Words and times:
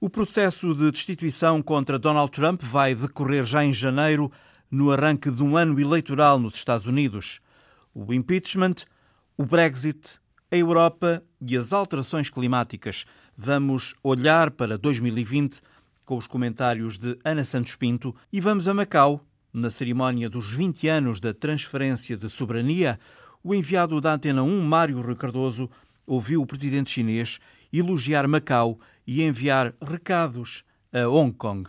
O 0.00 0.08
processo 0.08 0.76
de 0.76 0.92
destituição 0.92 1.60
contra 1.60 1.98
Donald 1.98 2.30
Trump 2.30 2.62
vai 2.62 2.94
decorrer 2.94 3.44
já 3.44 3.64
em 3.64 3.72
janeiro, 3.72 4.30
no 4.70 4.92
arranque 4.92 5.28
de 5.28 5.42
um 5.42 5.56
ano 5.56 5.80
eleitoral 5.80 6.38
nos 6.38 6.54
Estados 6.54 6.86
Unidos. 6.86 7.40
O 7.92 8.14
impeachment, 8.14 8.76
o 9.36 9.44
Brexit, 9.44 10.20
a 10.52 10.56
Europa 10.56 11.20
e 11.40 11.56
as 11.56 11.72
alterações 11.72 12.30
climáticas. 12.30 13.06
Vamos 13.36 13.92
olhar 14.00 14.52
para 14.52 14.78
2020 14.78 15.60
com 16.04 16.16
os 16.16 16.28
comentários 16.28 16.96
de 16.96 17.18
Ana 17.24 17.44
Santos 17.44 17.74
Pinto 17.74 18.14
e 18.32 18.40
vamos 18.40 18.68
a 18.68 18.74
Macau, 18.74 19.26
na 19.52 19.68
cerimónia 19.68 20.30
dos 20.30 20.54
20 20.54 20.86
anos 20.86 21.18
da 21.18 21.34
transferência 21.34 22.16
de 22.16 22.28
soberania. 22.28 23.00
O 23.42 23.52
enviado 23.52 24.00
da 24.00 24.14
Antena 24.14 24.44
1, 24.44 24.62
Mário 24.62 25.02
Ricardoso, 25.02 25.68
ouviu 26.06 26.40
o 26.40 26.46
presidente 26.46 26.88
chinês 26.88 27.40
elogiar 27.72 28.28
Macau 28.28 28.78
e 29.08 29.22
enviar 29.22 29.74
recados 29.80 30.66
a 30.92 31.08
Hong 31.08 31.32
Kong. 31.32 31.66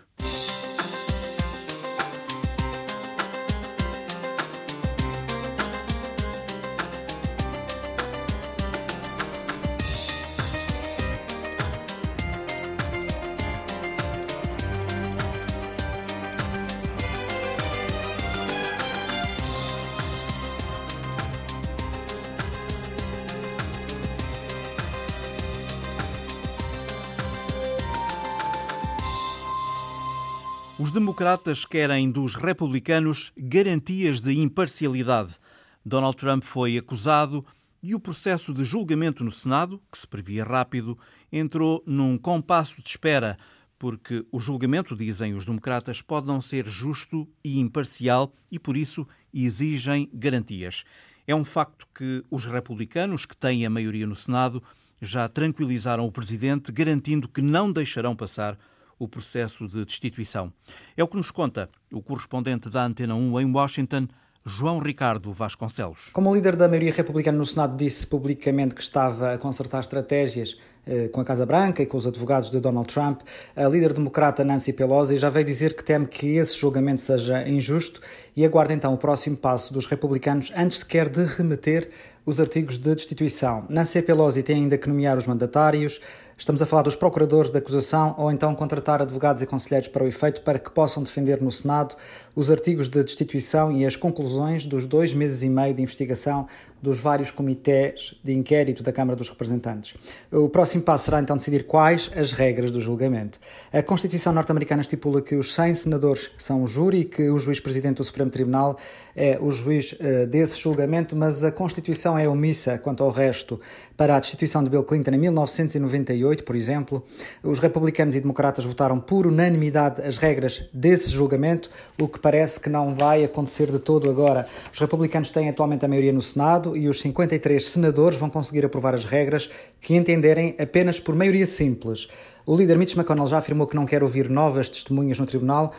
Democratas 31.30 31.64
querem 31.64 32.10
dos 32.10 32.34
republicanos 32.34 33.32
garantias 33.38 34.20
de 34.20 34.34
imparcialidade. 34.40 35.38
Donald 35.86 36.18
Trump 36.18 36.44
foi 36.44 36.76
acusado 36.76 37.46
e 37.84 37.94
o 37.94 38.00
processo 38.00 38.52
de 38.52 38.66
julgamento 38.66 39.24
no 39.24 39.30
Senado, 39.30 39.80
que 39.92 39.98
se 40.00 40.08
previa 40.08 40.44
rápido, 40.44 40.98
entrou 41.32 41.84
num 41.86 42.18
compasso 42.18 42.82
de 42.82 42.90
espera, 42.90 43.38
porque 43.78 44.26
o 44.32 44.40
julgamento, 44.40 44.96
dizem 44.96 45.36
os 45.36 45.46
democratas, 45.46 46.02
pode 46.02 46.26
não 46.26 46.42
ser 46.42 46.66
justo 46.66 47.28
e 47.44 47.60
imparcial 47.60 48.34
e, 48.52 48.58
por 48.58 48.76
isso, 48.76 49.08
exigem 49.32 50.10
garantias. 50.12 50.84
É 51.28 51.36
um 51.36 51.46
facto 51.46 51.88
que 51.94 52.24
os 52.32 52.46
republicanos, 52.46 53.24
que 53.28 53.38
têm 53.38 53.68
a 53.68 53.70
maioria 53.70 54.08
no 54.08 54.16
Senado, 54.16 54.64
já 55.00 55.30
tranquilizaram 55.30 56.08
o 56.08 56.12
presidente, 56.12 56.72
garantindo 56.72 57.30
que 57.30 57.42
não 57.44 57.72
deixarão 57.72 58.16
passar 58.16 58.58
o 59.00 59.08
processo 59.08 59.68
de 59.68 59.84
destituição. 59.86 60.54
É 60.96 61.04
o 61.04 61.08
que 61.08 61.16
nos 61.16 61.32
conta 61.32 61.70
o 61.92 62.02
correspondente 62.02 62.70
da 62.70 62.86
Antena 62.86 63.16
1 63.16 63.40
em 63.40 63.52
Washington, 63.52 64.08
João 64.46 64.80
Ricardo 64.80 65.32
Vasconcelos. 65.32 66.10
Como 66.14 66.30
o 66.30 66.36
líder 66.36 66.56
da 66.56 66.68
maioria 66.68 66.94
republicana 66.94 67.38
no 67.38 67.46
Senado 67.46 67.78
disse 67.78 68.06
publicamente 68.06 68.76
que 68.76 68.82
estava 68.82 69.34
a 69.34 69.38
consertar 69.38 69.80
estratégias 69.80 70.58
eh, 70.88 71.08
com 71.10 71.22
a 71.22 71.26
Casa 71.26 71.46
Branca 71.46 71.84
e 71.84 71.86
com 71.86 71.98
os 71.98 72.08
advogados 72.08 72.50
de 72.50 72.60
Donald 72.60 72.92
Trump, 72.92 73.22
a 73.56 73.68
líder 73.68 73.94
democrata 73.94 74.44
Nancy 74.44 74.74
Pelosi 74.74 75.18
já 75.18 75.30
veio 75.30 75.46
dizer 75.46 75.76
que 75.76 75.84
teme 75.84 76.08
que 76.08 76.38
esse 76.38 76.58
julgamento 76.58 77.02
seja 77.02 77.48
injusto 77.48 78.02
e 78.36 78.46
aguarda 78.46 78.74
então 78.74 78.94
o 78.94 78.98
próximo 78.98 79.38
passo 79.38 79.74
dos 79.74 79.86
republicanos 79.86 80.52
antes 80.56 80.80
sequer 80.80 81.10
de 81.10 81.26
remeter 81.26 81.92
os 82.26 82.40
artigos 82.40 82.78
de 82.78 82.94
destituição. 82.94 83.66
Nancy 83.70 84.02
Pelosi 84.02 84.44
tem 84.44 84.58
ainda 84.58 84.78
que 84.78 84.88
nomear 84.88 85.18
os 85.18 85.28
mandatários, 85.28 86.00
Estamos 86.40 86.62
a 86.62 86.66
falar 86.66 86.84
dos 86.84 86.96
procuradores 86.96 87.52
da 87.52 87.60
acusação 87.60 88.16
ou 88.18 88.32
então 88.32 88.56
contratar 88.56 89.02
advogados 89.02 89.42
e 89.42 89.46
conselheiros 89.46 89.90
para 89.90 90.06
o 90.06 90.08
efeito 90.08 90.40
para 90.40 90.58
que 90.58 90.72
possam 90.72 91.04
defender 91.04 91.42
no 91.42 91.52
Senado 91.52 91.98
os 92.34 92.50
artigos 92.50 92.88
de 92.88 93.04
destituição 93.04 93.74
e 93.74 93.86
as 93.86 93.98
conclusões 93.98 94.66
dos 94.66 94.88
dois 94.88 95.14
meses 95.14 95.44
e 95.44 95.50
meio 95.50 95.74
de 95.74 95.82
investigação 95.82 96.48
dos 96.82 96.98
vários 96.98 97.30
comitês 97.30 98.16
de 98.24 98.32
inquérito 98.32 98.82
da 98.82 98.94
Câmara 98.94 99.18
dos 99.18 99.28
Representantes. 99.28 99.96
O 100.32 100.48
próximo 100.48 100.82
passo 100.82 101.04
será 101.04 101.20
então 101.20 101.36
decidir 101.36 101.66
quais 101.66 102.10
as 102.16 102.32
regras 102.32 102.72
do 102.72 102.80
julgamento. 102.80 103.38
A 103.74 103.84
Constituição 103.84 104.32
norte-americana 104.32 104.80
estipula 104.80 105.22
que 105.22 105.36
os 105.36 105.54
100 105.54 105.76
senadores 105.76 106.32
são 106.38 106.64
o 106.64 106.68
júri 106.68 107.02
e 107.02 107.04
que 107.04 107.30
o 107.30 107.38
juiz-presidente 107.38 107.98
do 107.98 108.04
Supremo 108.06 108.32
Tribunal 108.32 108.78
é 109.20 109.38
o 109.38 109.52
juiz 109.52 109.92
uh, 109.92 110.26
desse 110.28 110.58
julgamento, 110.58 111.14
mas 111.14 111.44
a 111.44 111.52
Constituição 111.52 112.18
é 112.18 112.26
omissa 112.26 112.78
quanto 112.80 113.04
ao 113.04 113.10
resto. 113.10 113.60
Para 113.98 114.16
a 114.16 114.20
destituição 114.20 114.64
de 114.64 114.70
Bill 114.70 114.86
Clinton 114.86 115.12
em 115.12 115.18
1998, 115.18 116.46
por 116.46 116.56
exemplo, 116.56 117.04
os 117.44 117.60
republicanos 117.60 118.16
e 118.16 118.22
democratas 118.22 118.64
votaram 118.64 118.98
por 118.98 119.28
unanimidade 119.28 120.02
as 120.02 120.16
regras 120.16 120.70
desse 120.74 121.10
julgamento, 121.10 121.70
o 122.00 122.08
que 122.08 122.18
parece 122.18 122.62
que 122.62 122.70
não 122.70 122.96
vai 122.96 123.26
acontecer 123.26 123.70
de 123.70 123.80
todo 123.80 124.10
agora. 124.10 124.48
Os 124.74 124.80
republicanos 124.80 125.32
têm 125.32 125.50
atualmente 125.50 125.84
a 125.84 125.88
maioria 125.90 126.14
no 126.14 126.22
Senado 126.22 126.78
e 126.78 126.88
os 126.88 127.02
53 127.02 127.70
senadores 127.70 128.18
vão 128.18 128.30
conseguir 128.30 128.64
aprovar 128.64 128.94
as 128.94 129.04
regras 129.04 129.50
que 129.82 129.96
entenderem 129.96 130.56
apenas 130.58 130.98
por 130.98 131.14
maioria 131.14 131.46
simples. 131.46 132.08
O 132.50 132.56
líder 132.56 132.80
Mitch 132.80 132.96
McConnell 132.96 133.28
já 133.28 133.38
afirmou 133.38 133.68
que 133.68 133.76
não 133.76 133.86
quer 133.86 134.02
ouvir 134.02 134.28
novas 134.28 134.68
testemunhas 134.68 135.20
no 135.20 135.26
tribunal, 135.28 135.72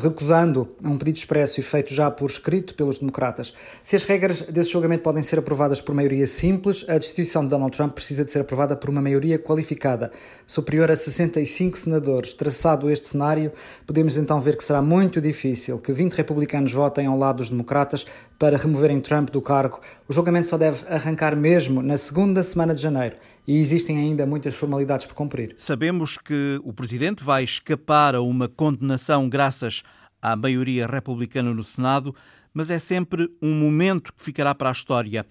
recusando 0.00 0.68
um 0.84 0.96
pedido 0.96 1.16
expresso 1.16 1.58
e 1.58 1.64
feito 1.64 1.92
já 1.92 2.08
por 2.08 2.30
escrito 2.30 2.76
pelos 2.76 2.98
democratas. 2.98 3.52
Se 3.82 3.96
as 3.96 4.04
regras 4.04 4.40
desse 4.42 4.70
julgamento 4.70 5.02
podem 5.02 5.20
ser 5.20 5.40
aprovadas 5.40 5.80
por 5.80 5.92
maioria 5.92 6.28
simples, 6.28 6.84
a 6.86 6.96
destituição 6.96 7.42
de 7.42 7.48
Donald 7.48 7.76
Trump 7.76 7.92
precisa 7.92 8.24
de 8.24 8.30
ser 8.30 8.38
aprovada 8.38 8.76
por 8.76 8.88
uma 8.88 9.02
maioria 9.02 9.36
qualificada, 9.36 10.12
superior 10.46 10.92
a 10.92 10.94
65 10.94 11.76
senadores. 11.76 12.34
Traçado 12.34 12.88
este 12.88 13.08
cenário, 13.08 13.50
podemos 13.84 14.16
então 14.16 14.40
ver 14.40 14.56
que 14.56 14.62
será 14.62 14.80
muito 14.80 15.20
difícil 15.20 15.78
que 15.78 15.92
20 15.92 16.14
republicanos 16.14 16.72
votem 16.72 17.08
ao 17.08 17.18
lado 17.18 17.38
dos 17.38 17.50
democratas 17.50 18.06
para 18.38 18.56
removerem 18.56 19.00
Trump 19.00 19.30
do 19.30 19.42
cargo. 19.42 19.80
O 20.08 20.12
julgamento 20.12 20.46
só 20.46 20.56
deve 20.56 20.86
arrancar 20.88 21.34
mesmo 21.34 21.82
na 21.82 21.96
segunda 21.96 22.44
semana 22.44 22.76
de 22.76 22.80
janeiro 22.80 23.16
e 23.46 23.58
existem 23.58 23.98
ainda 23.98 24.26
muitas 24.26 24.54
formalidades 24.54 25.06
por 25.06 25.14
cumprir. 25.14 25.54
Sabemos 25.58 26.16
que 26.16 26.60
o 26.64 26.72
presidente 26.72 27.24
vai 27.24 27.44
escapar 27.44 28.14
a 28.14 28.20
uma 28.20 28.48
condenação 28.48 29.28
graças 29.28 29.82
à 30.20 30.36
maioria 30.36 30.86
republicana 30.86 31.52
no 31.54 31.64
Senado, 31.64 32.14
mas 32.52 32.70
é 32.70 32.78
sempre 32.78 33.30
um 33.40 33.54
momento 33.54 34.12
que 34.12 34.22
ficará 34.22 34.54
para 34.54 34.68
a 34.68 34.72
história. 34.72 35.26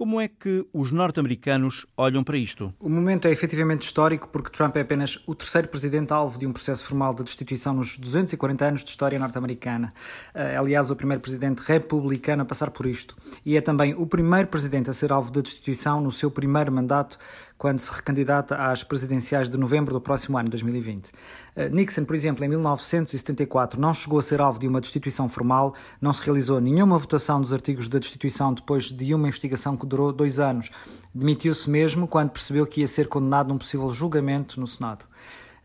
Como 0.00 0.18
é 0.18 0.28
que 0.28 0.66
os 0.72 0.90
norte-americanos 0.90 1.84
olham 1.94 2.24
para 2.24 2.38
isto? 2.38 2.72
O 2.80 2.88
momento 2.88 3.28
é 3.28 3.30
efetivamente 3.30 3.82
histórico 3.82 4.30
porque 4.30 4.48
Trump 4.48 4.74
é 4.76 4.80
apenas 4.80 5.22
o 5.26 5.34
terceiro 5.34 5.68
presidente 5.68 6.10
alvo 6.10 6.38
de 6.38 6.46
um 6.46 6.54
processo 6.54 6.86
formal 6.86 7.12
de 7.12 7.22
destituição 7.22 7.74
nos 7.74 7.98
240 7.98 8.64
anos 8.64 8.82
de 8.82 8.88
história 8.88 9.18
norte-americana. 9.18 9.92
É, 10.32 10.56
aliás, 10.56 10.90
o 10.90 10.96
primeiro 10.96 11.20
presidente 11.20 11.58
republicano 11.58 12.40
a 12.40 12.46
passar 12.46 12.70
por 12.70 12.86
isto. 12.86 13.14
E 13.44 13.58
é 13.58 13.60
também 13.60 13.92
o 13.92 14.06
primeiro 14.06 14.48
presidente 14.48 14.88
a 14.88 14.94
ser 14.94 15.12
alvo 15.12 15.30
de 15.30 15.42
destituição 15.42 16.00
no 16.00 16.10
seu 16.10 16.30
primeiro 16.30 16.72
mandato, 16.72 17.18
quando 17.60 17.78
se 17.78 17.92
recandidata 17.92 18.56
às 18.56 18.82
presidenciais 18.82 19.46
de 19.46 19.58
novembro 19.58 19.92
do 19.92 20.00
próximo 20.00 20.38
ano, 20.38 20.48
2020. 20.48 21.12
Eh, 21.54 21.68
Nixon, 21.68 22.06
por 22.06 22.16
exemplo, 22.16 22.42
em 22.42 22.48
1974 22.48 23.78
não 23.78 23.92
chegou 23.92 24.18
a 24.18 24.22
ser 24.22 24.40
alvo 24.40 24.58
de 24.58 24.66
uma 24.66 24.80
destituição 24.80 25.28
formal, 25.28 25.74
não 26.00 26.10
se 26.10 26.24
realizou 26.24 26.58
nenhuma 26.58 26.96
votação 26.96 27.38
dos 27.38 27.52
artigos 27.52 27.86
da 27.86 27.98
destituição 27.98 28.54
depois 28.54 28.84
de 28.84 29.14
uma 29.14 29.28
investigação 29.28 29.76
que 29.76 29.84
durou 29.84 30.10
dois 30.10 30.40
anos. 30.40 30.70
Demitiu-se 31.14 31.68
mesmo 31.68 32.08
quando 32.08 32.30
percebeu 32.30 32.66
que 32.66 32.80
ia 32.80 32.86
ser 32.86 33.08
condenado 33.08 33.48
num 33.48 33.58
possível 33.58 33.92
julgamento 33.92 34.58
no 34.58 34.66
Senado. 34.66 35.04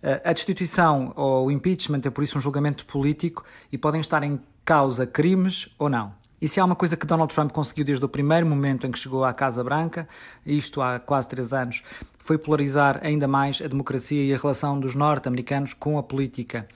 Eh, 0.03 0.21
a 0.25 0.33
destituição 0.33 1.13
ou 1.15 1.47
o 1.47 1.51
impeachment 1.51 2.01
é, 2.03 2.09
por 2.09 2.25
isso, 2.25 2.37
um 2.37 2.41
julgamento 2.41 2.85
político 2.85 3.45
e 3.71 3.77
podem 3.77 4.01
estar 4.01 4.21
em 4.21 4.37
causa 4.65 5.07
crimes 5.07 5.73
ou 5.79 5.87
não. 5.87 6.24
E 6.41 6.47
se 6.47 6.59
há 6.59 6.65
uma 6.65 6.75
coisa 6.75 6.97
que 6.97 7.05
Donald 7.05 7.33
Trump 7.33 7.51
conseguiu 7.51 7.85
desde 7.85 8.03
o 8.03 8.09
primeiro 8.09 8.45
momento 8.45 8.85
em 8.85 8.91
que 8.91 8.99
chegou 8.99 9.23
à 9.23 9.33
Casa 9.33 9.63
Branca, 9.63 10.07
isto 10.45 10.81
há 10.81 10.99
quase 10.99 11.29
três 11.29 11.53
anos, 11.53 11.81
foi 12.19 12.37
polarizar 12.37 12.99
ainda 13.03 13.27
mais 13.27 13.61
a 13.61 13.67
democracia 13.67 14.23
e 14.23 14.33
a 14.33 14.37
relação 14.37 14.79
dos 14.79 14.95
norte-americanos 14.95 15.73
com 15.73 15.97
a 15.97 16.03
política. 16.03 16.67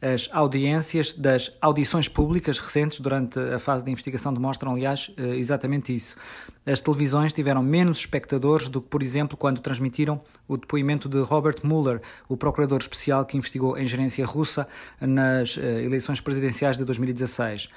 As 0.00 0.28
audiências 0.30 1.14
das 1.14 1.56
audições 1.58 2.06
públicas 2.06 2.58
recentes 2.58 3.00
durante 3.00 3.38
a 3.38 3.58
fase 3.58 3.82
de 3.82 3.90
investigação 3.90 4.32
demonstram, 4.32 4.72
aliás, 4.72 5.10
eh, 5.16 5.36
exatamente 5.36 5.94
isso. 5.94 6.16
As 6.66 6.80
televisões 6.80 7.32
tiveram 7.32 7.62
menos 7.62 7.98
espectadores 8.00 8.68
do 8.68 8.82
que, 8.82 8.88
por 8.88 9.02
exemplo, 9.02 9.38
quando 9.38 9.58
transmitiram 9.58 10.20
o 10.46 10.58
depoimento 10.58 11.08
de 11.08 11.18
Robert 11.20 11.60
Mueller, 11.62 12.02
o 12.28 12.36
procurador 12.36 12.78
especial 12.78 13.24
que 13.24 13.38
investigou 13.38 13.74
a 13.74 13.82
ingerência 13.82 14.26
russa 14.26 14.68
nas 15.00 15.56
eh, 15.56 15.84
eleições 15.84 16.20
presidenciais 16.20 16.76
de 16.76 16.84
2016. 16.84 17.70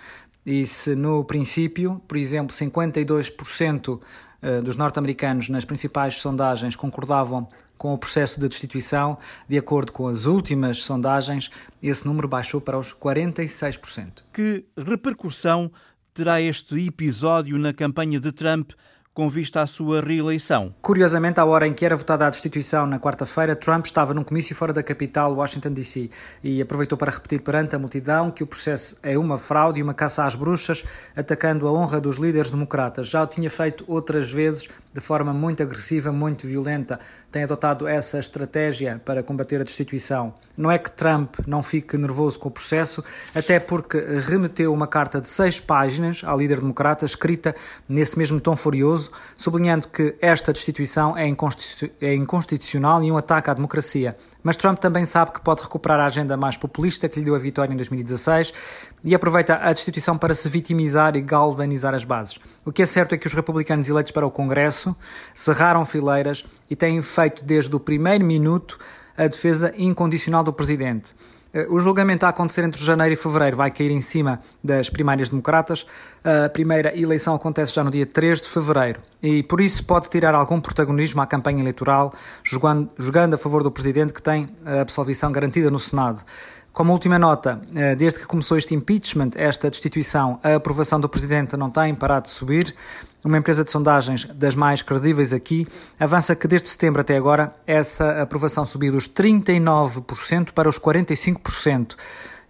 E 0.46 0.66
se 0.66 0.96
no 0.96 1.24
princípio, 1.24 2.02
por 2.08 2.18
exemplo, 2.18 2.56
52% 2.56 4.00
eh, 4.42 4.62
dos 4.62 4.76
norte-americanos 4.76 5.50
nas 5.50 5.66
principais 5.66 6.18
sondagens 6.18 6.76
concordavam 6.76 7.48
com 7.78 7.94
o 7.94 7.98
processo 7.98 8.40
de 8.40 8.48
destituição, 8.48 9.18
de 9.48 9.58
acordo 9.58 9.92
com 9.92 10.08
as 10.08 10.26
últimas 10.26 10.80
sondagens, 10.80 11.50
esse 11.82 12.06
número 12.06 12.28
baixou 12.28 12.60
para 12.60 12.78
os 12.78 12.94
46%. 12.94 14.24
Que 14.34 14.66
repercussão 14.78 15.72
terá 16.14 16.42
este 16.42 16.88
episódio 16.88 17.58
na 17.58 17.74
campanha 17.74 18.20
de 18.20 18.32
Trump 18.32 18.72
com 19.20 19.28
vista 19.28 19.62
à 19.62 19.68
sua 19.68 20.00
reeleição. 20.00 20.74
Curiosamente, 20.82 21.42
à 21.42 21.46
hora 21.46 21.68
em 21.68 21.74
que 21.74 21.84
era 21.84 21.94
votada 21.94 22.26
a 22.26 22.30
destituição 22.30 22.86
na 22.86 22.98
quarta-feira, 22.98 23.54
Trump 23.54 23.86
estava 23.86 24.14
num 24.14 24.24
comício 24.24 24.56
fora 24.56 24.72
da 24.72 24.82
capital, 24.82 25.34
Washington 25.34 25.74
DC, 25.74 26.10
e 26.42 26.62
aproveitou 26.62 26.98
para 26.98 27.12
repetir 27.12 27.42
perante 27.42 27.76
a 27.76 27.80
multidão 27.80 28.32
que 28.32 28.44
o 28.44 28.48
processo 28.48 28.96
é 29.04 29.18
uma 29.18 29.38
fraude 29.38 29.82
e 29.82 29.84
uma 29.84 29.94
caça 29.94 30.24
às 30.24 30.36
bruxas, 30.36 30.86
atacando 31.18 31.68
a 31.68 31.74
honra 31.74 32.00
dos 32.00 32.16
líderes 32.16 32.50
democratas. 32.50 33.10
Já 33.10 33.22
o 33.22 33.28
tinha 33.28 33.50
feito 33.50 33.84
outras 33.90 34.32
vezes 34.32 34.70
de 34.94 35.02
forma 35.02 35.34
muito 35.34 35.62
agressiva, 35.62 36.14
muito 36.14 36.48
violenta. 36.48 36.98
Tem 37.32 37.44
adotado 37.44 37.88
essa 37.88 38.18
estratégia 38.18 39.00
para 39.06 39.22
combater 39.22 39.62
a 39.62 39.64
destituição. 39.64 40.34
Não 40.58 40.72
é 40.72 40.80
que 40.80 40.90
Trump 40.90 41.36
não 41.46 41.62
fique 41.62 41.96
nervoso 41.96 42.40
com 42.40 42.50
o 42.50 42.52
processo, 42.52 43.04
até 43.36 43.60
porque 43.60 44.00
remeteu 44.00 44.74
uma 44.74 44.88
carta 44.88 45.22
de 45.22 45.30
seis 45.30 45.60
páginas 45.60 46.24
ao 46.26 46.40
líder 46.40 46.60
democrata, 46.60 47.06
escrita 47.06 47.56
nesse 47.88 48.18
mesmo 48.18 48.42
tom 48.42 48.56
furioso, 48.56 49.12
sublinhando 49.38 49.88
que 49.90 50.16
esta 50.20 50.52
destituição 50.52 51.16
é, 51.16 51.32
é 52.02 52.16
inconstitucional 52.16 53.04
e 53.04 53.12
um 53.12 53.18
ataque 53.18 53.52
à 53.52 53.54
democracia. 53.54 54.18
Mas 54.42 54.58
Trump 54.58 54.80
também 54.80 55.06
sabe 55.06 55.32
que 55.32 55.42
pode 55.42 55.62
recuperar 55.62 56.00
a 56.00 56.06
agenda 56.06 56.36
mais 56.36 56.58
populista 56.58 57.08
que 57.08 57.20
lhe 57.20 57.26
deu 57.26 57.36
a 57.36 57.40
vitória 57.40 57.72
em 57.74 57.76
2016 57.76 58.54
e 59.04 59.16
aproveita 59.16 59.60
a 59.62 59.72
destituição 59.72 60.18
para 60.18 60.34
se 60.34 60.48
vitimizar 60.50 61.16
e 61.16 61.22
galvanizar 61.22 61.94
as 61.94 62.04
bases. 62.04 62.40
O 62.66 62.72
que 62.72 62.82
é 62.82 62.86
certo 62.86 63.16
é 63.16 63.18
que 63.18 63.28
os 63.28 63.34
republicanos 63.34 63.88
eleitos 63.90 64.12
para 64.12 64.26
o 64.26 64.32
Congresso 64.32 64.96
cerraram 65.34 65.86
fileiras 65.86 66.46
e 66.70 66.76
têm 66.76 67.02
feito 67.02 67.44
desde 67.44 67.76
o 67.76 67.80
primeiro 67.80 68.26
minuto 68.26 68.78
a 69.18 69.28
defesa 69.28 69.74
incondicional 69.78 70.44
do 70.44 70.54
presidente. 70.54 71.14
Eh, 71.54 71.68
o 71.70 71.80
julgamento 71.80 72.26
a 72.26 72.30
acontecer 72.30 72.64
entre 72.64 72.84
janeiro 72.84 73.14
e 73.14 73.18
fevereiro 73.18 73.58
vai 73.58 73.72
cair 73.72 73.92
em 73.92 74.02
cima 74.02 74.40
das 74.64 74.90
primárias 74.90 75.30
democratas. 75.30 75.86
A 76.24 76.50
primeira 76.50 76.98
eleição 76.98 77.34
acontece 77.34 77.74
já 77.74 77.84
no 77.84 77.90
dia 77.90 78.06
3 78.06 78.42
de 78.42 78.48
fevereiro 78.48 79.02
e, 79.22 79.42
por 79.44 79.60
isso, 79.60 79.84
pode 79.84 80.10
tirar 80.10 80.36
algum 80.36 80.62
protagonismo 80.62 81.22
à 81.22 81.26
campanha 81.26 81.62
eleitoral, 81.62 82.14
jogando, 82.44 82.90
jogando 82.98 83.34
a 83.34 83.38
favor 83.38 83.64
do 83.64 83.72
presidente, 83.72 84.14
que 84.14 84.22
tem 84.22 84.50
a 84.66 84.82
absolvição 84.82 85.32
garantida 85.32 85.70
no 85.70 85.80
Senado. 85.80 86.24
Como 86.72 86.94
última 86.94 87.20
nota, 87.20 87.62
eh, 87.76 87.96
desde 87.96 88.20
que 88.20 88.26
começou 88.26 88.58
este 88.58 88.74
impeachment, 88.74 89.32
esta 89.36 89.70
destituição, 89.70 90.40
a 90.44 90.56
aprovação 90.56 91.00
do 91.00 91.10
presidente 91.10 91.58
não 91.58 91.70
tem 91.70 91.94
parado 91.94 92.28
de 92.28 92.32
subir. 92.32 92.74
Uma 93.24 93.38
empresa 93.38 93.66
de 93.66 93.72
sondagens 93.72 94.26
das 94.34 94.56
mais 94.56 94.82
credíveis 94.82 95.34
aqui 95.34 95.68
avança 96.00 96.36
que 96.36 96.48
desde 96.48 96.70
setembro 96.70 97.02
até 97.02 97.18
agora 97.18 97.54
essa 97.68 98.22
aprovação 98.22 98.66
subiu 98.66 98.94
dos 98.94 99.10
39% 99.10 100.54
para 100.54 100.70
os 100.70 100.80
45%. 100.80 101.96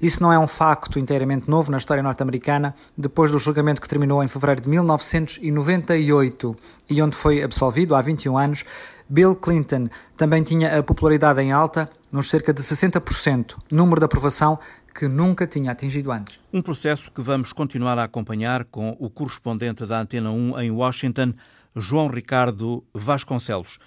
Isso 0.02 0.24
não 0.24 0.32
é 0.32 0.40
um 0.40 0.48
facto 0.48 0.98
inteiramente 0.98 1.50
novo 1.50 1.72
na 1.72 1.78
história 1.78 2.02
norte-americana, 2.02 2.74
depois 2.98 3.32
do 3.32 3.40
julgamento 3.40 3.82
que 3.82 3.88
terminou 3.88 4.24
em 4.24 4.28
fevereiro 4.28 4.62
de 4.62 4.70
1998 4.70 6.56
e 6.90 7.02
onde 7.02 7.16
foi 7.16 7.44
absolvido 7.44 7.96
há 7.96 8.02
21 8.02 8.38
anos. 8.38 8.64
Bill 9.10 9.36
Clinton 9.36 9.90
também 10.16 10.44
tinha 10.44 10.78
a 10.78 10.84
popularidade 10.84 11.42
em 11.42 11.52
alta, 11.52 11.90
nos 12.12 12.30
cerca 12.30 12.54
de 12.54 12.62
60%, 12.62 13.58
número 13.72 14.00
de 14.00 14.06
aprovação 14.06 14.60
que 14.94 15.08
nunca 15.08 15.48
tinha 15.48 15.72
atingido 15.72 16.12
antes. 16.12 16.40
Um 16.54 16.62
processo 16.62 17.12
que 17.12 17.22
vamos 17.22 17.52
continuar 17.52 17.98
a 17.98 18.04
acompanhar 18.04 18.66
com 18.66 18.96
o 19.00 19.10
correspondente 19.10 19.84
da 19.86 20.02
Antena 20.02 20.30
1 20.30 20.60
em 20.60 20.70
Washington, 20.70 21.34
João 21.76 22.08
Ricardo 22.08 22.84
Vasconcelos. 22.94 23.80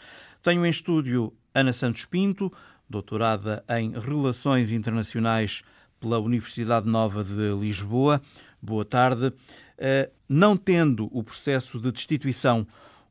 Tenho 0.42 0.66
em 0.66 0.70
estúdio 0.70 1.32
Ana 1.54 1.72
Santos 1.72 2.04
Pinto, 2.04 2.52
doutorada 2.90 3.62
em 3.68 3.92
Relações 3.92 4.72
Internacionais 4.72 5.62
pela 6.00 6.18
Universidade 6.18 6.88
Nova 6.88 7.22
de 7.22 7.54
Lisboa. 7.60 8.20
Boa 8.60 8.84
tarde. 8.84 9.32
Eh, 9.78 10.10
não 10.28 10.56
tendo 10.56 11.08
o 11.16 11.22
processo 11.22 11.78
de 11.78 11.92
destituição 11.92 12.66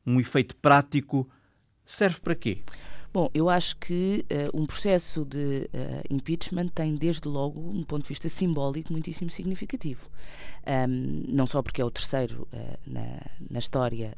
um 0.05 0.19
efeito 0.19 0.55
prático, 0.57 1.29
serve 1.91 2.19
para 2.21 2.35
quê? 2.35 2.59
Bom, 3.13 3.29
eu 3.33 3.49
acho 3.49 3.75
que 3.75 4.25
uh, 4.31 4.61
um 4.61 4.65
processo 4.65 5.25
de 5.25 5.69
uh, 5.73 6.01
impeachment 6.09 6.69
tem, 6.69 6.95
desde 6.95 7.27
logo, 7.27 7.59
um 7.59 7.83
ponto 7.83 8.03
de 8.03 8.07
vista 8.07 8.29
simbólico 8.29 8.93
muitíssimo 8.93 9.29
significativo. 9.29 10.09
Um, 10.65 11.25
não 11.27 11.45
só 11.45 11.61
porque 11.61 11.81
é 11.81 11.85
o 11.85 11.91
terceiro 11.91 12.47
uh, 12.53 12.79
na, 12.87 13.21
na, 13.49 13.59
história 13.59 14.17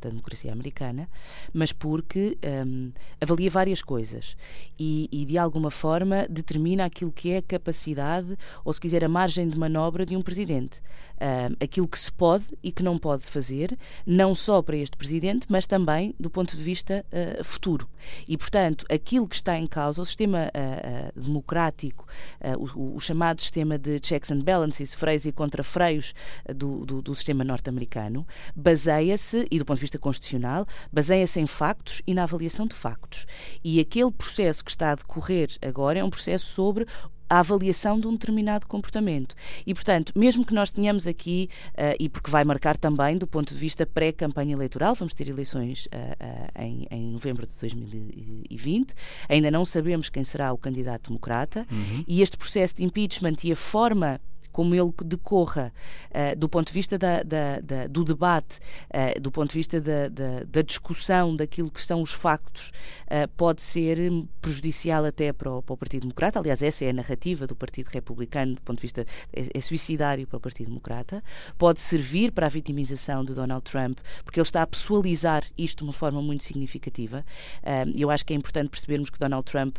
da 0.00 0.10
democracia 0.10 0.52
americana, 0.52 1.08
mas 1.52 1.72
porque 1.72 2.38
um, 2.66 2.90
avalia 3.20 3.50
várias 3.50 3.82
coisas 3.82 4.36
e, 4.78 5.08
e, 5.12 5.24
de 5.24 5.38
alguma 5.38 5.70
forma, 5.70 6.26
determina 6.28 6.84
aquilo 6.84 7.12
que 7.12 7.30
é 7.30 7.38
a 7.38 7.42
capacidade, 7.42 8.36
ou 8.64 8.72
se 8.72 8.80
quiser, 8.80 9.04
a 9.04 9.08
margem 9.08 9.48
de 9.48 9.58
manobra 9.58 10.06
de 10.06 10.16
um 10.16 10.22
presidente. 10.22 10.80
Um, 11.20 11.56
aquilo 11.62 11.86
que 11.86 11.98
se 11.98 12.10
pode 12.10 12.44
e 12.62 12.72
que 12.72 12.82
não 12.82 12.96
pode 12.96 13.24
fazer, 13.24 13.78
não 14.06 14.34
só 14.34 14.62
para 14.62 14.76
este 14.76 14.96
presidente, 14.96 15.46
mas 15.50 15.66
também 15.66 16.14
do 16.18 16.30
ponto 16.30 16.56
de 16.56 16.62
vista 16.62 17.04
futuro. 17.42 17.88
E, 18.28 18.36
portanto, 18.36 18.84
aquilo 18.90 19.28
que 19.28 19.34
está 19.34 19.58
em 19.58 19.66
causa, 19.66 20.00
o 20.00 20.04
sistema 20.04 20.50
uh, 20.54 21.18
uh, 21.18 21.20
democrático, 21.20 22.06
uh, 22.40 22.78
o, 22.78 22.96
o, 22.96 23.00
chamado 23.00 23.40
sistema 23.40 23.78
de 23.78 23.98
checks 24.02 24.30
and 24.30 24.40
balances, 24.40 24.94
freios 24.94 25.24
e 25.24 25.32
contrafreios 25.32 26.14
do, 26.54 26.84
do, 26.84 27.02
do 27.02 27.14
sistema 27.14 27.44
norte-americano, 27.44 28.26
baseia-se, 28.54 29.46
e 29.50 29.58
do 29.58 29.64
ponto 29.64 29.76
de 29.76 29.82
vista 29.82 29.89
constitucional, 29.98 30.66
baseia-se 30.92 31.40
em 31.40 31.46
factos 31.46 32.02
e 32.06 32.14
na 32.14 32.24
avaliação 32.24 32.66
de 32.66 32.74
factos. 32.74 33.26
E 33.64 33.80
aquele 33.80 34.10
processo 34.10 34.64
que 34.64 34.70
está 34.70 34.92
a 34.92 34.94
decorrer 34.94 35.48
agora 35.62 35.98
é 35.98 36.04
um 36.04 36.10
processo 36.10 36.46
sobre 36.46 36.86
a 37.30 37.38
avaliação 37.38 37.98
de 38.00 38.08
um 38.08 38.12
determinado 38.12 38.66
comportamento. 38.66 39.36
E, 39.64 39.72
portanto, 39.72 40.12
mesmo 40.16 40.44
que 40.44 40.52
nós 40.52 40.72
tenhamos 40.72 41.06
aqui, 41.06 41.48
uh, 41.68 41.94
e 41.98 42.08
porque 42.08 42.28
vai 42.28 42.42
marcar 42.42 42.76
também 42.76 43.16
do 43.16 43.26
ponto 43.26 43.54
de 43.54 43.60
vista 43.60 43.86
pré-campanha 43.86 44.52
eleitoral, 44.52 44.96
vamos 44.96 45.14
ter 45.14 45.28
eleições 45.28 45.86
uh, 45.86 45.88
uh, 45.88 46.62
em, 46.62 46.86
em, 46.90 47.12
novembro 47.12 47.46
de 47.46 47.52
2020, 47.60 48.92
ainda 49.28 49.48
não 49.48 49.64
sabemos 49.64 50.08
quem 50.08 50.24
será 50.24 50.52
o 50.52 50.58
candidato 50.58 51.08
democrata, 51.08 51.64
uhum. 51.70 52.04
e 52.06 52.20
este 52.20 52.36
processo 52.36 52.74
de 52.74 52.84
impeachment 52.84 53.36
e 53.44 53.52
a 53.52 53.56
forma 53.56 54.20
como 54.60 54.74
ele 54.74 54.92
decorra 55.06 55.72
uh, 56.10 56.36
do 56.36 56.46
ponto 56.46 56.66
de 56.66 56.74
vista 56.74 56.98
da, 56.98 57.22
da, 57.22 57.60
da, 57.60 57.86
do 57.86 58.04
debate, 58.04 58.58
uh, 58.90 59.18
do 59.18 59.32
ponto 59.32 59.48
de 59.48 59.54
vista 59.54 59.80
da, 59.80 60.62
discussão 60.62 61.34
daquilo 61.34 61.70
que 61.70 61.80
são 61.80 62.02
os 62.02 62.12
factos, 62.12 62.70
uh, 63.06 63.26
pode 63.38 63.62
ser 63.62 63.96
prejudicial 64.38 65.06
até 65.06 65.32
para 65.32 65.50
o, 65.50 65.62
para 65.62 65.72
o, 65.72 65.76
Partido 65.78 66.02
Democrata. 66.02 66.38
Aliás, 66.38 66.60
essa 66.60 66.84
é 66.84 66.90
a 66.90 66.92
narrativa 66.92 67.46
do 67.46 67.56
Partido 67.56 67.88
Republicano, 67.88 68.56
do 68.56 68.60
ponto 68.60 68.76
de 68.76 68.82
vista. 68.82 69.06
é, 69.32 69.46
é 69.54 69.60
suicidário 69.62 70.26
para 70.26 70.36
o 70.36 70.40
Partido 70.40 70.66
Democrata. 70.66 71.24
Pode 71.56 71.80
servir 71.80 72.30
para 72.30 72.44
a 72.44 72.50
vitimização 72.50 73.24
de 73.24 73.32
Donald 73.32 73.64
Trump, 73.64 73.98
porque 74.22 74.38
ele 74.38 74.46
está 74.46 74.60
a 74.60 74.66
pessoalizar 74.66 75.42
isto 75.56 75.78
de 75.78 75.84
uma 75.84 75.92
forma 75.94 76.20
muito 76.20 76.44
significativa. 76.44 77.24
E 77.94 78.02
eu 78.02 78.10
acho 78.10 78.26
que 78.26 78.34
é 78.34 78.36
importante 78.36 78.68
percebermos 78.68 79.08
que 79.08 79.18
Donald 79.18 79.50
Trump 79.50 79.78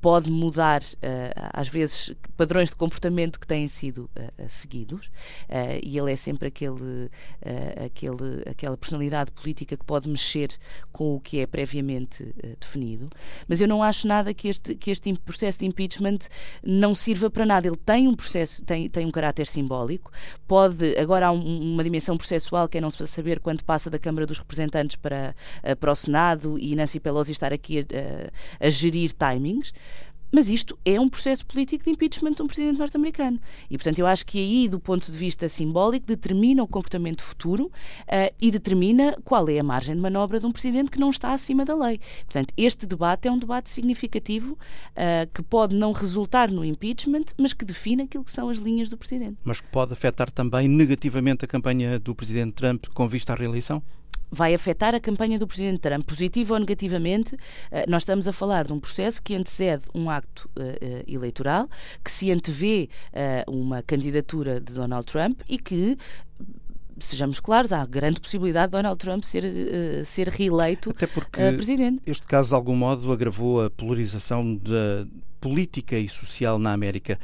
pode 0.00 0.30
mudar, 0.30 0.82
uh, 0.82 1.50
às 1.52 1.68
vezes, 1.68 2.14
padrões 2.36 2.70
de 2.70 2.76
comportamento 2.76 3.38
que 3.38 3.46
têm 3.46 3.66
sido 3.66 4.08
uh, 4.16 4.44
seguidos, 4.48 5.06
uh, 5.06 5.80
e 5.82 5.98
ele 5.98 6.12
é 6.12 6.16
sempre 6.16 6.48
aquele, 6.48 7.10
aquele, 7.84 8.42
aquela 8.48 8.76
personalidade 8.76 9.32
política 9.32 9.76
que 9.76 9.84
pode 9.84 10.08
mexer 10.08 10.50
com 10.92 11.14
o 11.14 11.20
que 11.20 11.40
é 11.40 11.46
previamente 11.46 12.34
definido. 12.60 13.06
Mas 13.46 13.60
eu 13.60 13.68
não 13.68 13.82
acho 13.82 14.06
nada 14.06 14.32
que 14.32 14.48
este, 14.48 14.74
que 14.74 14.90
este 14.90 15.12
processo 15.14 15.60
de 15.60 15.66
impeachment 15.66 16.18
não 16.62 16.94
sirva 16.94 17.30
para 17.30 17.44
nada. 17.44 17.66
Ele 17.66 17.76
tem 17.76 18.08
um 18.08 18.14
processo, 18.14 18.64
tem, 18.64 18.88
tem 18.88 19.06
um 19.06 19.10
caráter 19.10 19.46
simbólico, 19.46 20.10
pode, 20.46 20.96
agora 20.96 21.26
há 21.26 21.32
um, 21.32 21.72
uma 21.74 21.84
dimensão 21.84 22.16
processual 22.16 22.68
que 22.68 22.78
é 22.78 22.80
não 22.80 22.90
se 22.90 23.06
saber 23.06 23.40
quando 23.40 23.64
passa 23.64 23.90
da 23.90 23.98
Câmara 23.98 24.26
dos 24.26 24.38
Representantes 24.38 24.96
para, 24.96 25.34
para 25.80 25.92
o 25.92 25.94
Senado 25.94 26.58
e 26.58 26.74
Nancy 26.74 27.00
Pelosi 27.00 27.32
estar 27.32 27.52
aqui 27.52 27.80
a, 27.80 28.66
a 28.66 28.70
gerir 28.70 29.12
timings. 29.12 29.72
Mas 30.30 30.48
isto 30.48 30.78
é 30.84 31.00
um 31.00 31.08
processo 31.08 31.44
político 31.46 31.84
de 31.84 31.90
impeachment 31.90 32.32
de 32.32 32.42
um 32.42 32.46
presidente 32.46 32.78
norte-americano. 32.78 33.40
E, 33.70 33.76
portanto, 33.76 33.98
eu 33.98 34.06
acho 34.06 34.26
que 34.26 34.38
aí, 34.38 34.68
do 34.68 34.78
ponto 34.78 35.10
de 35.10 35.16
vista 35.16 35.48
simbólico, 35.48 36.06
determina 36.06 36.62
o 36.62 36.66
comportamento 36.66 37.22
futuro 37.22 37.66
uh, 37.66 38.34
e 38.40 38.50
determina 38.50 39.16
qual 39.24 39.48
é 39.48 39.58
a 39.58 39.62
margem 39.62 39.94
de 39.94 40.00
manobra 40.00 40.38
de 40.38 40.46
um 40.46 40.52
presidente 40.52 40.90
que 40.90 41.00
não 41.00 41.10
está 41.10 41.32
acima 41.32 41.64
da 41.64 41.74
lei. 41.74 42.00
Portanto, 42.24 42.52
este 42.56 42.86
debate 42.86 43.28
é 43.28 43.32
um 43.32 43.38
debate 43.38 43.70
significativo 43.70 44.52
uh, 44.52 45.28
que 45.32 45.42
pode 45.42 45.74
não 45.74 45.92
resultar 45.92 46.50
no 46.50 46.64
impeachment, 46.64 47.24
mas 47.36 47.52
que 47.52 47.64
define 47.64 48.02
aquilo 48.02 48.24
que 48.24 48.30
são 48.30 48.48
as 48.48 48.58
linhas 48.58 48.88
do 48.88 48.96
presidente. 48.96 49.38
Mas 49.44 49.60
pode 49.60 49.92
afetar 49.92 50.30
também 50.30 50.68
negativamente 50.68 51.44
a 51.44 51.48
campanha 51.48 51.98
do 51.98 52.14
presidente 52.14 52.52
Trump 52.52 52.86
com 52.94 53.08
vista 53.08 53.32
à 53.32 53.36
reeleição? 53.36 53.82
Vai 54.30 54.54
afetar 54.54 54.94
a 54.94 55.00
campanha 55.00 55.38
do 55.38 55.46
Presidente 55.46 55.80
Trump, 55.80 56.04
positivo 56.04 56.54
ou 56.54 56.60
negativamente, 56.60 57.36
eh, 57.70 57.84
nós 57.88 58.02
estamos 58.02 58.28
a 58.28 58.32
falar 58.32 58.64
de 58.64 58.72
um 58.72 58.80
processo 58.80 59.22
que 59.22 59.34
antecede 59.34 59.84
um 59.94 60.10
acto 60.10 60.48
uh, 60.56 61.04
eleitoral, 61.06 61.68
que 62.04 62.10
se 62.10 62.30
antevê 62.30 62.88
uh, 63.12 63.50
uma 63.50 63.82
candidatura 63.82 64.60
de 64.60 64.72
Donald 64.74 65.06
Trump 65.06 65.40
e 65.48 65.58
que 65.58 65.96
sejamos 67.00 67.40
claros, 67.40 67.72
há 67.72 67.84
grande 67.84 68.20
possibilidade 68.20 68.68
de 68.68 68.72
Donald 68.72 68.98
Trump 68.98 69.22
ser, 69.22 69.44
uh, 69.44 70.04
ser 70.04 70.28
reeleito 70.28 70.90
Até 70.90 71.06
porque 71.06 71.40
uh, 71.40 71.54
presidente. 71.54 72.02
Este 72.06 72.26
caso, 72.26 72.50
de 72.50 72.54
algum 72.54 72.74
modo, 72.74 73.12
agravou 73.12 73.64
a 73.64 73.70
polarização 73.70 74.56
de, 74.56 75.06
política 75.40 75.98
e 75.98 76.08
social 76.08 76.58
na 76.58 76.72
América. 76.72 77.18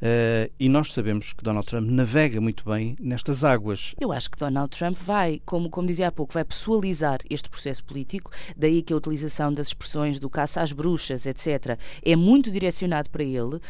Uh, 0.00 0.48
e 0.60 0.68
nós 0.68 0.92
sabemos 0.92 1.32
que 1.32 1.42
Donald 1.42 1.66
Trump 1.66 1.88
navega 1.90 2.40
muito 2.40 2.64
bem 2.64 2.94
nestas 3.00 3.42
águas. 3.42 3.94
Eu 4.00 4.12
acho 4.12 4.30
que 4.30 4.38
Donald 4.38 4.70
Trump 4.76 4.96
vai, 4.96 5.40
como, 5.44 5.68
como 5.68 5.88
dizia 5.88 6.06
há 6.06 6.12
pouco, 6.12 6.32
vai 6.32 6.44
pessoalizar 6.44 7.18
este 7.28 7.50
processo 7.50 7.82
político, 7.82 8.30
daí 8.56 8.80
que 8.80 8.92
a 8.92 8.96
utilização 8.96 9.52
das 9.52 9.68
expressões 9.68 10.20
do 10.20 10.30
caça 10.30 10.60
às 10.62 10.72
bruxas, 10.72 11.26
etc., 11.26 11.76
é 12.02 12.14
muito 12.14 12.48
direcionado 12.50 13.10
para 13.10 13.24
ele, 13.24 13.60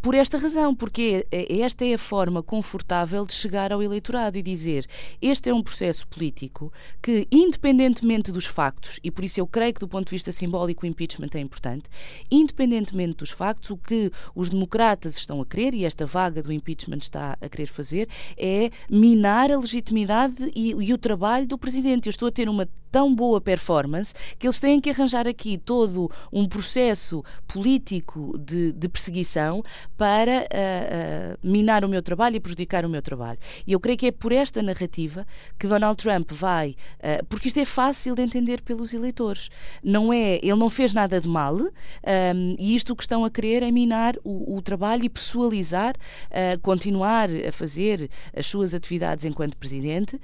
por 0.00 0.14
esta 0.14 0.38
razão, 0.38 0.74
porque 0.74 1.26
é, 1.30 1.54
é, 1.54 1.60
esta 1.60 1.84
é 1.84 1.94
a 1.94 1.98
forma 1.98 2.42
confortável 2.42 3.24
de 3.24 3.32
chegar 3.32 3.72
ao 3.72 3.82
eleitorado 3.82 4.36
e 4.38 4.42
dizer 4.42 4.86
este 5.20 5.48
é 5.48 5.54
um 5.54 5.62
processo 5.62 6.06
político 6.08 6.72
que, 7.02 7.26
independentemente 7.30 8.30
dos 8.30 8.46
factos, 8.46 9.00
e 9.02 9.10
por 9.10 9.24
isso 9.24 9.40
eu 9.40 9.46
creio 9.46 9.74
que 9.74 9.80
do 9.80 9.88
ponto 9.88 10.06
de 10.06 10.10
vista 10.10 10.32
simbólico 10.32 10.84
o 10.84 10.88
impeachment 10.88 11.30
é 11.34 11.40
importante, 11.40 11.88
independentemente 12.30 13.16
dos 13.16 13.30
factos, 13.30 13.70
o 13.70 13.76
que 13.76 14.10
os 14.34 14.48
democratas 14.48 15.16
estão 15.16 15.40
a 15.40 15.46
querer, 15.46 15.74
e 15.74 15.84
esta 15.84 16.06
vaga 16.06 16.42
do 16.42 16.52
impeachment 16.52 16.98
está 16.98 17.36
a 17.40 17.48
querer 17.48 17.66
fazer, 17.66 18.08
é 18.36 18.70
minar 18.90 19.50
a 19.50 19.58
legitimidade 19.58 20.50
e, 20.54 20.70
e 20.70 20.92
o 20.92 20.98
trabalho 20.98 21.46
do 21.46 21.58
presidente. 21.58 22.06
Eu 22.06 22.10
estou 22.10 22.28
a 22.28 22.32
ter 22.32 22.48
uma 22.48 22.68
tão 22.94 23.12
boa 23.12 23.40
performance 23.40 24.14
que 24.38 24.46
eles 24.46 24.60
têm 24.60 24.80
que 24.80 24.88
arranjar 24.88 25.26
aqui 25.26 25.58
todo 25.58 26.08
um 26.32 26.46
processo 26.46 27.24
político 27.44 28.38
de, 28.38 28.70
de 28.70 28.88
perseguição 28.88 29.64
para 29.96 30.40
uh, 30.40 31.34
uh, 31.34 31.38
minar 31.42 31.84
o 31.84 31.88
meu 31.88 32.02
trabalho 32.02 32.36
e 32.36 32.40
prejudicar 32.40 32.84
o 32.84 32.88
meu 32.88 33.02
trabalho. 33.02 33.38
E 33.66 33.72
eu 33.72 33.80
creio 33.80 33.98
que 33.98 34.06
é 34.06 34.12
por 34.12 34.32
esta 34.32 34.62
narrativa 34.62 35.26
que 35.58 35.66
Donald 35.66 35.96
Trump 35.96 36.30
vai, 36.32 36.70
uh, 36.70 37.24
porque 37.26 37.48
isto 37.48 37.60
é 37.60 37.64
fácil 37.64 38.14
de 38.14 38.22
entender 38.22 38.62
pelos 38.62 38.92
eleitores. 38.92 39.48
Não 39.82 40.12
é, 40.12 40.36
ele 40.36 40.56
não 40.56 40.70
fez 40.70 40.92
nada 40.92 41.20
de 41.20 41.28
mal 41.28 41.54
um, 41.54 41.70
e 42.58 42.74
isto 42.74 42.92
o 42.92 42.96
que 42.96 43.02
estão 43.02 43.24
a 43.24 43.30
querer 43.30 43.62
é 43.62 43.70
minar 43.70 44.14
o, 44.24 44.56
o 44.56 44.62
trabalho 44.62 45.04
e 45.04 45.08
pessoalizar, 45.08 45.94
continuar 46.62 47.28
a 47.30 47.52
fazer 47.52 48.10
as 48.36 48.46
suas 48.46 48.74
atividades 48.74 49.24
enquanto 49.24 49.56
presidente 49.56 50.20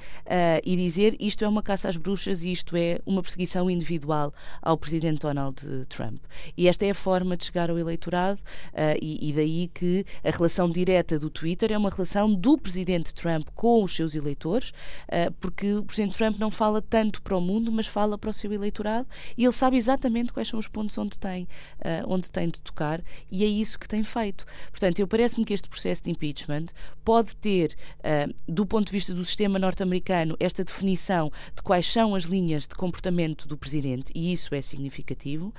e 0.65 0.77
dizer 0.77 1.17
isto 1.21 1.45
é 1.45 1.49
uma 1.49 1.63
caça 1.63 1.89
às 1.89 1.97
bruxas 1.97 2.43
e 2.43 2.53
isto 2.53 2.77
é 2.77 2.99
uma 3.07 3.23
perseguição 3.23 3.71
individual 3.71 4.33
ao 4.63 4.77
presidente 4.77 5.21
Donald 5.21 5.57
Trump. 5.89 6.21
E 6.57 6.69
esta 6.69 6.87
é 6.87 6.91
a 6.91 6.95
forma 6.95 7.37
de 7.37 7.45
chegar 7.45 7.71
ao 7.71 7.79
eleitorado 7.79 8.41
uh, 8.73 8.97
e, 9.01 9.30
e, 9.31 9.33
daí 9.33 9.69
que 9.69 10.05
a 10.25 10.31
relação 10.31 10.69
direta 10.69 11.19
do 11.19 11.31
Twitter 11.31 11.73
é 11.73 11.79
uma 11.79 11.91
relação 11.91 12.35
do 12.35 12.59
presidente 12.59 13.15
Trump 13.15 13.49
com 13.55 13.85
os 13.85 13.95
seus 13.95 14.15
eleitores, 14.15 14.71
uh, 14.71 15.33
porque 15.41 15.75
o 15.75 15.85
presidente 15.85 16.17
Trump 16.17 16.39
não 16.39 16.51
fala 16.51 16.83
tanto 16.83 17.23
para 17.23 17.37
o 17.37 17.41
mundo, 17.41 17.71
mas 17.71 17.87
fala 17.87 18.19
para 18.19 18.31
o 18.31 18.33
seu 18.33 18.53
eleitorado 18.53 19.07
e 19.39 19.45
ele 19.45 19.53
sabe 19.53 19.77
exatamente 19.77 20.33
quais 20.33 20.49
são 20.49 20.59
os 20.59 20.67
pontos 20.67 20.99
onde 20.99 21.19
tem, 21.19 21.45
uh, 21.45 22.07
onde 22.07 22.31
tem 22.31 22.49
de 22.49 22.61
tocar 22.61 23.03
e 23.31 23.45
é 23.45 23.47
isso 23.47 23.79
que 23.79 23.89
tem 23.89 24.03
feito. 24.03 24.45
Portanto, 24.71 24.99
eu 24.99 25.07
parece-me 25.07 25.45
que 25.45 25.55
este 25.55 25.69
processo 25.69 26.03
de 26.03 26.11
impeachment 26.11 26.67
pode 27.05 27.35
ter, 27.37 27.77
do 28.49 28.65
ponto 28.67 28.87
de 28.87 28.93
vista 28.93 29.13
do 29.15 29.25
sistema 29.25 29.59
norte-americano, 29.59 30.37
esta 30.39 30.63
definição 30.63 31.31
de 31.55 31.63
quais 31.63 31.87
são 31.87 32.15
as 32.15 32.25
linhas 32.25 32.67
de 32.67 32.75
comportamento 32.75 33.49
do 33.49 33.57
presidente 33.57 34.13
e 34.15 34.33
isso 34.33 34.55
é 34.55 34.61
significativo. 34.63 35.53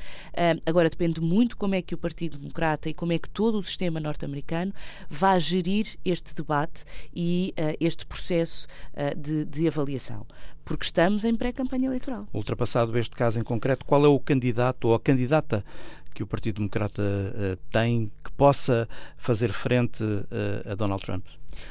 Agora 0.66 0.90
depende 0.90 1.20
muito 1.20 1.58
como 1.58 1.76
é 1.76 1.82
que 1.82 1.94
o 1.94 1.98
Partido 1.98 2.38
Democrata 2.38 2.90
e 2.90 2.94
como 2.94 3.14
é 3.14 3.20
que 3.20 3.30
todo 3.30 3.61
o 3.62 3.64
sistema 3.64 4.00
norte-americano 4.00 4.74
vai 5.10 5.40
gerir 5.40 5.98
este 6.04 6.34
debate 6.36 6.84
e 7.16 7.54
uh, 7.58 7.76
este 7.80 8.06
processo 8.06 8.68
uh, 8.94 9.18
de, 9.18 9.46
de 9.46 9.68
avaliação 9.68 10.26
porque 10.64 10.86
estamos 10.86 11.26
em 11.26 11.36
pré-campanha 11.36 11.88
eleitoral. 11.88 12.28
Ultrapassado 12.32 12.98
este 12.98 13.16
caso 13.16 13.40
em 13.40 13.44
concreto, 13.44 13.84
qual 13.84 14.06
é 14.06 14.08
o 14.08 14.20
candidato 14.20 14.88
ou 14.88 14.94
a 14.94 15.00
candidata 15.00 15.66
que 16.14 16.24
o 16.24 16.28
Partido 16.28 16.56
Democrata 16.56 17.02
uh, 17.02 17.58
tem 17.72 18.08
que 18.24 18.32
possa 18.34 18.88
fazer 19.18 19.52
frente 19.52 20.04
uh, 20.04 20.72
a 20.72 20.76
Donald 20.76 21.04
Trump? 21.04 21.26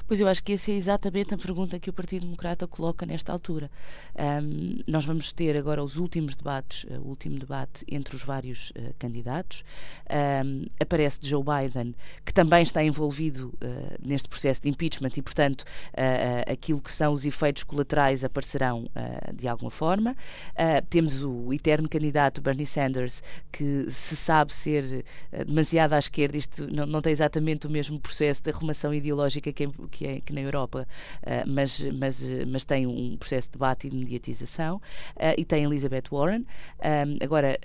Pois 0.06 0.20
eu 0.20 0.28
acho 0.28 0.42
que 0.42 0.52
essa 0.52 0.70
é 0.70 0.74
exatamente 0.74 1.34
a 1.34 1.38
pergunta 1.38 1.78
que 1.78 1.90
o 1.90 1.92
Partido 1.92 2.22
Democrata 2.22 2.66
coloca 2.66 3.06
nesta 3.06 3.32
altura. 3.32 3.70
Um, 4.42 4.80
nós 4.86 5.04
vamos 5.04 5.32
ter 5.32 5.56
agora 5.56 5.82
os 5.82 5.96
últimos 5.96 6.34
debates, 6.34 6.84
uh, 6.84 7.00
o 7.00 7.08
último 7.08 7.38
debate 7.38 7.84
entre 7.88 8.16
os 8.16 8.22
vários 8.22 8.70
uh, 8.70 8.94
candidatos. 8.98 9.64
Um, 10.44 10.66
aparece 10.80 11.18
Joe 11.22 11.42
Biden, 11.42 11.94
que 12.24 12.32
também 12.32 12.62
está 12.62 12.82
envolvido 12.82 13.48
uh, 13.48 13.96
neste 14.00 14.28
processo 14.28 14.62
de 14.62 14.68
impeachment 14.68 15.10
e, 15.16 15.22
portanto, 15.22 15.64
aquilo 16.46 16.80
que 16.80 16.92
são 16.92 17.12
os 17.12 17.24
efeitos 17.24 17.64
colaterais 17.64 18.24
aparecerão 18.24 18.88
de 19.34 19.46
alguma 19.48 19.70
forma. 19.70 20.16
temos 20.88 21.22
o 21.22 21.52
eterno 21.52 21.88
candidato 21.88 22.40
Bernie 22.40 22.66
Sanders, 22.66 23.22
que 23.50 23.90
se 23.90 24.16
sabe 24.16 24.54
ser 24.54 25.04
demasiado 25.46 25.92
à 25.92 25.98
esquerda, 25.98 26.36
isto 26.36 26.66
não, 26.72 26.86
não 26.86 27.02
tem 27.02 27.12
exatamente 27.12 27.66
o 27.66 27.70
mesmo 27.70 27.98
processo 28.00 28.42
de 28.42 28.50
arrumação 28.50 28.94
ideológica 28.94 29.52
que 29.52 29.64
é 29.64 29.69
que, 29.90 30.06
é, 30.06 30.20
que 30.20 30.32
na 30.32 30.40
Europa, 30.40 30.86
uh, 31.22 31.48
mas, 31.48 31.80
mas, 31.98 32.22
mas 32.46 32.64
tem 32.64 32.86
um 32.86 33.16
processo 33.16 33.48
de 33.48 33.52
debate 33.52 33.86
e 33.86 33.90
de 33.90 33.96
mediatização, 33.96 34.76
uh, 34.76 35.34
e 35.36 35.44
tem 35.44 35.64
Elizabeth 35.64 36.04
Warren. 36.10 36.44
agora 37.22 37.58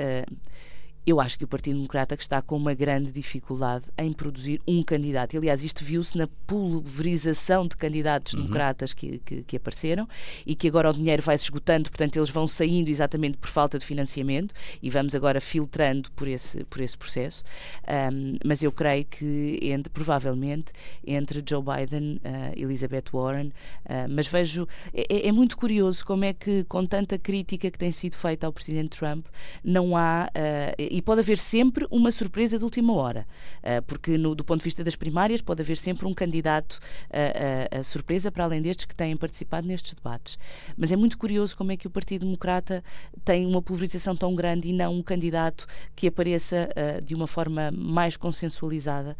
eu 1.05 1.19
acho 1.19 1.37
que 1.37 1.43
o 1.43 1.47
Partido 1.47 1.75
Democrata 1.75 2.15
está 2.15 2.41
com 2.41 2.57
uma 2.57 2.73
grande 2.73 3.11
dificuldade 3.11 3.85
em 3.95 4.11
produzir 4.11 4.59
um 4.67 4.81
candidato. 4.81 5.37
Aliás, 5.37 5.63
isto 5.63 5.83
viu-se 5.83 6.17
na 6.17 6.27
pulverização 6.47 7.67
de 7.67 7.77
candidatos 7.77 8.33
uhum. 8.33 8.41
democratas 8.41 8.93
que, 8.93 9.19
que, 9.19 9.43
que, 9.43 9.57
apareceram 9.57 10.07
e 10.45 10.55
que 10.55 10.67
agora 10.67 10.89
o 10.89 10.93
dinheiro 10.93 11.21
vai 11.21 11.37
se 11.37 11.43
esgotando, 11.43 11.89
portanto, 11.89 12.15
eles 12.15 12.31
vão 12.31 12.47
saindo 12.47 12.89
exatamente 12.89 13.37
por 13.37 13.49
falta 13.49 13.77
de 13.77 13.85
financiamento 13.85 14.53
e 14.81 14.89
vamos 14.89 15.13
agora 15.13 15.39
filtrando 15.39 16.11
por 16.13 16.27
esse, 16.27 16.63
por 16.65 16.81
esse 16.81 16.97
processo. 16.97 17.43
Um, 17.87 18.37
mas 18.43 18.63
eu 18.63 18.71
creio 18.71 19.05
que, 19.05 19.59
entre, 19.61 19.91
provavelmente, 19.91 20.73
entre 21.05 21.43
Joe 21.47 21.61
Biden, 21.61 22.19
uh, 22.23 22.59
Elizabeth 22.59 23.05
Warren, 23.13 23.47
uh, 23.85 24.09
mas 24.09 24.25
vejo, 24.27 24.67
é, 24.91 25.05
é, 25.07 25.27
é 25.27 25.31
muito 25.31 25.55
curioso 25.55 26.03
como 26.03 26.25
é 26.25 26.33
que, 26.33 26.63
com 26.63 26.83
tanta 26.83 27.19
crítica 27.19 27.69
que 27.69 27.77
tem 27.77 27.91
sido 27.91 28.15
feita 28.15 28.47
ao 28.47 28.53
Presidente 28.53 28.97
Trump, 28.97 29.27
não 29.63 29.95
há. 29.95 30.31
Uh, 30.35 30.94
e 30.95 31.01
pode 31.01 31.19
haver 31.19 31.37
sempre 31.37 31.85
uma 31.91 32.09
surpresa 32.09 32.57
de 32.57 32.63
última 32.63 32.93
hora, 32.93 33.27
uh, 33.57 33.83
porque 33.85 34.17
no, 34.17 34.33
do 34.33 34.45
ponto 34.45 34.59
de 34.59 34.63
vista 34.63 34.81
das 34.81 34.95
primárias 34.95 35.41
pode 35.41 35.61
haver 35.61 35.75
sempre 35.75 36.07
um 36.07 36.13
candidato 36.13 36.79
a, 37.11 37.75
a, 37.75 37.79
a, 37.79 37.83
surpresa 37.83 38.31
para 38.31 38.45
além 38.45 38.61
destes 38.61 38.85
que 38.85 38.95
têm 38.95 39.17
participado 39.17 39.67
nestes 39.67 39.93
debates. 39.93 40.39
Mas 40.77 40.93
é 40.93 40.95
muito 40.95 41.17
curioso 41.17 41.53
como 41.57 41.73
é 41.73 41.75
que 41.75 41.85
o 41.85 41.89
Partido 41.89 42.23
Democrata 42.23 42.81
tem 43.25 43.45
uma 43.45 43.61
pulverização 43.61 44.15
tão 44.15 44.33
grande 44.35 44.69
e 44.69 44.73
não 44.73 44.95
um 44.95 45.03
candidato 45.03 45.67
que 45.93 46.07
apareça 46.07 46.69
uh, 46.71 47.03
de 47.03 47.13
uma 47.13 47.27
forma 47.27 47.71
mais 47.71 48.15
consensualizada 48.15 49.17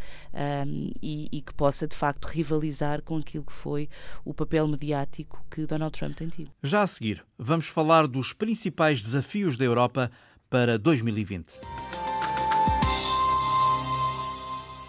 e, 1.01 1.27
e 1.31 1.41
que 1.41 1.53
possa 1.53 1.87
de 1.87 1.95
facto 1.95 2.25
rivalizar 2.25 3.01
com 3.01 3.17
aquilo 3.17 3.43
que 3.43 3.51
foi 3.51 3.89
o 4.23 4.33
papel 4.33 4.67
mediático 4.67 5.43
que 5.51 5.65
Donald 5.65 5.97
Trump 5.97 6.15
tem 6.15 6.29
tido. 6.29 6.51
Já 6.63 6.83
a 6.83 6.87
seguir, 6.87 7.25
vamos 7.37 7.67
falar 7.67 8.07
dos 8.07 8.31
principais 8.31 9.03
desafios 9.03 9.57
da 9.57 9.65
Europa 9.65 10.11
para 10.49 10.77
2020. 10.77 11.59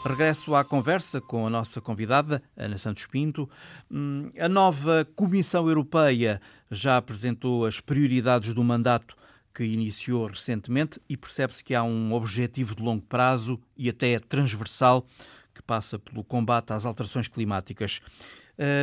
Regresso 0.04 0.54
à 0.54 0.64
conversa 0.64 1.20
com 1.20 1.46
a 1.48 1.50
nossa 1.50 1.80
convidada, 1.80 2.40
Ana 2.56 2.78
Santos 2.78 3.06
Pinto. 3.06 3.50
Hum, 3.90 4.30
a 4.38 4.48
nova 4.48 5.04
Comissão 5.16 5.68
Europeia 5.68 6.40
já 6.70 6.96
apresentou 6.96 7.66
as 7.66 7.80
prioridades 7.80 8.54
do 8.54 8.62
mandato 8.62 9.16
que 9.52 9.64
iniciou 9.64 10.26
recentemente 10.26 11.00
e 11.08 11.16
percebe-se 11.16 11.64
que 11.64 11.74
há 11.74 11.82
um 11.82 12.12
objetivo 12.12 12.76
de 12.76 12.82
longo 12.84 13.02
prazo 13.02 13.60
e 13.76 13.88
até 13.88 14.18
transversal 14.20 15.04
que 15.52 15.60
passa 15.60 15.98
pelo 15.98 16.22
combate 16.22 16.72
às 16.72 16.86
alterações 16.86 17.26
climáticas. 17.26 18.00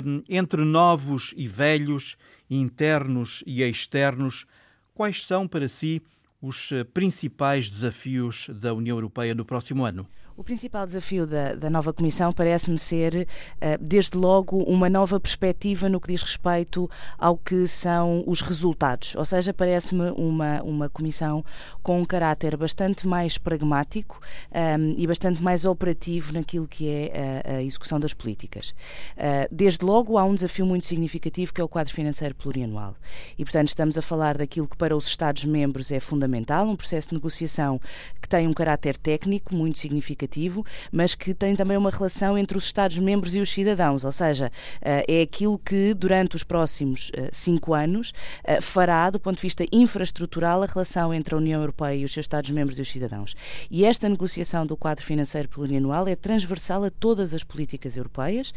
Hum, 0.05 0.23
entre 0.27 0.65
novos 0.65 1.33
e 1.37 1.47
velhos, 1.47 2.17
internos 2.49 3.43
e 3.47 3.63
externos, 3.63 4.45
quais 4.93 5.25
são 5.25 5.47
para 5.47 5.69
si 5.69 6.01
os 6.43 6.73
eh, 6.73 6.83
principais 6.83 7.69
desafios 7.69 8.49
da 8.49 8.73
União 8.73 8.97
Europeia 8.97 9.33
no 9.33 9.45
próximo 9.45 9.85
ano? 9.85 10.05
O 10.35 10.43
principal 10.43 10.83
desafio 10.83 11.27
da, 11.27 11.53
da 11.53 11.69
nova 11.69 11.93
Comissão 11.93 12.31
parece-me 12.31 12.79
ser, 12.79 13.27
uh, 13.57 13.77
desde 13.79 14.17
logo, 14.17 14.57
uma 14.63 14.89
nova 14.89 15.19
perspectiva 15.19 15.87
no 15.87 16.01
que 16.01 16.07
diz 16.07 16.23
respeito 16.23 16.89
ao 17.19 17.37
que 17.37 17.67
são 17.67 18.23
os 18.25 18.41
resultados. 18.41 19.15
Ou 19.15 19.23
seja, 19.25 19.53
parece-me 19.53 20.09
uma, 20.17 20.59
uma 20.63 20.89
Comissão 20.89 21.45
com 21.83 22.01
um 22.01 22.05
caráter 22.05 22.57
bastante 22.57 23.07
mais 23.07 23.37
pragmático 23.37 24.19
um, 24.51 24.57
ehm, 24.57 24.95
e 24.97 25.05
bastante 25.05 25.41
mais 25.43 25.65
operativo 25.65 26.33
naquilo 26.33 26.67
que 26.67 26.89
é 26.89 27.43
a, 27.45 27.57
a 27.57 27.63
execução 27.63 27.99
das 27.99 28.15
políticas. 28.15 28.73
Uh, 29.15 29.47
desde 29.51 29.85
logo, 29.85 30.17
há 30.17 30.23
um 30.23 30.33
desafio 30.33 30.65
muito 30.65 30.85
significativo 30.85 31.53
que 31.53 31.61
é 31.61 31.63
o 31.63 31.69
quadro 31.69 31.93
financeiro 31.93 32.33
plurianual. 32.33 32.95
E, 33.37 33.45
portanto, 33.45 33.67
estamos 33.67 33.99
a 33.99 34.01
falar 34.01 34.39
daquilo 34.39 34.67
que 34.67 34.77
para 34.77 34.97
os 34.97 35.05
Estados-membros 35.05 35.91
é 35.91 35.99
fundamental, 35.99 36.67
um 36.67 36.75
processo 36.75 37.09
de 37.09 37.15
negociação 37.15 37.79
que 38.19 38.27
tem 38.27 38.47
um 38.47 38.53
caráter 38.53 38.97
técnico 38.97 39.55
muito 39.55 39.77
significativo 39.77 40.22
significativo, 40.23 40.65
mas 40.91 41.15
que 41.15 41.33
tem 41.33 41.55
também 41.55 41.77
uma 41.77 41.89
relação 41.89 42.37
entre 42.37 42.57
os 42.57 42.65
Estados-membros 42.65 43.35
e 43.35 43.39
os 43.39 43.49
cidadãos, 43.49 44.03
ou 44.03 44.11
seja, 44.11 44.51
é 44.81 45.21
aquilo 45.21 45.57
que 45.59 45.93
durante 45.93 46.35
os 46.35 46.43
próximos 46.43 47.11
cinco 47.31 47.73
anos 47.73 48.13
fará, 48.61 49.09
do 49.09 49.19
ponto 49.19 49.35
de 49.35 49.41
vista 49.41 49.65
infraestrutural, 49.71 50.63
a 50.63 50.65
relação 50.65 51.13
entre 51.13 51.35
a 51.35 51.37
União 51.37 51.59
Europeia 51.59 51.95
e 51.95 52.05
os 52.05 52.13
seus 52.13 52.23
Estados-membros 52.23 52.79
e 52.79 52.81
os 52.81 52.89
cidadãos. 52.89 53.35
E 53.69 53.85
esta 53.85 54.07
negociação 54.07 54.65
do 54.65 54.77
quadro 54.77 55.03
financeiro 55.05 55.49
plurianual 55.49 56.07
é 56.07 56.15
transversal 56.15 56.83
a 56.83 56.89
todas 56.89 57.33
as 57.33 57.43
políticas 57.43 57.97
europeias 57.97 58.53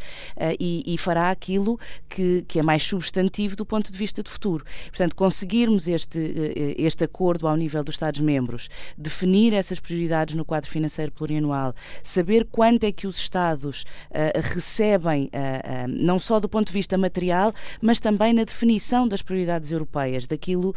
e, 0.59 0.83
e 0.87 0.99
fará 0.99 1.31
aquilo 1.31 1.79
que, 2.09 2.45
que 2.47 2.59
é 2.59 2.63
mais 2.63 2.83
substantivo 2.83 3.57
do 3.57 3.67
ponto 3.67 3.91
de 3.91 3.99
vista 3.99 4.23
de 4.23 4.31
futuro. 4.31 4.65
Portanto, 4.87 5.17
conseguirmos 5.17 5.89
este, 5.89 6.19
este 6.79 7.05
acordo 7.05 7.49
ao 7.49 7.57
nível 7.57 7.83
dos 7.83 7.97
Estados-membros, 7.97 8.69
definir 8.97 9.53
essas 9.53 9.81
prioridades 9.81 10.35
no 10.35 10.45
quadro 10.45 10.71
financeiro 10.71 11.13
plurianual, 11.13 11.56
saber 12.03 12.47
quanto 12.51 12.85
é 12.85 12.93
que 12.93 13.07
os 13.07 13.17
Estados 13.19 13.83
uh, 14.11 14.55
recebem, 14.55 15.25
uh, 15.25 15.27
uh, 15.27 15.89
não 15.89 16.19
só 16.19 16.41
do 16.41 16.49
ponto 16.49 16.69
de 16.69 16.73
vista 16.73 16.97
material, 16.97 17.53
mas 17.81 18.01
também 18.01 18.33
na 18.33 18.45
definição 18.45 19.07
das 19.07 19.23
prioridades 19.23 19.71
europeias, 19.71 20.27
daquilo 20.27 20.75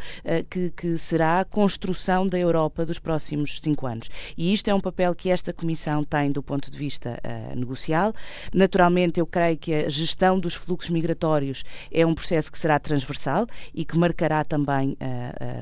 que, 0.50 0.72
que, 0.72 0.98
será 0.98 1.40
a 1.40 1.46
construção 1.46 2.28
da 2.28 2.38
Europa 2.38 2.86
dos 2.86 3.00
próximos 3.00 3.60
cinco 3.62 3.86
anos. 3.88 4.10
E 4.38 4.54
isto 4.54 4.70
é 4.70 4.74
um 4.74 4.80
papel 4.80 5.14
que 5.16 5.30
esta 5.30 5.54
Comissão 5.54 6.04
tem 6.04 6.32
do 6.32 6.42
ponto 6.42 6.70
de 6.70 6.78
vista 6.78 7.20
negocial. 7.56 8.14
Naturalmente, 8.54 9.20
eu 9.20 9.26
creio 9.26 9.58
que 9.58 9.74
a 9.74 9.90
gestão 9.90 10.40
dos 10.40 10.56
fluxos 10.56 10.90
migratórios 10.90 11.64
é 11.92 12.06
um 12.06 12.14
processo 12.14 12.52
que 12.52 12.58
será 12.58 12.80
transversal 12.80 13.48
e 13.74 13.86
que 13.86 13.98
marcará 13.98 14.44
também 14.44 14.98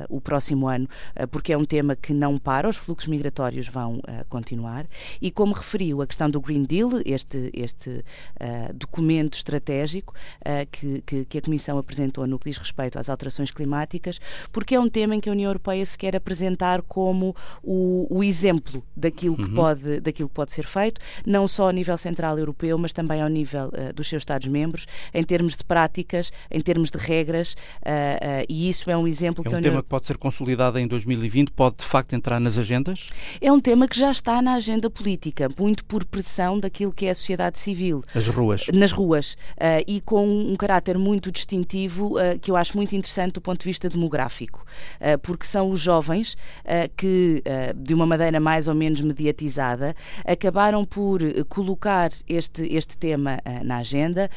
o 0.09 0.19
próximo 0.19 0.67
ano, 0.67 0.87
porque 1.31 1.53
é 1.53 1.57
um 1.57 1.65
tema 1.65 1.95
que 1.95 2.13
não 2.13 2.37
para, 2.37 2.67
os 2.67 2.77
fluxos 2.77 3.07
migratórios 3.07 3.67
vão 3.67 4.01
continuar. 4.29 4.85
E 5.21 5.31
como 5.31 5.53
referiu, 5.53 6.01
a 6.01 6.07
questão 6.07 6.29
do 6.29 6.41
Green 6.41 6.63
Deal, 6.63 6.89
este, 7.05 7.49
este 7.53 7.89
uh, 7.89 8.73
documento 8.73 9.35
estratégico 9.35 10.13
uh, 10.41 10.67
que, 10.71 11.01
que, 11.01 11.25
que, 11.25 11.37
a 11.37 11.41
Comissão 11.41 11.77
apresentou 11.77 12.25
no 12.27 12.39
que 12.39 12.49
diz 12.49 12.57
respeito 12.57 12.99
às 12.99 13.09
alterações 13.09 13.51
climáticas, 13.51 14.19
porque 14.51 14.75
é 14.75 14.79
um 14.79 14.89
tema 14.89 15.15
em 15.15 15.19
que 15.19 15.29
a 15.29 15.31
União 15.31 15.49
Europeia 15.49 15.85
se 15.85 15.97
quer 15.97 16.15
apresentar 16.15 16.81
como 16.81 17.35
o, 17.63 18.07
o 18.09 18.23
exemplo 18.23 18.83
daquilo 18.95 19.35
que, 19.35 19.43
uhum. 19.43 19.55
pode, 19.55 19.99
daquilo 19.99 20.29
que 20.29 20.35
pode 20.35 20.51
ser 20.51 20.65
feito, 20.65 20.99
não 21.25 21.47
só 21.47 21.69
a 21.69 21.71
nível 21.71 21.97
central 21.97 22.37
europeu, 22.37 22.77
mas 22.77 22.93
também 22.93 23.21
ao 23.21 23.29
nível 23.29 23.67
uh, 23.67 23.93
dos 23.93 24.07
seus 24.07 24.21
Estados-membros, 24.21 24.85
em 25.13 25.23
termos 25.23 25.55
de 25.55 25.63
práticas, 25.63 26.31
em 26.51 26.59
termos 26.59 26.91
de 26.91 26.97
regras, 26.97 27.55
e 28.49 28.67
isso 28.67 28.89
é 28.89 28.97
um 28.97 29.07
exemplo 29.07 29.41
é 29.45 29.49
que 29.49 29.53
um 29.53 29.57
a 29.57 29.59
União... 29.59 29.71
tema 29.71 29.83
que 29.83 29.89
pode 29.89 30.07
ser 30.07 30.17
consolidado 30.17 30.77
em 30.79 30.87
2020, 30.87 31.51
pode 31.51 31.77
de 31.77 31.85
facto 31.85 32.13
entrar 32.13 32.39
nas 32.39 32.57
agendas? 32.57 33.05
É 33.39 33.51
um 33.51 33.59
tema 33.59 33.87
que 33.87 33.97
já 33.97 34.11
está 34.11 34.41
na 34.41 34.53
agenda 34.53 34.89
política, 34.97 35.47
muito 35.57 35.85
por 35.85 36.03
pressão 36.05 36.59
daquilo 36.59 36.91
que 36.91 37.05
é 37.05 37.11
a 37.11 37.15
sociedade 37.15 37.59
civil. 37.59 38.03
As 38.13 38.27
ruas. 38.27 38.65
Nas 38.73 38.91
ruas. 38.91 39.33
Uh, 39.33 39.83
e 39.87 40.01
com 40.01 40.27
um 40.27 40.55
caráter 40.55 40.97
muito 40.97 41.31
distintivo 41.31 42.17
uh, 42.17 42.39
que 42.41 42.49
eu 42.49 42.55
acho 42.55 42.75
muito 42.75 42.95
interessante 42.95 43.33
do 43.33 43.41
ponto 43.41 43.59
de 43.59 43.65
vista 43.65 43.87
demográfico. 43.87 44.65
Uh, 44.99 45.17
porque 45.19 45.45
são 45.45 45.69
os 45.69 45.79
jovens 45.79 46.35
que, 46.95 47.43
de 47.75 47.93
uma 47.93 48.05
maneira 48.05 48.39
mais 48.39 48.67
ou 48.67 48.75
menos 48.75 49.01
mediatizada, 49.01 49.95
acabaram 50.25 50.83
por 50.83 51.21
colocar 51.45 52.09
este, 52.27 52.63
este 52.73 52.97
tema 52.97 53.39
na 53.63 53.77
agenda 53.77 54.29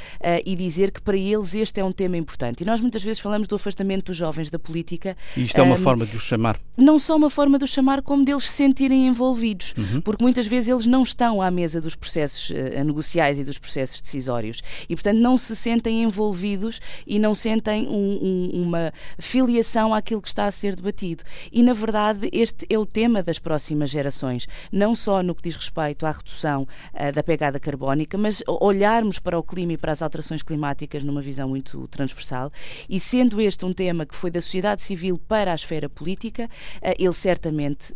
e 0.45 0.55
dizer 0.57 0.91
que 0.91 1.01
para 1.01 1.17
eles 1.17 1.55
este 1.55 1.81
é 1.81 1.85
um 1.85 1.93
tema 1.93 2.17
importante. 2.17 2.63
E 2.63 2.67
nós 2.67 2.81
muitas 2.81 3.03
vezes 3.03 3.21
falamos 3.21 3.49
do 3.49 3.57
afastamento 3.57 4.07
dos 4.07 4.17
jovens 4.17 4.51
da 4.51 4.59
política. 4.59 5.17
E 5.37 5.45
isto 5.45 5.59
é 5.59 5.63
uma 5.63 5.79
forma 5.79 6.07
de 6.07 6.17
os 6.17 6.23
chamar. 6.23 6.59
Não 6.77 6.99
só 6.99 7.17
uma 7.17 7.31
forma 7.31 7.59
de 7.59 7.65
os 7.65 7.71
chamar, 7.71 8.03
como 8.03 8.25
deles 8.25 8.45
se 8.45 8.57
sentirem 8.57 9.07
envolvidos. 9.07 9.75
Uhum. 9.77 10.01
Porque 10.01 10.23
muitas 10.23 10.47
vezes 10.51 10.69
eles 10.69 10.87
não 10.87 11.03
estão 11.03 11.41
à 11.41 11.51
mesa 11.51 11.81
dos 11.81 11.95
processos 11.95 12.51
uh, 12.51 12.85
negociais 12.85 13.39
e 13.39 13.45
dos 13.45 13.59
processos 13.59 14.01
decisórios 14.01 14.61
e, 14.89 14.95
portanto, 14.97 15.19
não 15.19 15.39
se 15.39 15.55
sentem 15.55 16.03
envolvidos 16.03 16.81
e 17.07 17.19
não 17.19 17.35
sentem 17.35 17.87
um, 17.89 17.93
um, 17.93 18.63
uma 18.65 18.93
filiação 19.19 19.95
àquilo 19.95 20.21
que 20.21 20.29
está 20.29 20.47
a 20.47 20.51
ser 20.51 20.75
debatido. 20.75 21.23
E, 21.53 21.63
na 21.63 21.73
verdade, 21.73 22.29
este 22.33 22.67
é 22.69 22.79
o 22.79 22.85
tema 22.85 23.23
das 23.23 23.39
próximas 23.39 23.91
gerações, 23.91 24.47
não 24.73 24.95
só 24.95 25.23
no 25.23 25.35
que 25.35 25.43
diz 25.43 25.57
respeito 25.57 26.05
à 26.05 26.11
redução 26.11 26.67
uh, 26.95 27.13
da 27.13 27.23
pegada 27.23 27.61
carbónica, 27.61 28.19
mas 28.19 28.43
olharmos 28.47 29.19
para 29.19 29.39
o 29.39 29.43
clima 29.43 29.75
e 29.75 29.79
para 29.79 29.93
as 29.93 30.03
alterações 30.03 30.43
climáticas 30.43 31.03
numa 31.03 31.23
visão 31.23 31.49
muito 31.49 31.87
transversal. 31.89 32.51
E 32.89 32.99
sendo 32.99 33.41
este 33.41 33.65
um 33.65 33.73
tema 33.73 34.05
que 34.05 34.15
foi 34.15 34.31
da 34.31 34.41
sociedade 34.41 34.83
civil 34.83 35.17
para 35.17 35.53
a 35.53 35.55
esfera 35.55 35.89
política, 35.89 36.51
uh, 36.83 36.95
ele 36.99 37.13
certamente 37.13 37.95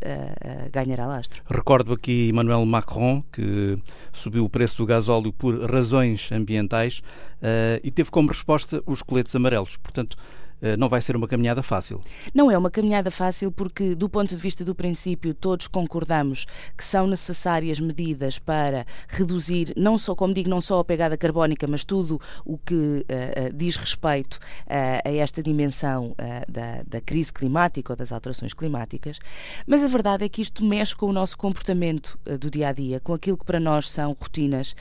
ganhará 0.71 1.07
lastro. 1.07 1.43
Recordo 1.49 1.93
aqui 1.93 2.29
Emmanuel 2.45 2.67
Macron, 2.67 3.23
que 3.33 3.79
subiu 4.13 4.45
o 4.45 4.49
preço 4.49 4.77
do 4.77 4.87
gasóleo 4.87 5.33
por 5.33 5.71
razões 5.71 6.31
ambientais 6.31 6.99
uh, 6.99 7.81
e 7.83 7.91
teve 7.91 8.11
como 8.11 8.29
resposta 8.29 8.83
os 8.87 9.03
coletes 9.03 9.35
amarelos. 9.35 9.77
Portanto, 9.79 10.17
eh, 10.17 10.44
não 10.79 10.89
vai 10.89 11.01
ser 11.01 11.17
uma 11.17 11.29
caminhada 11.29 11.63
fácil. 11.63 12.01
Não 12.33 12.51
é 12.51 12.57
uma 12.57 12.71
caminhada 12.71 13.11
fácil 13.11 13.53
porque, 13.53 13.95
do 13.95 14.09
ponto 14.09 14.35
de 14.35 14.41
vista 14.41 14.65
do 14.65 14.75
princípio, 14.75 15.35
todos 15.35 15.67
concordamos 15.67 16.47
que 16.77 16.85
são 16.85 17.07
necessárias 17.07 17.81
medidas 17.81 18.39
para 18.39 18.87
reduzir, 19.09 19.73
não 19.77 19.99
só, 19.99 20.15
como 20.15 20.35
digo, 20.35 20.49
não 20.49 20.61
só 20.61 20.79
a 20.81 20.85
pegada 20.85 21.17
carbónica, 21.17 21.67
mas 21.67 21.85
tudo 21.85 22.21
o 22.45 22.59
que 22.59 22.75
uh, 22.75 23.53
diz 23.55 23.77
respeito 23.77 24.35
uh, 24.35 25.09
a 25.09 25.13
esta 25.13 25.43
dimensão 25.43 26.13
uh, 26.13 26.51
da, 26.51 26.83
da, 26.87 27.01
crise 27.01 27.33
climática 27.33 27.93
ou 27.93 27.97
das 27.97 28.13
alterações 28.13 28.55
climáticas. 28.55 29.19
Mas 29.67 29.83
a 29.83 29.87
verdade 29.87 30.25
é 30.25 30.29
que 30.29 30.41
isto 30.41 30.65
mexe 30.65 30.95
com 30.95 31.07
o 31.07 31.13
nosso 31.13 31.37
comportamento 31.37 32.19
do 32.41 32.51
dia 32.51 32.69
a 32.69 32.73
dia, 32.73 33.01
com 33.01 33.13
aquilo 33.13 33.37
que 33.37 33.45
para 33.45 33.61
nós 33.61 33.91
são 33.91 34.17
rotinas, 34.19 34.75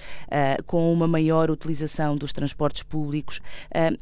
com 0.65 0.91
uma 0.93 1.08
maior 1.08 1.50
utilização 1.50 2.15
dos 2.15 2.32
transportes 2.32 2.84
públicos. 2.84 3.41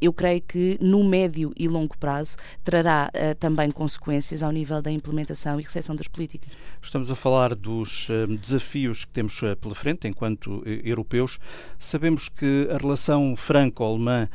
eu 0.00 0.12
creio 0.12 0.40
que 0.40 0.78
no 0.80 1.02
médio 1.02 1.52
e 1.56 1.68
longo 1.72 1.96
prazo 1.98 2.36
trará 2.62 3.10
uh, 3.14 3.34
também 3.36 3.70
consequências 3.70 4.42
ao 4.42 4.52
nível 4.52 4.80
da 4.80 4.90
implementação 4.90 5.58
e 5.58 5.62
recepção 5.62 5.96
das 5.96 6.06
políticas. 6.06 6.50
Estamos 6.80 7.10
a 7.10 7.16
falar 7.16 7.54
dos 7.54 8.08
uh, 8.08 8.26
desafios 8.36 9.04
que 9.04 9.12
temos 9.12 9.40
uh, 9.42 9.56
pela 9.56 9.74
frente 9.74 10.06
enquanto 10.06 10.62
europeus. 10.84 11.38
Sabemos 11.78 12.28
que 12.28 12.68
a 12.70 12.76
relação 12.76 13.34
franco-alemã 13.36 14.28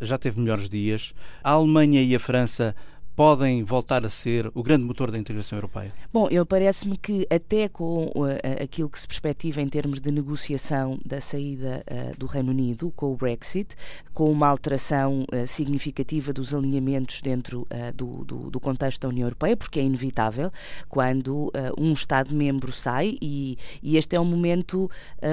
já 0.00 0.16
teve 0.16 0.40
melhores 0.40 0.68
dias. 0.68 1.12
A 1.42 1.50
Alemanha 1.50 2.02
e 2.02 2.14
a 2.14 2.18
França 2.18 2.74
podem 3.18 3.64
voltar 3.64 4.06
a 4.06 4.08
ser 4.08 4.48
o 4.54 4.62
grande 4.62 4.84
motor 4.84 5.10
da 5.10 5.18
integração 5.18 5.58
europeia? 5.58 5.92
Bom, 6.12 6.28
eu 6.30 6.46
parece-me 6.46 6.96
que 6.96 7.26
até 7.28 7.68
com 7.68 8.04
uh, 8.14 8.62
aquilo 8.62 8.88
que 8.88 8.96
se 8.96 9.08
perspectiva 9.08 9.60
em 9.60 9.68
termos 9.68 10.00
de 10.00 10.12
negociação 10.12 10.96
da 11.04 11.20
saída 11.20 11.84
uh, 11.90 12.16
do 12.16 12.26
Reino 12.26 12.52
Unido 12.52 12.92
com 12.94 13.12
o 13.12 13.16
Brexit, 13.16 13.74
com 14.14 14.30
uma 14.30 14.46
alteração 14.46 15.24
uh, 15.34 15.48
significativa 15.48 16.32
dos 16.32 16.54
alinhamentos 16.54 17.20
dentro 17.20 17.66
do, 17.96 18.24
do, 18.24 18.50
do, 18.50 18.60
contexto 18.60 19.00
da 19.00 19.08
União 19.08 19.26
Europeia, 19.26 19.56
porque 19.56 19.80
é 19.80 19.82
inevitável 19.82 20.52
quando 20.88 21.50
um 21.76 21.92
Estado-membro 21.92 22.70
sai 22.70 23.16
e, 23.20 23.56
e, 23.82 23.96
este 23.96 24.14
é 24.14 24.20
um 24.20 24.24
momento 24.24 24.90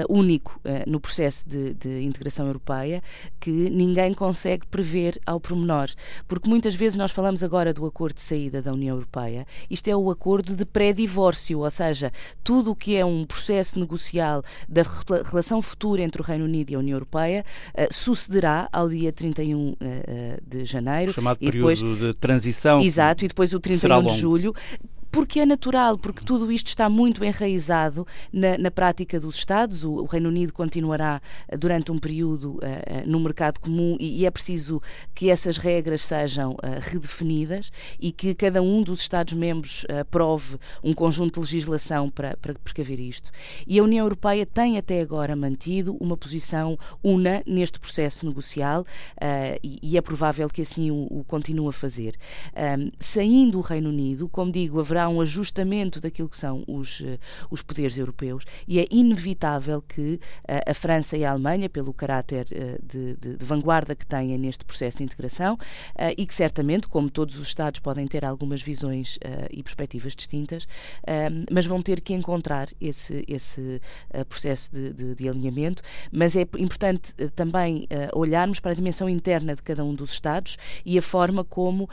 único 0.08 0.60
no 0.86 0.98
processo 0.98 1.48
de, 1.48 1.74
de 1.74 2.02
integração 2.02 2.46
europeia 2.46 3.02
que 3.38 3.70
ninguém 3.70 4.12
consegue 4.12 4.66
prever 4.66 5.20
ao 5.24 5.40
pormenor, 5.40 5.88
porque 6.26 6.48
muitas 6.48 6.74
vezes 6.74 6.96
nós 6.96 7.10
falamos 7.10 7.42
agora 7.42 7.72
do 7.76 7.86
acordo 7.86 8.16
de 8.16 8.22
saída 8.22 8.62
da 8.62 8.72
União 8.72 8.96
Europeia, 8.96 9.46
isto 9.70 9.88
é 9.88 9.96
o 9.96 10.10
acordo 10.10 10.56
de 10.56 10.64
pré-divórcio, 10.64 11.60
ou 11.60 11.70
seja, 11.70 12.10
tudo 12.42 12.72
o 12.72 12.76
que 12.76 12.96
é 12.96 13.04
um 13.04 13.24
processo 13.24 13.78
negocial 13.78 14.42
da 14.68 14.82
relação 15.24 15.60
futura 15.60 16.02
entre 16.02 16.22
o 16.22 16.24
Reino 16.24 16.44
Unido 16.44 16.70
e 16.70 16.74
a 16.74 16.78
União 16.78 16.96
Europeia 16.96 17.44
uh, 17.74 17.92
sucederá 17.92 18.68
ao 18.72 18.88
dia 18.88 19.12
31 19.12 19.70
uh, 19.70 19.76
eh, 19.80 20.40
de 20.46 20.64
janeiro. 20.64 21.10
O 21.10 21.14
chamado 21.14 21.38
e 21.40 21.46
período 21.46 21.58
depois, 21.58 22.00
de 22.00 22.14
transição. 22.14 22.80
Exato, 22.80 23.24
e 23.24 23.28
depois 23.28 23.52
o 23.52 23.60
31 23.60 24.02
de 24.04 24.16
julho 24.16 24.54
porque 25.16 25.40
é 25.40 25.46
natural, 25.46 25.96
porque 25.96 26.22
tudo 26.22 26.52
isto 26.52 26.66
está 26.66 26.90
muito 26.90 27.24
enraizado 27.24 28.06
na, 28.30 28.58
na 28.58 28.70
prática 28.70 29.18
dos 29.18 29.36
Estados. 29.36 29.82
O, 29.82 30.02
o, 30.02 30.04
Reino 30.04 30.28
Unido 30.28 30.52
continuará 30.52 31.22
eh, 31.48 31.56
durante 31.56 31.90
um 31.90 31.98
período 31.98 32.56
uh, 32.56 32.60
no 33.06 33.18
mercado 33.18 33.58
comum 33.58 33.96
e, 33.98 34.20
e, 34.20 34.26
é 34.26 34.30
preciso 34.30 34.78
que 35.14 35.30
essas 35.30 35.56
regras 35.56 36.02
sejam 36.02 36.52
uh, 36.52 36.56
redefinidas 36.82 37.72
e 37.98 38.12
que 38.12 38.34
cada 38.34 38.60
um 38.60 38.82
dos 38.82 39.00
Estados-membros 39.00 39.86
aprove 39.98 40.58
um 40.84 40.92
conjunto 40.92 41.36
de 41.36 41.40
legislação 41.40 42.10
para, 42.10 42.36
para 42.36 42.52
precaver 42.52 43.00
isto. 43.00 43.30
E 43.66 43.78
a 43.78 43.82
União 43.82 44.04
Europeia 44.04 44.44
tem 44.44 44.76
até 44.76 45.00
agora 45.00 45.34
mantido 45.34 45.96
uma 45.98 46.18
posição 46.18 46.78
una 47.02 47.42
neste 47.46 47.80
processo 47.80 48.26
negocial 48.26 48.84
e, 49.62 49.78
e, 49.82 49.96
é 49.96 50.02
provável 50.02 50.50
que 50.50 50.60
assim 50.60 50.90
o, 50.90 51.06
o 51.10 51.24
continue 51.24 51.68
a 51.68 51.72
fazer. 51.72 52.16
Um, 52.54 52.90
saindo 53.00 53.56
o 53.56 53.62
Reino 53.62 53.88
Unido, 53.88 54.28
como 54.28 54.52
digo, 54.52 54.78
haverá 54.78 55.05
há 55.06 55.08
um 55.08 55.20
ajustamento 55.20 56.00
daquilo 56.00 56.28
que 56.28 56.36
são 56.36 56.64
os, 56.66 57.02
os 57.50 57.62
poderes 57.62 57.96
europeus 57.96 58.44
e 58.66 58.80
é 58.80 58.86
inevitável 58.90 59.80
que 59.80 60.20
a 60.66 60.74
França 60.74 61.16
e 61.16 61.24
a 61.24 61.30
Alemanha, 61.30 61.68
pelo 61.68 61.92
caráter 61.92 62.46
de, 62.82 63.14
de, 63.16 63.36
de 63.36 63.44
vanguarda 63.44 63.94
que 63.94 64.06
têm 64.06 64.36
neste 64.36 64.64
processo 64.64 64.98
de 64.98 65.04
integração, 65.04 65.58
e 66.16 66.26
que 66.26 66.34
certamente, 66.34 66.88
como 66.88 67.08
todos 67.08 67.38
os 67.38 67.48
Estados, 67.48 67.80
podem 67.80 68.06
ter 68.06 68.24
algumas 68.24 68.60
visões 68.60 69.18
e 69.50 69.62
perspectivas 69.62 70.14
distintas, 70.14 70.66
mas 71.50 71.66
vão 71.66 71.80
ter 71.80 72.00
que 72.00 72.12
encontrar 72.12 72.68
esse, 72.80 73.24
esse 73.28 73.80
processo 74.28 74.72
de, 74.72 74.92
de, 74.92 75.14
de 75.14 75.28
alinhamento. 75.28 75.82
Mas 76.10 76.34
é 76.36 76.42
importante 76.58 77.14
também 77.34 77.86
olharmos 78.12 78.58
para 78.60 78.72
a 78.72 78.74
dimensão 78.74 79.08
interna 79.08 79.54
de 79.54 79.62
cada 79.62 79.84
um 79.84 79.94
dos 79.94 80.12
Estados 80.12 80.56
e 80.84 80.98
a 80.98 81.02
forma 81.02 81.44
como 81.44 81.88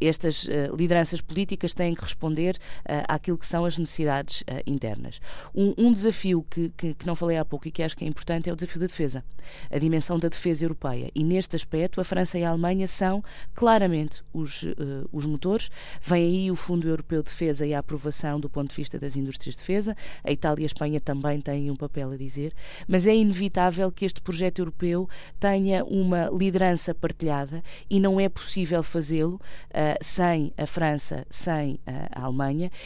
estas 0.00 0.46
lideranças 0.76 1.20
políticas 1.20 1.72
têm 1.72 1.94
que 1.94 2.02
responder 2.02 2.57
uh, 2.58 3.04
àquilo 3.08 3.38
que 3.38 3.46
são 3.46 3.64
as 3.64 3.76
necessidades 3.76 4.42
internas. 4.66 5.20
Um, 5.54 5.74
um 5.78 5.92
desafio 5.92 6.44
que, 6.48 6.70
que, 6.76 6.94
que, 6.94 7.06
não 7.06 7.14
falei 7.14 7.36
há 7.36 7.44
pouco 7.44 7.68
e 7.68 7.70
que 7.70 7.82
acho 7.82 7.96
que 7.96 8.04
é 8.04 8.08
importante 8.08 8.48
é 8.48 8.52
o 8.52 8.56
desafio 8.56 8.80
da 8.80 8.86
defesa, 8.86 9.24
a 9.70 9.78
dimensão 9.78 10.18
da 10.18 10.28
defesa 10.28 10.64
europeia. 10.64 11.10
E 11.14 11.24
neste 11.24 11.56
aspecto, 11.56 12.00
a 12.00 12.04
França 12.04 12.38
e 12.38 12.44
a 12.44 12.50
Alemanha 12.50 12.86
são 12.86 13.22
claramente 13.54 14.22
os, 14.32 14.64
os 15.12 15.26
motores. 15.26 15.70
Vem 16.02 16.24
aí 16.24 16.50
o 16.50 16.56
Fundo 16.56 16.88
Europeu 16.88 17.22
de 17.22 17.30
Defesa 17.30 17.66
e 17.66 17.74
a 17.74 17.78
aprovação 17.78 18.40
do 18.40 18.48
ponto 18.48 18.70
de 18.70 18.76
vista 18.76 18.98
das 18.98 19.16
indústrias 19.16 19.54
de 19.54 19.60
defesa. 19.60 19.96
A 20.24 20.32
Itália 20.32 20.62
e 20.62 20.64
a 20.64 20.66
Espanha 20.66 21.00
também 21.00 21.40
têm 21.40 21.70
um 21.70 21.76
papel 21.76 22.10
a 22.10 22.16
dizer, 22.16 22.52
mas 22.86 23.06
é 23.06 23.14
inevitável 23.14 23.90
que 23.90 24.04
este 24.04 24.20
projeto 24.20 24.58
europeu 24.58 25.08
tenha 25.38 25.84
uma 25.84 26.28
liderança 26.30 26.94
partilhada 26.94 27.62
e 27.88 28.00
não 28.00 28.20
é 28.20 28.28
possível 28.28 28.82
fazê-lo 28.82 29.36
uh, 29.36 29.98
sem 30.00 30.52
a 30.56 30.66
França, 30.66 31.26
sem 31.30 31.74
uh, 31.74 31.80
a 32.12 32.24
Alemanha, 32.24 32.37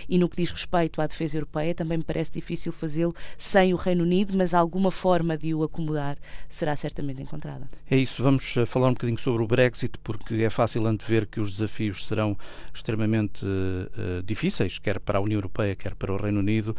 e 0.09 0.19
no 0.19 0.29
que 0.29 0.37
diz 0.37 0.51
respeito 0.51 1.01
à 1.01 1.07
defesa 1.07 1.37
europeia, 1.37 1.75
também 1.75 1.99
me 1.99 2.05
parece 2.05 2.33
difícil 2.33 2.73
fazê-lo 2.73 3.15
sem 3.37 3.73
o 3.73 3.77
Reino 3.77 4.05
Unido, 4.05 4.37
mas 4.37 4.55
alguma 4.55 4.91
forma 4.91 5.37
de 5.37 5.55
o 5.55 5.63
acomodar 5.63 6.17
será 6.49 6.75
certamente 6.77 7.23
encontrada. 7.23 7.69
É 7.91 7.97
isso, 7.97 8.23
vamos 8.23 8.57
eh, 8.57 8.67
falar 8.67 8.89
um 8.89 8.93
bocadinho 8.93 9.19
sobre 9.19 9.43
o 9.43 9.47
Brexit, 9.47 9.99
porque 10.03 10.35
é 10.37 10.51
fácil 10.51 10.87
antever 10.87 11.27
que 11.27 11.41
os 11.41 11.53
desafios 11.53 12.07
serão 12.07 12.37
extremamente 12.75 13.45
uh, 13.45 14.23
difíceis, 14.25 14.79
quer 14.79 14.99
para 14.99 15.19
a 15.19 15.21
União 15.21 15.39
Europeia, 15.39 15.75
quer 15.77 15.95
para 15.95 16.13
o 16.13 16.17
Reino 16.17 16.41
Unido. 16.41 16.77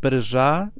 para 0.00 0.20
já, 0.20 0.70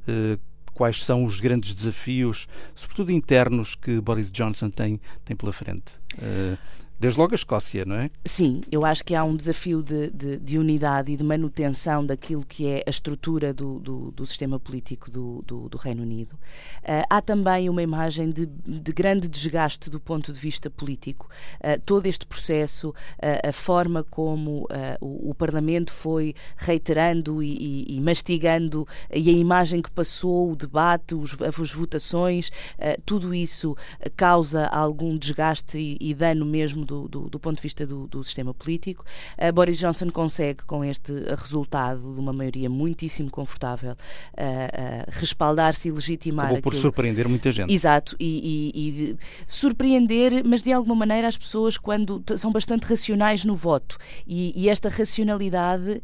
quais 0.73 1.03
são 1.03 1.23
os 1.25 1.39
grandes 1.39 1.73
desafios, 1.73 2.47
sobretudo 2.75 3.11
internos, 3.11 3.75
que 3.75 3.99
Boris 4.01 4.31
Johnson 4.31 4.69
tem, 4.69 4.99
tem 5.23 5.35
pela 5.35 5.53
frente? 5.53 5.99
Uh, 6.17 6.57
Desde 6.99 7.19
logo 7.19 7.33
a 7.33 7.35
Escócia, 7.35 7.83
não 7.85 7.95
é? 7.95 8.09
Sim, 8.23 8.61
eu 8.71 8.85
acho 8.85 9.03
que 9.03 9.13
há 9.13 9.23
um 9.23 9.35
desafio 9.35 9.83
de, 9.83 10.09
de, 10.11 10.37
de 10.37 10.57
unidade 10.57 11.11
e 11.11 11.17
de 11.17 11.23
manutenção 11.23 12.05
daquilo 12.05 12.45
que 12.45 12.65
é 12.65 12.83
a 12.85 12.89
estrutura 12.89 13.53
do, 13.53 13.79
do, 13.79 14.11
do 14.11 14.25
sistema 14.25 14.59
político 14.59 15.11
do, 15.11 15.43
do 15.69 15.77
Reino 15.77 16.03
Unido. 16.03 16.33
Uh, 16.83 17.03
há 17.09 17.21
também 17.21 17.69
uma 17.69 17.81
imagem 17.81 18.29
de, 18.31 18.45
de, 18.45 18.93
grande 18.93 19.27
desgaste 19.27 19.89
do 19.89 19.99
ponto 19.99 20.31
de 20.31 20.39
vista 20.39 20.69
político. 20.69 21.27
Uh, 21.55 21.81
todo 21.85 22.05
este 22.05 22.25
processo, 22.25 22.89
uh, 22.89 23.49
a 23.49 23.51
forma 23.51 24.03
como 24.03 24.67
o, 25.01 25.31
o, 25.31 25.33
Parlamento 25.35 25.91
foi 25.91 26.33
reiterando 26.55 27.41
e, 27.43 27.85
e, 27.87 27.97
e, 27.97 28.01
mastigando 28.01 28.87
e 29.11 29.29
a 29.29 29.33
imagem 29.33 29.81
que 29.81 29.91
passou, 29.91 30.51
o 30.51 30.55
debate, 30.55 31.15
os, 31.15 31.35
as 31.41 31.71
votações, 31.71 32.51
tudo 33.05 33.33
isso 33.33 33.75
causa 34.15 34.67
algum 34.67 35.17
desgaste 35.17 35.77
e, 35.77 35.97
e 35.99 36.13
dano 36.13 36.45
mesmo 36.45 36.82
do, 36.83 37.07
do, 37.07 37.29
do 37.29 37.39
ponto 37.39 37.57
de 37.57 37.61
vista 37.61 37.85
do, 37.85 38.07
do 38.07 38.23
sistema 38.23 38.53
político. 38.53 39.05
Uh, 39.37 39.51
Boris 39.53 39.77
Johnson 39.77 40.09
consegue, 40.09 40.63
com 40.63 40.83
este 40.83 41.13
resultado 41.35 42.01
de 42.01 42.19
uma 42.19 42.33
maioria 42.33 42.69
muitíssimo 42.69 43.29
confortável, 43.29 43.91
uh, 43.91 43.95
uh, 43.95 45.11
respaldar-se 45.11 45.87
e 45.87 45.91
legitimar. 45.91 46.45
Acabou 46.45 46.61
por 46.61 46.69
aquilo. 46.69 46.81
surpreender 46.81 47.27
muita 47.27 47.51
gente. 47.51 47.73
Exato, 47.73 48.15
e, 48.19 48.71
e, 48.73 49.11
e, 49.11 49.17
surpreender, 49.47 50.43
mas 50.45 50.61
de 50.61 50.71
alguma 50.71 50.95
maneira 50.95 51.27
as 51.27 51.37
pessoas 51.37 51.77
quando 51.77 52.23
são 52.37 52.51
bastante 52.51 52.83
racionais 52.85 53.45
no 53.45 53.55
voto. 53.55 53.97
E, 54.27 54.53
e 54.55 54.69
esta 54.69 54.89
racionalidade 54.89 56.01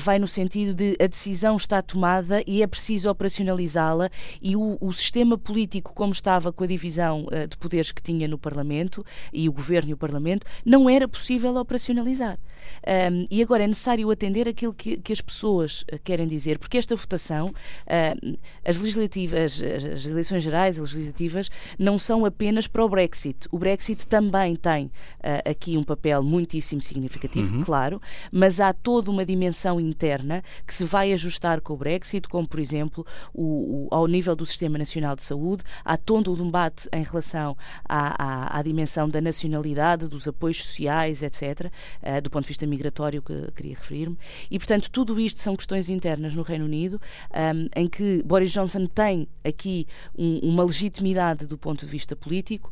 vai 0.00 0.18
no 0.18 0.28
sentido 0.28 0.74
de 0.74 0.96
a 1.02 1.06
decisão 1.06 1.56
está 1.56 1.82
tomada 1.82 2.42
e 2.46 2.62
é 2.62 2.66
preciso 2.66 3.10
operacionalizá-la 3.10 4.10
e 4.40 4.56
o, 4.56 4.76
o 4.80 4.92
sistema 4.92 5.36
político 5.36 5.94
como 5.94 6.12
estava 6.12 6.52
com 6.52 6.64
a 6.64 6.66
divisão 6.66 7.26
de 7.48 7.56
poderes 7.56 7.92
que 7.92 8.02
tinha 8.02 8.28
no 8.28 8.38
Parlamento 8.38 9.04
e 9.32 9.48
o 9.48 9.52
governo 9.52 9.90
e 9.90 9.94
o 9.94 9.96
Parlamento 9.96 10.11
Parlamento, 10.12 10.46
não 10.64 10.90
era 10.90 11.08
possível 11.08 11.56
operacionalizar. 11.56 12.38
Um, 12.86 13.24
e 13.30 13.42
agora 13.42 13.64
é 13.64 13.66
necessário 13.66 14.10
atender 14.10 14.48
aquilo 14.48 14.72
que, 14.72 14.96
que, 14.96 15.12
as 15.12 15.20
pessoas 15.20 15.84
eh, 15.88 15.98
querem 15.98 16.28
dizer, 16.28 16.58
porque 16.58 16.78
esta 16.78 16.94
votação, 16.94 17.46
uh, 17.48 18.38
as 18.64 18.78
legislativas, 18.78 19.60
as 19.94 20.06
eleições 20.06 20.42
gerais, 20.42 20.78
as 20.78 20.92
legislativas, 20.92 21.50
não 21.78 21.98
são 21.98 22.24
apenas 22.24 22.66
para 22.66 22.84
o 22.84 22.88
Brexit. 22.88 23.48
O 23.50 23.58
Brexit 23.58 24.06
também 24.06 24.56
tem 24.56 24.86
uh, 24.86 25.50
aqui 25.50 25.76
um 25.76 25.82
papel 25.82 26.22
muitíssimo 26.22 26.80
significativo, 26.80 27.56
uhum. 27.56 27.62
claro, 27.62 28.00
mas 28.30 28.60
há 28.60 28.72
toda 28.72 29.10
uma 29.10 29.24
dimensão 29.24 29.80
interna 29.80 30.42
que 30.66 30.74
se 30.74 30.84
vai 30.84 31.12
ajustar 31.12 31.60
com 31.60 31.74
o 31.74 31.76
Brexit, 31.76 32.28
como, 32.28 32.46
por 32.46 32.60
exemplo, 32.60 33.04
o, 33.32 33.86
o, 33.86 33.88
ao 33.90 34.06
nível 34.06 34.34
do 34.36 34.46
Sistema 34.46 34.78
Nacional 34.78 35.16
de 35.16 35.22
Saúde, 35.22 35.62
há 35.84 35.96
todo 35.96 36.32
um 36.32 36.46
debate 36.46 36.88
em 36.92 37.02
relação 37.02 37.56
à, 37.88 38.22
à, 38.22 38.58
à 38.58 38.62
dimensão 38.62 39.08
da 39.08 39.20
nacionalidade 39.20 40.01
dos 40.08 40.26
apoios 40.28 40.64
sociais, 40.64 41.22
etc., 41.22 41.70
eh, 42.02 42.20
do 42.20 42.30
ponto 42.30 42.42
de 42.42 42.48
vista 42.48 42.66
migratório 42.66 43.22
que 43.22 43.50
queria 43.52 43.74
referir-me. 43.74 44.18
E, 44.50 44.58
portanto, 44.58 44.90
tudo 44.90 45.18
isto 45.18 45.40
são 45.40 45.56
questões 45.56 45.88
internas 45.88 46.34
no 46.34 46.42
Reino 46.42 46.64
Unido, 46.64 47.00
ehm, 47.32 47.68
em 47.74 47.88
que 47.88 48.22
Boris 48.24 48.50
Johnson 48.50 48.86
tem 48.86 49.28
aqui 49.44 49.86
um, 50.16 50.38
uma 50.42 50.64
legitimidade 50.64 51.46
do 51.46 51.58
ponto 51.58 51.84
de 51.84 51.90
vista 51.90 52.14
político, 52.14 52.70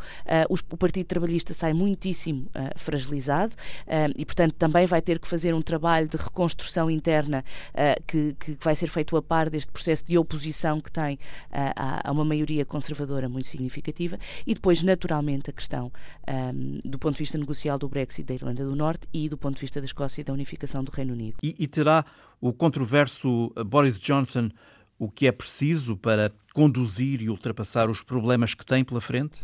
os, 0.48 0.60
o 0.60 0.76
Partido 0.76 1.06
Trabalhista 1.06 1.52
sai 1.52 1.72
muitíssimo 1.72 2.46
uh, 2.54 2.78
fragilizado 2.78 3.54
ehm, 3.86 4.12
e, 4.16 4.24
portanto, 4.24 4.54
também 4.54 4.86
vai 4.86 5.02
ter 5.02 5.18
que 5.18 5.26
fazer 5.26 5.54
um 5.54 5.62
trabalho 5.62 6.08
de 6.08 6.16
reconstrução 6.16 6.90
interna 6.90 7.44
que, 8.06 8.34
que, 8.38 8.56
vai 8.60 8.74
ser 8.74 8.88
feito 8.88 9.16
a 9.16 9.22
par 9.22 9.50
deste 9.50 9.70
processo 9.70 10.04
de 10.04 10.16
oposição 10.16 10.80
que 10.80 10.90
tem 10.90 11.18
a, 11.52 12.10
uma 12.10 12.24
maioria 12.24 12.64
conservadora 12.64 13.28
muito 13.28 13.46
significativa 13.48 14.18
e 14.46 14.54
depois, 14.54 14.82
naturalmente, 14.82 15.50
a 15.50 15.52
questão 15.52 15.92
ehm, 16.26 16.80
do 16.84 16.98
ponto 16.98 17.12
de 17.12 17.18
vista 17.20 17.38
negocial 17.38 17.78
do 17.78 17.88
Brexit 17.88 18.26
da 18.26 18.34
Irlanda 18.34 18.64
do 18.64 18.74
Norte 18.74 19.06
e 19.12 19.28
do 19.28 19.38
ponto 19.38 19.54
de 19.56 19.60
vista 19.60 19.80
da 19.80 19.84
Escócia 19.84 20.20
e 20.20 20.24
da 20.24 20.32
unificação 20.32 20.82
do 20.82 20.90
Reino 20.90 21.12
Unido. 21.12 21.36
E, 21.42 21.54
e 21.58 21.66
terá 21.66 22.04
o 22.40 22.52
controverso 22.52 23.52
Boris 23.66 24.00
Johnson 24.00 24.50
o 25.00 25.10
que 25.10 25.26
é 25.26 25.32
preciso 25.32 25.96
para 25.96 26.30
conduzir 26.52 27.22
e 27.22 27.30
ultrapassar 27.30 27.88
os 27.88 28.02
problemas 28.02 28.52
que 28.52 28.66
tem 28.66 28.84
pela 28.84 29.00
frente? 29.00 29.40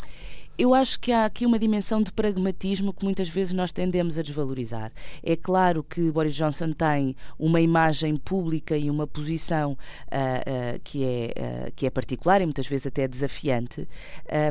Eu 0.59 0.73
acho 0.73 0.99
que 0.99 1.13
há 1.13 1.27
aqui 1.27 1.45
uma 1.45 1.59
dimensão 1.59 2.03
de 2.03 2.11
pragmatismo 2.13 2.93
que 2.93 3.05
muitas 3.05 3.29
vezes 3.29 3.53
nós 3.53 3.73
tendemos 3.73 4.19
a 4.19 4.23
desvalorizar. 4.23 4.91
É 5.23 5.37
claro 5.37 5.83
que 5.83 6.11
Boris 6.11 6.35
Johnson 6.35 6.73
tem 6.73 7.15
uma 7.39 7.61
imagem 7.61 8.17
pública 8.17 8.77
e 8.77 8.89
uma 8.89 9.07
posição 9.07 9.73
uh, 9.73 9.77
uh, 9.77 10.81
que, 10.83 11.05
é, 11.05 11.67
uh, 11.69 11.73
que 11.75 11.87
é 11.87 11.91
particular 11.91 12.41
e 12.41 12.47
muitas 12.47 12.67
vezes 12.67 12.87
até 12.87 13.07
desafiante, 13.07 13.87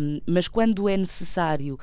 um, 0.02 0.22
mas 0.28 0.48
quando 0.48 0.88
é 0.88 0.98
necessário 0.98 1.78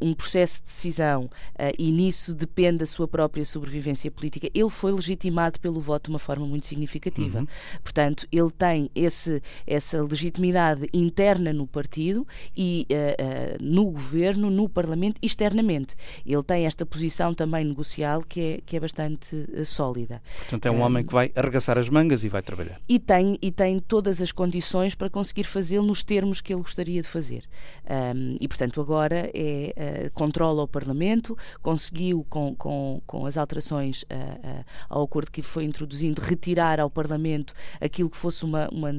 um 0.00 0.12
processo 0.14 0.60
de 0.60 0.64
decisão 0.64 1.30
e 1.78 1.92
nisso 1.92 2.34
depende 2.34 2.78
da 2.78 2.86
sua 2.86 3.06
própria 3.06 3.44
sobrevivência 3.44 4.10
política, 4.10 4.48
ele 4.54 4.70
foi 4.70 4.92
legitimado 4.92 5.60
pelo 5.60 5.80
voto 5.80 6.04
de 6.04 6.10
uma 6.10 6.18
forma 6.18 6.46
muito 6.46 6.66
significativa. 6.66 7.40
Uhum. 7.40 7.46
Portanto, 7.82 8.26
ele 8.32 8.50
tem 8.50 8.90
esse, 8.94 9.42
essa 9.66 10.02
legitimidade 10.02 10.86
interna 10.92 11.52
no 11.52 11.66
partido 11.66 12.26
e 12.56 12.86
no 13.66 13.90
governo, 13.90 14.50
no 14.50 14.68
Parlamento, 14.68 15.18
externamente. 15.20 15.96
Ele 16.24 16.42
tem 16.42 16.66
esta 16.66 16.86
posição 16.86 17.34
também 17.34 17.64
negocial 17.64 18.22
que 18.22 18.40
é, 18.40 18.60
que 18.64 18.76
é 18.76 18.80
bastante 18.80 19.34
uh, 19.34 19.64
sólida. 19.64 20.22
Portanto, 20.38 20.66
é 20.66 20.70
um 20.70 20.76
um 20.76 20.82
homem 20.82 21.04
que 21.04 21.12
vai 21.12 21.32
arregaçar 21.34 21.78
as 21.78 21.88
mangas 21.88 22.22
e 22.22 22.28
vai 22.28 22.42
trabalhar. 22.42 22.80
E 22.88 22.98
tem, 22.98 23.38
e 23.40 23.50
tem 23.50 23.78
todas 23.80 24.20
as 24.20 24.30
condições 24.30 24.94
para 24.94 25.08
conseguir 25.08 25.44
fazê-lo 25.44 25.86
nos 25.86 26.02
termos 26.02 26.40
que 26.40 26.52
ele 26.52 26.60
gostaria 26.60 27.00
de 27.00 27.08
fazer. 27.08 27.44
Um, 27.88 28.36
e, 28.40 28.46
portanto, 28.46 28.80
agora 28.80 29.30
é, 29.34 30.06
uh, 30.06 30.12
controla 30.12 30.62
o 30.62 30.68
Parlamento, 30.68 31.36
conseguiu, 31.62 32.24
com, 32.28 32.54
com, 32.54 33.00
com 33.06 33.26
as 33.26 33.36
alterações 33.36 34.02
uh, 34.02 34.64
ao 34.88 35.02
acordo 35.02 35.30
que 35.30 35.42
foi 35.42 35.64
introduzindo, 35.64 36.20
retirar 36.20 36.78
ao 36.78 36.90
Parlamento 36.90 37.54
aquilo 37.80 38.10
que 38.10 38.16
fosse 38.16 38.44
uma, 38.44 38.68
uma 38.70 38.92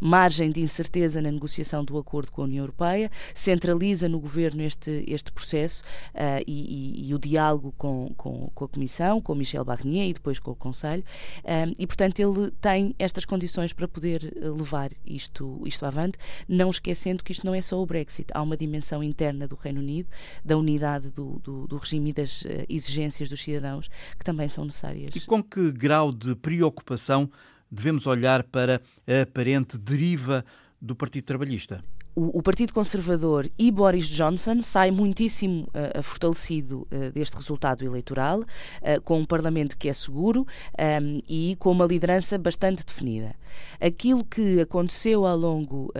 margem 0.00 0.50
de 0.50 0.60
incerteza 0.60 1.20
na 1.20 1.30
negociação 1.30 1.84
do 1.84 1.98
acordo 1.98 2.32
com 2.32 2.42
a 2.42 2.44
União 2.44 2.62
Europeia, 2.62 3.10
centraliza 3.34 3.99
no 4.08 4.20
governo 4.20 4.62
este, 4.62 5.04
este 5.06 5.30
processo 5.32 5.82
uh, 6.14 6.42
e, 6.46 7.04
e, 7.04 7.08
e, 7.08 7.14
o 7.14 7.18
diálogo 7.18 7.72
com, 7.76 8.12
com, 8.16 8.50
com, 8.54 8.64
a 8.64 8.68
Comissão, 8.68 9.20
com 9.20 9.34
Michel 9.34 9.64
Barnier 9.64 10.08
e 10.08 10.12
depois 10.12 10.38
com 10.38 10.50
o 10.50 10.56
Conselho, 10.56 11.04
um, 11.44 11.74
e 11.78 11.86
portanto 11.86 12.18
ele 12.20 12.50
tem 12.60 12.94
estas 12.98 13.24
condições 13.24 13.72
para 13.72 13.88
poder 13.88 14.32
levar 14.40 14.90
isto, 15.04 15.60
isto 15.66 15.84
avante, 15.84 16.18
não 16.48 16.70
esquecendo 16.70 17.22
que 17.22 17.32
isto 17.32 17.46
não 17.46 17.54
é 17.54 17.60
só 17.60 17.80
o 17.80 17.86
Brexit, 17.86 18.30
há 18.34 18.42
uma 18.42 18.56
dimensão 18.56 19.02
interna 19.02 19.46
do 19.46 19.54
Reino 19.54 19.80
Unido, 19.80 20.08
da 20.44 20.56
unidade 20.56 21.10
do, 21.10 21.40
do, 21.40 21.66
do 21.66 21.76
regime 21.76 22.10
e 22.10 22.12
das 22.12 22.44
exigências 22.68 23.28
dos 23.28 23.40
cidadãos 23.40 23.88
que 24.18 24.24
também 24.24 24.48
são 24.48 24.64
necessárias. 24.64 25.14
E 25.14 25.20
com 25.20 25.42
que 25.42 25.70
grau 25.72 26.12
de 26.12 26.34
preocupação 26.34 27.30
devemos 27.70 28.06
olhar 28.06 28.42
para 28.42 28.80
a 29.06 29.22
aparente 29.22 29.78
deriva 29.78 30.44
do 30.80 30.96
Partido 30.96 31.24
Trabalhista? 31.24 31.80
O, 32.14 32.42
Partido 32.42 32.72
Conservador 32.72 33.48
e 33.58 33.70
Boris 33.70 34.08
Johnson 34.08 34.62
saem 34.62 34.92
muitíssimo 34.92 35.68
uh, 35.68 36.02
fortalecido 36.02 36.86
uh, 36.90 37.10
deste 37.12 37.36
resultado 37.36 37.84
eleitoral, 37.84 38.40
uh, 38.40 39.00
com 39.04 39.20
um 39.20 39.24
Parlamento 39.24 39.76
que 39.76 39.88
é 39.88 39.92
seguro 39.92 40.46
um, 40.78 41.18
e 41.28 41.56
com 41.58 41.70
uma 41.70 41.86
liderança 41.86 42.36
bastante 42.36 42.84
definida. 42.84 43.34
Aquilo 43.80 44.24
que 44.24 44.60
aconteceu 44.60 45.26
ao 45.26 45.36
longo 45.36 45.92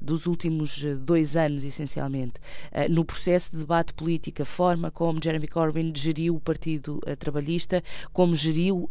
dos 0.00 0.26
últimos 0.26 0.84
dois 1.00 1.34
anos, 1.34 1.64
essencialmente, 1.64 2.34
no 2.88 3.04
processo 3.04 3.50
de 3.50 3.58
debate 3.58 3.92
político, 3.92 4.42
a 4.42 4.44
forma 4.44 4.88
como 4.88 5.18
Jeremy 5.20 5.48
Corbyn 5.48 5.92
geriu 5.92 6.36
o 6.36 6.40
Partido 6.40 7.00
Trabalhista, 7.18 7.82
como 8.12 8.36
geriu 8.36 8.88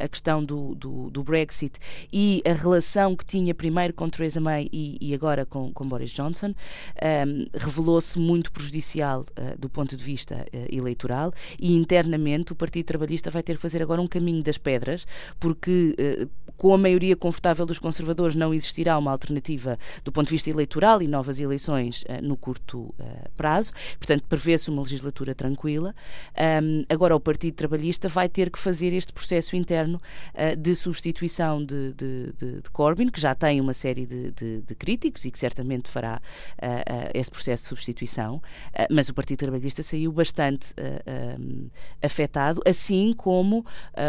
a 0.00 0.08
questão 0.08 0.42
do, 0.42 0.74
do, 0.76 1.10
do, 1.10 1.22
Brexit 1.22 1.78
e 2.10 2.42
a 2.46 2.54
relação 2.54 3.14
que 3.14 3.26
tinha 3.26 3.54
primeiro 3.54 3.92
com 3.92 4.08
Theresa 4.08 4.40
May 4.40 4.70
e, 4.72 4.96
e 4.98 5.14
agora 5.14 5.44
com, 5.44 5.70
com 5.74 5.85
Boris 5.88 6.10
Johnson, 6.10 6.48
um, 6.48 7.46
revelou-se 7.54 8.18
muito 8.18 8.52
prejudicial 8.52 9.20
uh, 9.20 9.58
do 9.58 9.68
ponto 9.68 9.96
de 9.96 10.04
vista 10.04 10.34
uh, 10.34 10.74
eleitoral 10.74 11.32
e 11.58 11.74
internamente 11.74 12.52
o 12.52 12.56
Partido 12.56 12.86
Trabalhista 12.86 13.30
vai 13.30 13.42
ter 13.42 13.56
que 13.56 13.62
fazer 13.62 13.82
agora 13.82 14.00
um 14.00 14.06
caminho 14.06 14.42
das 14.42 14.58
pedras, 14.58 15.06
porque 15.38 15.94
uh, 15.98 16.45
com 16.56 16.72
a 16.74 16.78
maioria 16.78 17.16
confortável 17.16 17.66
dos 17.66 17.78
conservadores 17.78 18.34
não 18.34 18.54
existirá 18.54 18.98
uma 18.98 19.10
alternativa. 19.10 19.78
Do 20.04 20.12
ponto 20.12 20.26
de 20.26 20.32
vista 20.32 20.50
eleitoral 20.50 21.02
e 21.02 21.08
novas 21.08 21.40
eleições 21.40 22.04
no 22.22 22.36
curto 22.36 22.94
prazo, 23.36 23.72
portanto 23.98 24.24
prevê-se 24.28 24.70
uma 24.70 24.82
legislatura 24.82 25.34
tranquila. 25.34 25.94
Agora 26.88 27.14
o 27.14 27.20
Partido 27.20 27.54
Trabalhista 27.54 28.08
vai 28.08 28.28
ter 28.28 28.50
que 28.50 28.58
fazer 28.58 28.92
este 28.92 29.12
processo 29.12 29.56
interno 29.56 30.00
de 30.58 30.74
substituição 30.74 31.64
de, 31.64 31.92
de, 31.92 32.32
de, 32.38 32.52
de, 32.62 32.70
Corbyn, 32.70 33.08
que 33.08 33.20
já 33.20 33.34
tem 33.34 33.60
uma 33.60 33.74
série 33.74 34.06
de, 34.06 34.30
de 34.32 34.74
críticos 34.74 35.24
e 35.24 35.30
que 35.30 35.38
certamente 35.38 35.90
fará 35.90 36.20
esse 37.14 37.30
processo 37.30 37.64
de 37.64 37.68
substituição, 37.68 38.40
mas 38.90 39.08
o 39.08 39.14
Partido 39.14 39.38
Trabalhista 39.38 39.82
saiu 39.82 40.12
bastante 40.12 40.74
afetado, 42.02 42.60
assim 42.66 43.12
como 43.12 43.64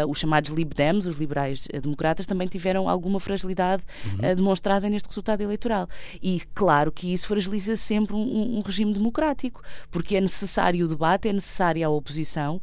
os 0.08 0.18
chamados 0.18 0.50
Lib 0.50 0.72
Dems, 0.74 1.06
os 1.06 1.18
liberais 1.18 1.66
democratas, 1.82 2.26
também 2.26 2.37
tiveram 2.46 2.88
alguma 2.88 3.20
fragilidade 3.20 3.84
uhum. 4.04 4.34
demonstrada 4.34 4.88
neste 4.88 5.08
resultado 5.08 5.40
eleitoral. 5.40 5.88
E 6.22 6.40
claro 6.54 6.90
que 6.90 7.12
isso 7.12 7.28
fragiliza 7.28 7.76
sempre 7.76 8.14
um, 8.14 8.58
um, 8.58 8.60
regime 8.60 8.92
democrático, 8.92 9.62
porque 9.90 10.16
é 10.16 10.20
necessário 10.20 10.84
o 10.84 10.88
debate, 10.88 11.28
é 11.28 11.32
necessária 11.32 11.86
a 11.86 11.90
oposição 11.90 12.60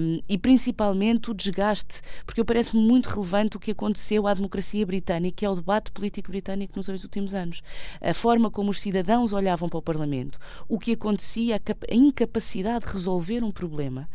um, 0.00 0.20
e 0.28 0.38
principalmente 0.38 1.30
o 1.30 1.34
desgaste, 1.34 2.00
porque 2.24 2.40
eu 2.40 2.44
parece-me 2.44 2.82
muito 2.82 3.08
relevante 3.08 3.56
o 3.56 3.60
que 3.60 3.70
aconteceu 3.70 4.26
à 4.26 4.34
democracia 4.34 4.84
britânica, 4.84 5.36
que 5.36 5.46
é 5.46 5.50
o 5.50 5.54
debate 5.54 5.90
político 5.90 6.30
britânico 6.30 6.72
nos 6.76 6.88
últimos 6.88 7.34
anos. 7.34 7.62
A 8.00 8.14
forma 8.14 8.34
forma 8.34 8.50
como 8.50 8.70
os 8.70 8.80
cidadãos 8.80 9.32
olhavam 9.32 9.68
para 9.68 9.78
o 9.78 9.82
Parlamento, 9.82 10.38
o 10.68 10.78
que 10.78 10.92
acontecia, 10.92 11.56
a 11.56 11.94
incapacidade 11.94 12.84
de 12.84 12.92
resolver 12.92 13.44
um 13.44 13.50
problema, 13.50 14.08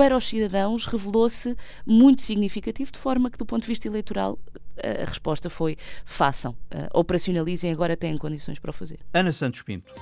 para 0.00 0.16
os 0.16 0.26
cidadãos 0.26 0.86
revelou-se 0.86 1.54
muito 1.84 2.22
significativo, 2.22 2.90
de 2.90 2.96
forma 2.98 3.30
que, 3.30 3.36
do 3.36 3.44
ponto 3.44 3.60
de 3.60 3.68
vista 3.68 3.86
eleitoral, 3.86 4.38
a 4.82 5.04
resposta 5.04 5.50
foi: 5.50 5.76
façam, 6.06 6.52
uh, 6.52 6.98
operacionalizem, 6.98 7.70
agora 7.70 7.94
têm 7.94 8.16
condições 8.16 8.58
para 8.58 8.70
o 8.70 8.72
fazer. 8.72 8.98
Ana 9.12 9.30
Santos 9.30 9.60
Pinto. 9.60 9.92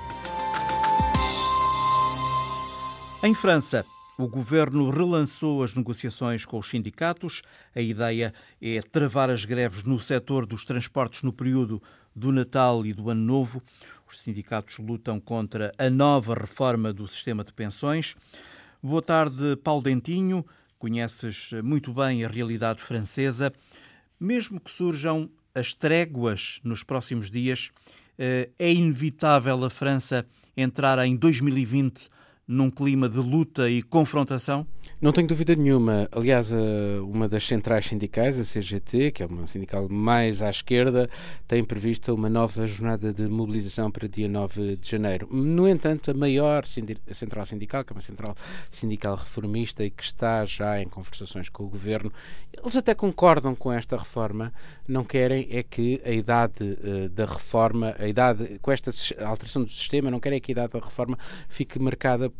Em 3.24 3.34
França, 3.34 3.84
o 4.16 4.28
governo 4.28 4.88
relançou 4.88 5.64
as 5.64 5.74
negociações 5.74 6.44
com 6.44 6.61
os 6.61 6.70
sindicatos. 6.70 7.42
A 7.74 7.80
ideia 7.80 8.32
é 8.62 8.80
travar 8.80 9.30
as 9.30 9.44
greves 9.44 9.82
no 9.82 9.98
setor 9.98 10.46
dos 10.46 10.64
transportes 10.64 11.24
no 11.24 11.32
período 11.32 11.82
do 12.14 12.30
Natal 12.30 12.87
e 12.87 12.92
do 12.92 13.11
Ano 13.11 13.22
Novo. 13.22 13.61
Os 14.08 14.18
sindicatos 14.18 14.78
lutam 14.78 15.18
contra 15.18 15.72
a 15.76 15.90
nova 15.90 16.34
reforma 16.34 16.92
do 16.92 17.08
sistema 17.08 17.42
de 17.42 17.52
pensões. 17.52 18.14
Boa 18.80 19.02
tarde, 19.02 19.56
Paulo 19.56 19.82
Dentinho. 19.82 20.46
Conheces 20.78 21.50
muito 21.64 21.92
bem 21.92 22.24
a 22.24 22.28
realidade 22.28 22.80
francesa. 22.80 23.52
Mesmo 24.20 24.60
que 24.60 24.70
surjam 24.70 25.28
as 25.52 25.74
tréguas 25.74 26.60
nos 26.62 26.84
próximos 26.84 27.28
dias, 27.28 27.72
eh, 28.16 28.50
é 28.56 28.72
inevitável 28.72 29.64
a 29.64 29.68
França 29.68 30.24
entrar 30.56 31.04
em 31.04 31.16
2020 31.16 32.08
num 32.48 32.70
clima 32.70 33.11
de 33.11 33.18
luta 33.18 33.68
e 33.68 33.82
confrontação? 33.82 34.66
Não 35.00 35.12
tenho 35.12 35.28
dúvida 35.28 35.54
nenhuma. 35.54 36.08
Aliás, 36.11 36.50
uma 37.02 37.28
das 37.28 37.46
centrais 37.46 37.84
sindicais, 37.84 38.38
a 38.38 38.42
CGT, 38.42 39.12
que 39.12 39.22
é 39.22 39.26
uma 39.26 39.46
sindical 39.46 39.87
mais 39.88 40.40
à 40.40 40.48
esquerda, 40.48 41.08
tem 41.46 41.62
prevista 41.62 42.12
uma 42.12 42.30
nova 42.30 42.66
jornada 42.66 43.12
de 43.12 43.28
mobilização 43.28 43.90
para 43.90 44.08
dia 44.08 44.28
9 44.28 44.76
de 44.76 44.90
janeiro. 44.90 45.28
No 45.30 45.68
entanto, 45.68 46.11
a 46.11 46.14
maior 46.14 46.64
central 46.66 47.44
sindical, 47.44 47.84
que 47.84 47.92
é 47.92 47.94
uma 47.94 48.00
central 48.00 48.34
sindical 48.70 49.14
reformista 49.14 49.84
e 49.84 49.90
que 49.90 50.02
está 50.02 50.44
já 50.46 50.80
em 50.80 50.88
conversações 50.88 51.50
com 51.50 51.64
o 51.64 51.68
governo, 51.68 52.11
eles 52.64 52.76
até 52.76 52.94
concordam 52.94 53.54
com 53.54 53.70
esta 53.70 53.96
reforma, 53.96 54.52
não 54.88 55.04
querem 55.04 55.46
é 55.50 55.62
que 55.62 56.00
a 56.04 56.11
idade 56.11 56.64
uh, 56.64 57.08
da 57.11 57.26
reforma, 57.26 57.94
a 57.98 58.08
idade, 58.08 58.58
com 58.61 58.72
esta 58.72 58.90
alteração 59.24 59.62
do 59.62 59.70
sistema, 59.70 60.11
não 60.11 60.18
querem 60.18 60.40
que 60.40 60.50
a 60.50 60.54
idade 60.54 60.72
da 60.72 60.80
reforma 60.80 61.16
fique 61.48 61.78
marcada 61.78 62.32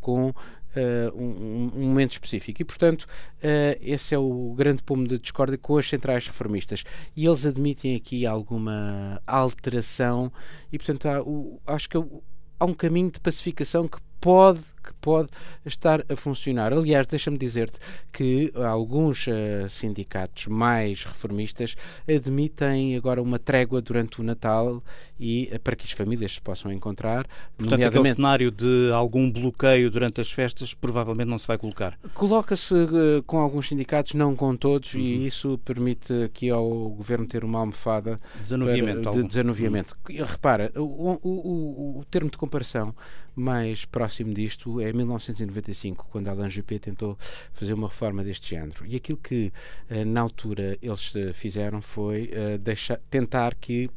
com 0.00 0.32
Uh, 0.76 1.08
um, 1.16 1.70
um, 1.74 1.88
momento 1.88 2.12
específico. 2.12 2.60
E, 2.60 2.64
portanto, 2.66 3.04
uh, 3.04 3.78
esse 3.80 4.14
é 4.14 4.18
o 4.18 4.52
grande 4.54 4.82
pomo 4.82 5.08
de 5.08 5.18
discórdia 5.18 5.56
com 5.56 5.78
as 5.78 5.88
centrais 5.88 6.26
reformistas. 6.26 6.84
E 7.16 7.24
eles 7.24 7.46
admitem 7.46 7.96
aqui 7.96 8.26
alguma 8.26 9.18
alteração, 9.26 10.30
e, 10.70 10.76
portanto, 10.76 11.08
há, 11.08 11.22
o, 11.22 11.58
acho 11.66 11.88
que 11.88 11.96
há 11.96 12.64
um 12.66 12.74
caminho 12.74 13.10
de 13.10 13.18
pacificação 13.20 13.88
que 13.88 13.96
pode 14.20 14.60
que 14.86 14.94
pode 14.94 15.28
estar 15.64 16.04
a 16.08 16.16
funcionar. 16.16 16.72
Aliás, 16.72 17.06
deixa-me 17.06 17.36
dizer-te 17.36 17.78
que 18.12 18.52
alguns 18.54 19.26
uh, 19.26 19.68
sindicatos 19.68 20.46
mais 20.46 21.04
reformistas 21.04 21.76
admitem 22.08 22.96
agora 22.96 23.20
uma 23.20 23.38
trégua 23.38 23.82
durante 23.82 24.20
o 24.20 24.24
Natal 24.24 24.82
e 25.18 25.50
uh, 25.52 25.60
para 25.60 25.74
que 25.74 25.84
as 25.84 25.92
famílias 25.92 26.34
se 26.34 26.40
possam 26.40 26.72
encontrar. 26.72 27.26
Portanto, 27.56 27.70
nomeadamente... 27.72 27.98
aquele 27.98 28.14
cenário 28.14 28.50
de 28.50 28.90
algum 28.92 29.30
bloqueio 29.30 29.90
durante 29.90 30.20
as 30.20 30.30
festas 30.30 30.72
provavelmente 30.72 31.28
não 31.28 31.38
se 31.38 31.46
vai 31.46 31.58
colocar. 31.58 31.98
Coloca-se 32.14 32.74
uh, 32.74 33.22
com 33.26 33.38
alguns 33.38 33.68
sindicatos, 33.68 34.14
não 34.14 34.36
com 34.36 34.56
todos, 34.56 34.94
uhum. 34.94 35.00
e 35.00 35.26
isso 35.26 35.58
permite 35.64 36.12
aqui 36.24 36.48
ao 36.50 36.68
governo 36.90 37.26
ter 37.26 37.44
uma 37.44 37.58
almofada 37.58 38.20
desanuviamento, 38.40 39.02
para, 39.02 39.20
de 39.20 39.26
desanuviamento. 39.26 39.96
Uhum. 40.08 40.24
Repara, 40.24 40.70
o, 40.76 40.80
o, 40.80 41.18
o, 41.22 42.00
o 42.00 42.04
termo 42.04 42.30
de 42.30 42.38
comparação 42.38 42.94
mais 43.34 43.84
próximo 43.84 44.32
disto 44.32 44.75
é 44.80 44.92
1995, 44.92 46.08
quando 46.10 46.28
Alain 46.28 46.50
Juppé 46.50 46.78
tentou 46.78 47.16
fazer 47.52 47.74
uma 47.74 47.88
reforma 47.88 48.22
deste 48.24 48.50
género. 48.50 48.86
E 48.86 48.96
aquilo 48.96 49.18
que, 49.18 49.52
eh, 49.88 50.04
na 50.04 50.20
altura, 50.20 50.78
eles 50.82 51.14
eh, 51.16 51.32
fizeram 51.32 51.80
foi 51.80 52.30
eh, 52.32 52.58
deixar, 52.58 52.98
tentar 53.10 53.54
que 53.54 53.90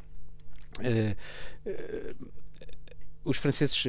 os 3.23 3.37
franceses, 3.37 3.83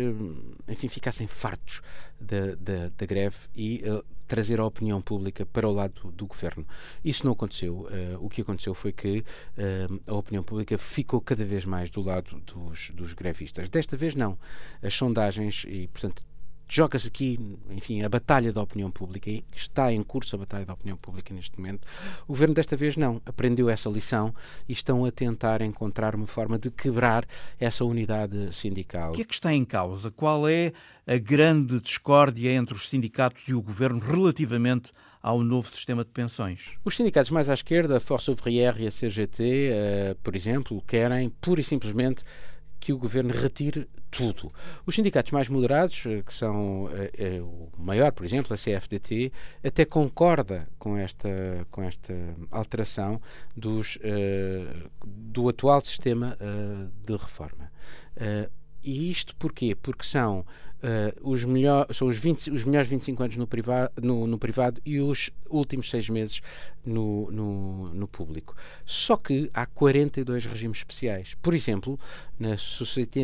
enfim, 0.68 0.88
ficassem 0.88 1.26
fartos 1.26 1.80
da, 2.20 2.54
da, 2.56 2.90
da 2.96 3.06
greve 3.06 3.36
e 3.54 3.82
uh, 3.86 4.04
trazer 4.26 4.60
a 4.60 4.66
opinião 4.66 5.00
pública 5.00 5.46
para 5.46 5.66
o 5.66 5.72
lado 5.72 6.02
do, 6.02 6.12
do 6.12 6.26
governo. 6.26 6.66
Isso 7.04 7.24
não 7.24 7.32
aconteceu. 7.32 7.86
Uh, 7.86 8.24
o 8.24 8.28
que 8.28 8.42
aconteceu 8.42 8.74
foi 8.74 8.92
que 8.92 9.18
uh, 9.18 10.00
a 10.06 10.14
opinião 10.14 10.42
pública 10.42 10.76
ficou 10.76 11.20
cada 11.20 11.44
vez 11.44 11.64
mais 11.64 11.90
do 11.90 12.02
lado 12.02 12.40
dos, 12.40 12.90
dos 12.90 13.14
grevistas. 13.14 13.70
Desta 13.70 13.96
vez 13.96 14.14
não. 14.14 14.38
As 14.82 14.94
sondagens, 14.94 15.64
e 15.66 15.88
portanto 15.88 16.22
joga-se 16.70 17.08
aqui, 17.08 17.38
enfim, 17.70 18.02
a 18.02 18.08
batalha 18.08 18.52
da 18.52 18.62
opinião 18.62 18.90
pública, 18.90 19.28
e 19.28 19.44
está 19.54 19.92
em 19.92 20.02
curso 20.02 20.36
a 20.36 20.38
batalha 20.38 20.64
da 20.64 20.72
opinião 20.72 20.96
pública 20.96 21.34
neste 21.34 21.58
momento. 21.58 21.86
O 22.24 22.28
governo 22.28 22.54
desta 22.54 22.76
vez 22.76 22.96
não, 22.96 23.20
aprendeu 23.26 23.68
essa 23.68 23.90
lição 23.90 24.32
e 24.68 24.72
estão 24.72 25.04
a 25.04 25.10
tentar 25.10 25.62
encontrar 25.62 26.14
uma 26.14 26.28
forma 26.28 26.58
de 26.58 26.70
quebrar 26.70 27.26
essa 27.58 27.84
unidade 27.84 28.54
sindical. 28.54 29.10
O 29.10 29.14
que 29.14 29.22
é 29.22 29.24
que 29.24 29.34
está 29.34 29.52
em 29.52 29.64
causa? 29.64 30.12
Qual 30.12 30.48
é 30.48 30.72
a 31.06 31.18
grande 31.18 31.80
discórdia 31.80 32.52
entre 32.52 32.74
os 32.74 32.88
sindicatos 32.88 33.48
e 33.48 33.54
o 33.54 33.60
governo 33.60 33.98
relativamente 33.98 34.92
ao 35.20 35.42
novo 35.42 35.68
sistema 35.68 36.04
de 36.04 36.10
pensões? 36.10 36.76
Os 36.84 36.96
sindicatos 36.96 37.32
mais 37.32 37.50
à 37.50 37.54
esquerda, 37.54 37.96
a 37.96 38.00
Força 38.00 38.30
Ouvrière 38.30 38.80
e 38.80 38.86
a 38.86 38.90
CGT, 38.90 39.42
uh, 39.42 39.72
eh, 39.72 40.16
por 40.22 40.36
exemplo, 40.36 40.80
querem 40.86 41.30
pura 41.40 41.60
e 41.60 41.64
simplesmente 41.64 42.22
que 42.78 42.92
o 42.92 42.98
governo 42.98 43.32
retire 43.32 43.86
tudo. 44.10 44.52
Os 44.84 44.94
sindicatos 44.94 45.32
mais 45.32 45.48
moderados, 45.48 46.04
eh, 46.06 46.22
que 46.22 46.32
são 46.32 46.88
é, 47.16 47.40
o 47.40 47.68
maior, 47.78 48.12
por 48.12 48.24
exemplo, 48.24 48.54
a 48.54 48.56
CFDT, 48.56 49.32
até 49.64 49.84
concorda 49.84 50.68
com 50.78 50.96
esta, 50.96 51.28
com 51.70 51.82
esta 51.82 52.12
alteração 52.50 53.20
dos, 53.56 53.98
do 55.04 55.48
atual 55.48 55.80
sistema 55.80 56.36
de 57.04 57.12
reforma. 57.12 57.70
E 58.82 59.10
isto 59.10 59.36
porquê? 59.36 59.74
Porque 59.74 60.04
são 60.04 60.44
Uh, 60.82 61.30
os, 61.30 61.44
melhor, 61.44 61.86
são 61.92 62.08
os, 62.08 62.18
20, 62.18 62.50
os 62.50 62.64
melhores 62.64 62.88
25 62.88 63.22
anos 63.22 63.36
no, 63.36 63.46
priva, 63.46 63.92
no, 64.00 64.26
no 64.26 64.38
privado 64.38 64.80
e 64.84 64.98
os 64.98 65.30
últimos 65.50 65.90
seis 65.90 66.08
meses 66.08 66.40
no, 66.84 67.30
no, 67.30 67.94
no, 67.94 68.08
público. 68.08 68.56
Só 68.86 69.18
que 69.18 69.50
há 69.52 69.66
42 69.66 70.46
regimes 70.46 70.78
especiais. 70.78 71.34
Por 71.42 71.54
exemplo, 71.54 72.00
na 72.38 72.56
Société 72.56 73.22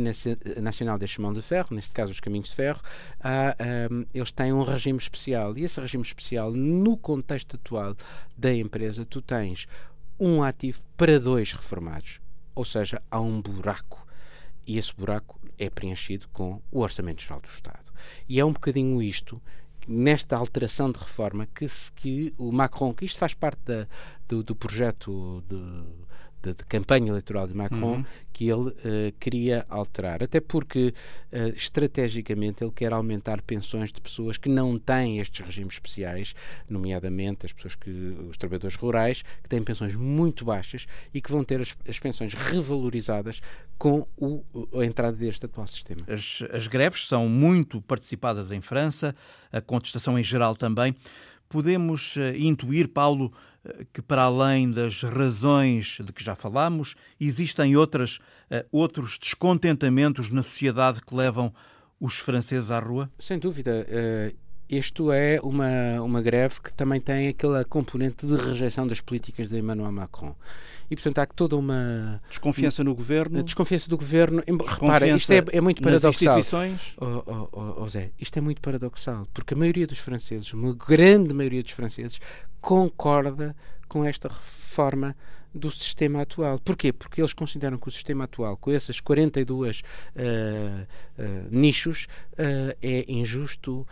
Nacional 0.61 0.99
des 0.99 1.09
Chemins 1.09 1.33
de 1.33 1.40
Ferro, 1.40 1.69
neste 1.71 1.95
caso 1.95 2.12
os 2.12 2.21
Caminhos 2.21 2.51
de 2.51 2.55
Ferro, 2.55 2.83
há, 3.21 3.57
um, 3.90 4.03
ah, 4.03 4.07
eles 4.12 4.33
têm 4.33 4.53
um 4.53 4.62
regime 4.62 4.99
especial. 4.99 5.57
E 5.57 5.64
esse 5.64 5.81
regime 5.81 6.05
especial, 6.05 6.53
no 6.53 6.95
contexto 6.99 7.57
atual 7.57 7.97
da 8.37 8.53
empresa, 8.53 9.07
tu 9.07 9.23
tens 9.23 9.66
um 10.21 10.42
ativo 10.42 10.81
para 10.95 11.19
dois 11.19 11.53
reformados. 11.53 12.21
Ou 12.55 12.66
seja, 12.66 13.01
há 13.11 13.19
um 13.19 13.40
buraco. 13.40 14.07
E 14.66 14.77
esse 14.77 14.95
buraco 14.95 15.40
é 15.59 15.71
preenchido 15.71 16.29
com 16.33 16.61
o 16.71 16.81
Orçamento 16.81 17.23
Geral 17.23 17.40
do 17.40 17.49
Estado. 17.49 17.92
E 18.29 18.38
é 18.38 18.45
um 18.45 18.53
bocadinho 18.53 19.03
isto 19.03 19.40
nesta 19.87 20.37
alteração 20.37 20.90
de 20.90 20.99
reforma 20.99 21.47
que, 21.47 21.66
que 21.95 22.35
o 22.37 22.51
Macron, 22.51 22.92
que 22.92 23.05
isto 23.05 23.19
faz 23.19 23.35
parte 23.35 23.61
da, 23.64 23.87
do, 24.29 24.42
do 24.42 24.55
projeto 24.55 25.42
de 25.49 25.57
de, 26.46 26.54
de 26.54 26.64
campanha 26.64 27.09
eleitoral 27.09 27.46
de 27.46 27.54
Macron 27.54 27.96
uhum. 27.96 28.04
que 28.32 28.48
ele 28.48 28.68
uh, 28.68 28.74
queria 29.18 29.66
alterar. 29.68 30.22
Até 30.22 30.40
porque, 30.40 30.94
uh, 31.32 31.48
estrategicamente, 31.56 32.62
ele 32.62 32.72
quer 32.72 32.92
aumentar 32.92 33.42
pensões 33.42 33.92
de 33.92 34.00
pessoas 34.00 34.37
que 34.38 34.48
não 34.48 34.78
têm 34.78 35.18
estes 35.18 35.44
regimes 35.44 35.74
especiais, 35.74 36.35
nomeadamente 36.68 37.46
as 37.46 37.52
pessoas 37.52 37.74
que, 37.74 37.90
os 38.28 38.37
trabalhadores 38.37 38.76
rurais, 38.76 39.22
que 39.42 39.48
têm 39.48 39.62
pensões 39.62 39.94
muito 39.94 40.44
baixas 40.44 40.87
e 41.12 41.20
que 41.20 41.30
vão 41.30 41.44
ter 41.44 41.61
as, 41.61 41.76
as 41.88 41.98
pensões 41.98 42.35
revalorizadas 42.35 43.40
com 43.78 44.06
o, 44.16 44.42
a 44.80 44.85
entrada 44.85 45.16
deste 45.16 45.44
atual 45.44 45.66
sistema. 45.66 46.02
As, 46.09 46.42
as 46.52 46.66
greves 46.66 47.06
são 47.06 47.28
muito 47.28 47.80
participadas 47.82 48.50
em 48.50 48.61
França, 48.61 49.14
a 49.52 49.61
contestação 49.61 50.18
em 50.18 50.24
geral 50.24 50.56
também. 50.56 50.94
Podemos 51.48 52.16
uh, 52.16 52.37
intuir, 52.37 52.88
Paulo, 52.88 53.32
que, 53.92 54.02
para 54.02 54.22
além 54.22 54.70
das 54.70 55.02
razões 55.02 55.98
de 56.04 56.12
que 56.12 56.22
já 56.22 56.35
falamos, 56.35 56.94
existem 57.20 57.76
outras, 57.76 58.18
eh, 58.50 58.64
outros 58.70 59.18
descontentamentos 59.18 60.30
na 60.30 60.42
sociedade 60.42 61.00
que 61.00 61.14
levam 61.14 61.52
os 62.00 62.18
franceses 62.18 62.70
à 62.70 62.78
rua? 62.78 63.11
Sem 63.18 63.38
dúvida. 63.38 63.87
Isto 64.68 65.12
é 65.12 65.38
uma, 65.42 66.02
uma 66.02 66.20
greve 66.20 66.61
que 66.61 66.72
também 66.72 67.00
tem 67.00 67.29
aquela 67.29 67.64
componente 67.64 68.26
de 68.26 68.35
rejeição 68.35 68.87
das 68.87 69.00
políticas 69.00 69.48
de 69.48 69.59
Emmanuel 69.59 69.92
Macron. 69.92 70.35
E, 70.90 70.96
portanto, 70.96 71.18
há 71.18 71.26
toda 71.26 71.57
uma... 71.57 72.20
Desconfiança 72.29 72.83
no 72.83 72.94
governo? 72.94 73.42
Desconfiança 73.42 73.88
do 73.88 73.96
governo. 73.96 74.42
Repara, 74.46 75.09
isto 75.09 75.33
é, 75.33 75.44
é 75.52 75.61
muito 75.61 75.83
paradoxal. 75.83 76.38
instituições? 76.38 76.94
Oh, 77.00 77.22
oh, 77.26 77.48
oh, 77.52 77.83
oh, 77.83 77.88
Zé, 77.88 78.11
isto 78.20 78.38
é 78.38 78.40
muito 78.40 78.61
paradoxal, 78.61 79.26
porque 79.33 79.55
a 79.55 79.57
maioria 79.57 79.87
dos 79.87 79.98
franceses, 79.98 80.52
uma 80.52 80.74
grande 80.74 81.33
maioria 81.33 81.62
dos 81.62 81.72
franceses, 81.72 82.20
concorda 82.61 83.55
com 83.88 84.05
esta 84.05 84.29
reforma 84.29 85.16
do 85.57 85.71
sistema 85.71 86.23
atual. 86.23 86.59
Porquê? 86.59 86.92
Porque 86.92 87.21
eles 87.21 87.33
consideram 87.33 87.79
que 87.79 87.88
o 87.88 87.90
sistema 87.90 88.25
atual, 88.25 88.57
com 88.57 88.71
essas 88.71 89.01
42 89.01 89.81
uh, 89.81 89.83
uh, 89.83 91.49
nichos, 91.51 92.07
uh, 92.33 92.77
é 92.83 93.05
injusto 93.11 93.81
uh, 93.81 93.87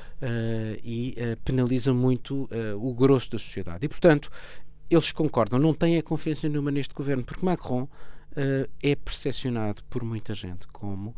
e 0.83 1.17
uh, 1.17 1.37
penaliza 1.45 1.93
muito 1.93 2.49
o 2.79 2.95
grosso 2.95 3.33
da 3.33 3.39
sociedade. 3.39 3.87
E, 3.87 3.89
portanto, 3.89 4.31
eles 4.91 5.11
concordam, 5.13 5.59
não 5.59 5.75
têm 5.75 5.99
a 5.99 6.03
confiança 6.03 6.49
nenhuma 6.49 6.71
neste 6.71 6.95
governo, 6.95 7.25
porque 7.25 7.45
Macron 7.45 7.89
é 8.83 8.97
percepcionado 8.97 9.83
por 9.85 10.03
muita 10.03 10.35
gente 10.35 10.67
como 10.69 11.15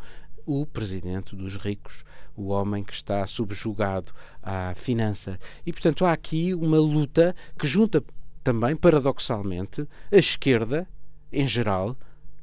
o 0.47 0.65
presidente 0.65 1.35
dos 1.35 1.57
ricos, 1.57 2.05
o 2.37 2.49
homem 2.49 2.85
que 2.85 2.93
está 2.93 3.27
subjugado 3.27 4.13
à 4.43 4.73
finança. 4.75 5.39
E, 5.65 5.73
portanto, 5.73 6.05
há 6.05 6.13
aqui 6.13 6.55
uma 6.55 6.79
luta 6.79 7.35
que 7.59 7.67
junta 7.67 8.03
também, 8.47 8.77
paradoxalmente, 8.77 9.89
a 10.13 10.17
esquerda, 10.17 10.89
em 11.33 11.49
geral, 11.49 11.97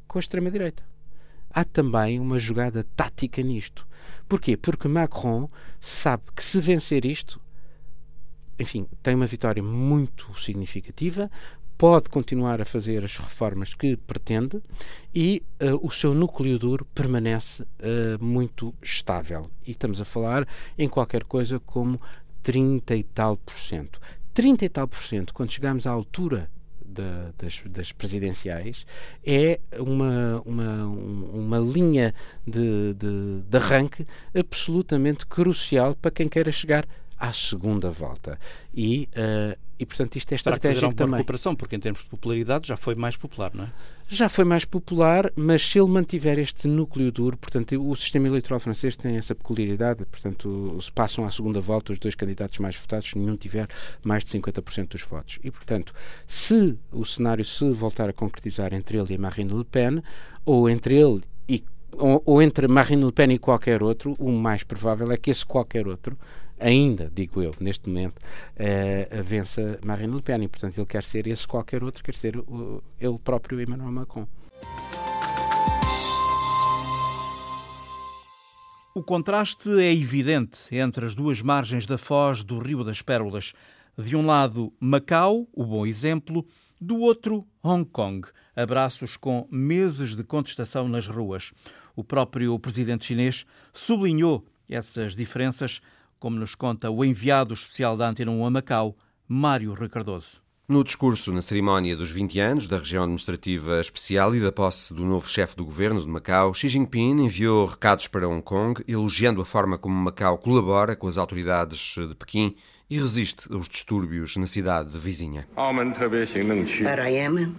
com 0.06 0.18
a 0.18 0.20
extrema-direita. 0.20 0.84
Há 1.50 1.64
também 1.64 2.20
uma 2.20 2.38
jogada 2.38 2.86
tática 2.94 3.42
nisto. 3.42 3.88
Porquê? 4.28 4.58
Porque 4.58 4.90
Macron 4.90 5.48
sabe 5.80 6.24
que 6.36 6.44
se 6.44 6.60
vencer 6.60 7.06
isto, 7.06 7.40
enfim, 8.60 8.86
tem 9.02 9.16
uma 9.16 9.26
vitória 9.26 9.64
muito 9.64 10.38
significativa, 10.38 11.32
pode 11.78 12.10
continuar 12.10 12.60
a 12.62 12.66
fazer 12.66 13.06
as 13.06 13.16
reformas 13.16 13.74
que 13.74 13.96
pretende 13.96 14.62
e 15.16 15.42
uh, 15.62 15.88
o 15.88 15.90
seu 15.90 16.14
núcleo 16.14 16.60
duro 16.60 16.86
permanece 16.94 17.64
uh, 17.64 18.22
muito 18.22 18.76
estável. 18.82 19.50
E 19.66 19.72
estamos 19.72 20.02
a 20.02 20.06
falar 20.06 20.46
em 20.78 20.90
qualquer 20.90 21.24
coisa 21.24 21.62
como 21.62 21.98
30 22.42 22.94
e 22.94 23.04
tal 23.04 23.38
por 23.38 23.58
cento. 23.58 24.02
30 24.34 24.66
e 24.66 24.70
tal 24.70 24.88
por 24.88 25.04
cento, 25.04 25.34
quando 25.34 25.52
chegamos 25.52 25.86
à 25.86 25.92
altura 25.92 26.50
das, 26.94 27.64
das, 27.66 27.92
presidenciais, 27.92 28.86
é 29.26 29.60
uma, 29.80 30.42
uma, 30.46 30.86
uma 30.86 31.60
linha 31.60 32.14
de, 32.46 32.94
de, 32.94 33.42
de 33.48 33.58
arranque 33.58 34.06
absolutamente 34.36 35.26
crucial 35.26 35.96
para 35.96 36.12
quem 36.12 36.30
queira 36.30 36.52
chegar 36.52 36.86
à 37.18 37.32
segunda 37.32 37.90
volta. 37.90 38.40
E, 38.74 39.10
uh, 39.16 39.58
e 39.80 39.86
portanto, 39.86 40.16
isto 40.16 40.32
é 40.32 40.36
estratégico 40.36 40.94
também. 40.94 41.18
recuperação, 41.18 41.56
porque 41.56 41.76
em 41.76 41.80
termos 41.80 42.02
de 42.02 42.10
popularidade 42.10 42.68
já 42.68 42.78
foi 42.78 42.96
mais 42.96 43.18
popular, 43.18 43.52
não 43.54 43.66
é? 43.66 43.68
Já 44.10 44.30
foi 44.30 44.46
mais 44.46 44.64
popular, 44.64 45.32
mas 45.36 45.62
se 45.64 45.80
ele 45.80 45.90
mantiver 45.90 46.38
este 46.38 46.68
núcleo 46.68 47.12
duro, 47.12 47.36
portanto, 47.36 47.90
o 47.90 47.96
sistema 47.96 48.28
eleitoral 48.28 48.60
francês 48.60 48.96
tem 48.96 49.18
essa 49.18 49.34
peculiaridade, 49.34 50.06
portanto, 50.06 50.78
se 50.80 50.92
passam 50.92 51.26
à 51.26 51.32
segunda 51.32 51.60
volta 51.60 51.92
os 51.92 52.00
dois 52.00 52.14
candidatos 52.14 52.60
mais 52.60 52.76
votados, 52.76 53.14
nenhum 53.16 53.36
tiver 53.36 53.68
mais 54.04 54.24
de 54.24 54.30
50% 54.40 54.90
dos 54.90 55.02
votos. 55.02 55.40
E, 55.44 55.50
portanto, 55.50 55.94
se 56.28 56.78
o 56.92 57.04
cenário 57.04 57.44
se 57.44 57.70
voltar 57.72 58.10
a 58.10 58.14
concretizar 58.14 58.74
entre 58.74 58.98
ele 58.98 59.16
e 59.16 59.18
Marine 59.18 59.54
Le 59.54 59.66
Pen, 59.66 60.04
ou 60.46 60.70
entre 60.70 60.96
ele 60.96 61.22
e 61.48 61.64
ou, 61.98 62.22
ou 62.26 62.42
entre 62.42 62.68
Marine 62.68 63.06
Le 63.06 63.12
Pen 63.12 63.32
e 63.32 63.40
qualquer 63.40 63.84
outro, 63.84 64.16
o 64.20 64.32
mais 64.32 64.64
provável 64.64 65.12
é 65.12 65.18
que 65.18 65.32
esse 65.32 65.46
qualquer 65.46 65.88
outro 65.88 66.18
ainda, 66.60 67.12
digo 67.14 67.42
eu, 67.42 67.52
neste 67.60 67.90
momento, 67.90 68.18
uh, 68.18 69.24
vença 69.24 69.80
Marine 69.86 70.16
Le 70.16 70.22
Pen. 70.22 70.44
E, 70.44 70.48
portanto, 70.48 70.78
ele 70.78 70.86
quer 70.86 71.04
ser 71.04 71.28
esse 71.28 71.48
qualquer 71.48 71.84
outro, 71.84 72.04
quer 72.04 72.16
ser 72.16 72.38
o, 72.38 72.82
ele 73.00 73.20
próprio 73.20 73.62
Emmanuel 73.62 73.92
Macron. 73.92 74.28
O 78.96 79.02
contraste 79.02 79.70
é 79.80 79.92
evidente 79.92 80.68
entre 80.76 81.04
as 81.04 81.16
duas 81.16 81.42
margens 81.42 81.88
da 81.88 81.98
foz 81.98 82.44
do 82.44 82.60
Rio 82.60 82.84
das 82.84 83.02
Pérolas. 83.02 83.54
De 83.98 84.16
um 84.16 84.24
lado, 84.24 84.72
Macau, 84.80 85.48
o 85.52 85.66
bom 85.66 85.84
exemplo, 85.84 86.46
do 86.80 87.00
outro, 87.00 87.44
Hong 87.64 87.90
Kong, 87.90 88.28
abraços 88.56 89.18
com 89.18 89.48
meses 89.50 90.16
de 90.16 90.24
contestação 90.24 90.88
nas 90.88 91.08
ruas. 91.08 91.52
O 91.96 92.04
próprio 92.04 92.58
presidente 92.60 93.06
chinês 93.06 93.46
sublinhou 93.74 94.46
essas 94.70 95.16
diferenças 95.16 95.82
como 96.24 96.40
nos 96.40 96.56
conta 96.56 96.90
o 96.90 97.04
enviado 97.04 97.54
especial 97.54 97.98
da 97.98 98.08
Antena 98.08 98.32
1 98.32 98.46
a 98.46 98.50
Macau, 98.50 98.96
Mário 99.28 99.74
Ricardoso. 99.74 100.42
No 100.66 100.82
discurso 100.82 101.34
na 101.34 101.42
cerimónia 101.42 101.98
dos 101.98 102.12
20 102.12 102.40
anos 102.40 102.66
da 102.66 102.78
região 102.78 103.04
administrativa 103.04 103.82
especial 103.82 104.34
e 104.34 104.40
da 104.40 104.50
posse 104.50 104.94
do 104.94 105.04
novo 105.04 105.28
chefe 105.28 105.58
do 105.58 105.66
governo 105.66 106.00
de 106.00 106.08
Macau, 106.08 106.54
Xi 106.54 106.70
Jinping 106.70 107.26
enviou 107.26 107.66
recados 107.66 108.08
para 108.08 108.26
Hong 108.26 108.42
Kong, 108.42 108.82
elogiando 108.88 109.42
a 109.42 109.46
forma 109.46 109.78
como 109.78 109.94
Macau 109.94 110.38
colabora 110.38 110.96
com 110.96 111.10
as 111.10 111.18
autoridades 111.18 111.94
de 111.98 112.16
Pequim 112.16 112.56
e 112.90 112.98
resiste 112.98 113.52
aos 113.52 113.68
distúrbios 113.68 114.38
na 114.38 114.48
cidade 114.48 114.98
vizinha. 114.98 115.46
RM 115.58 117.54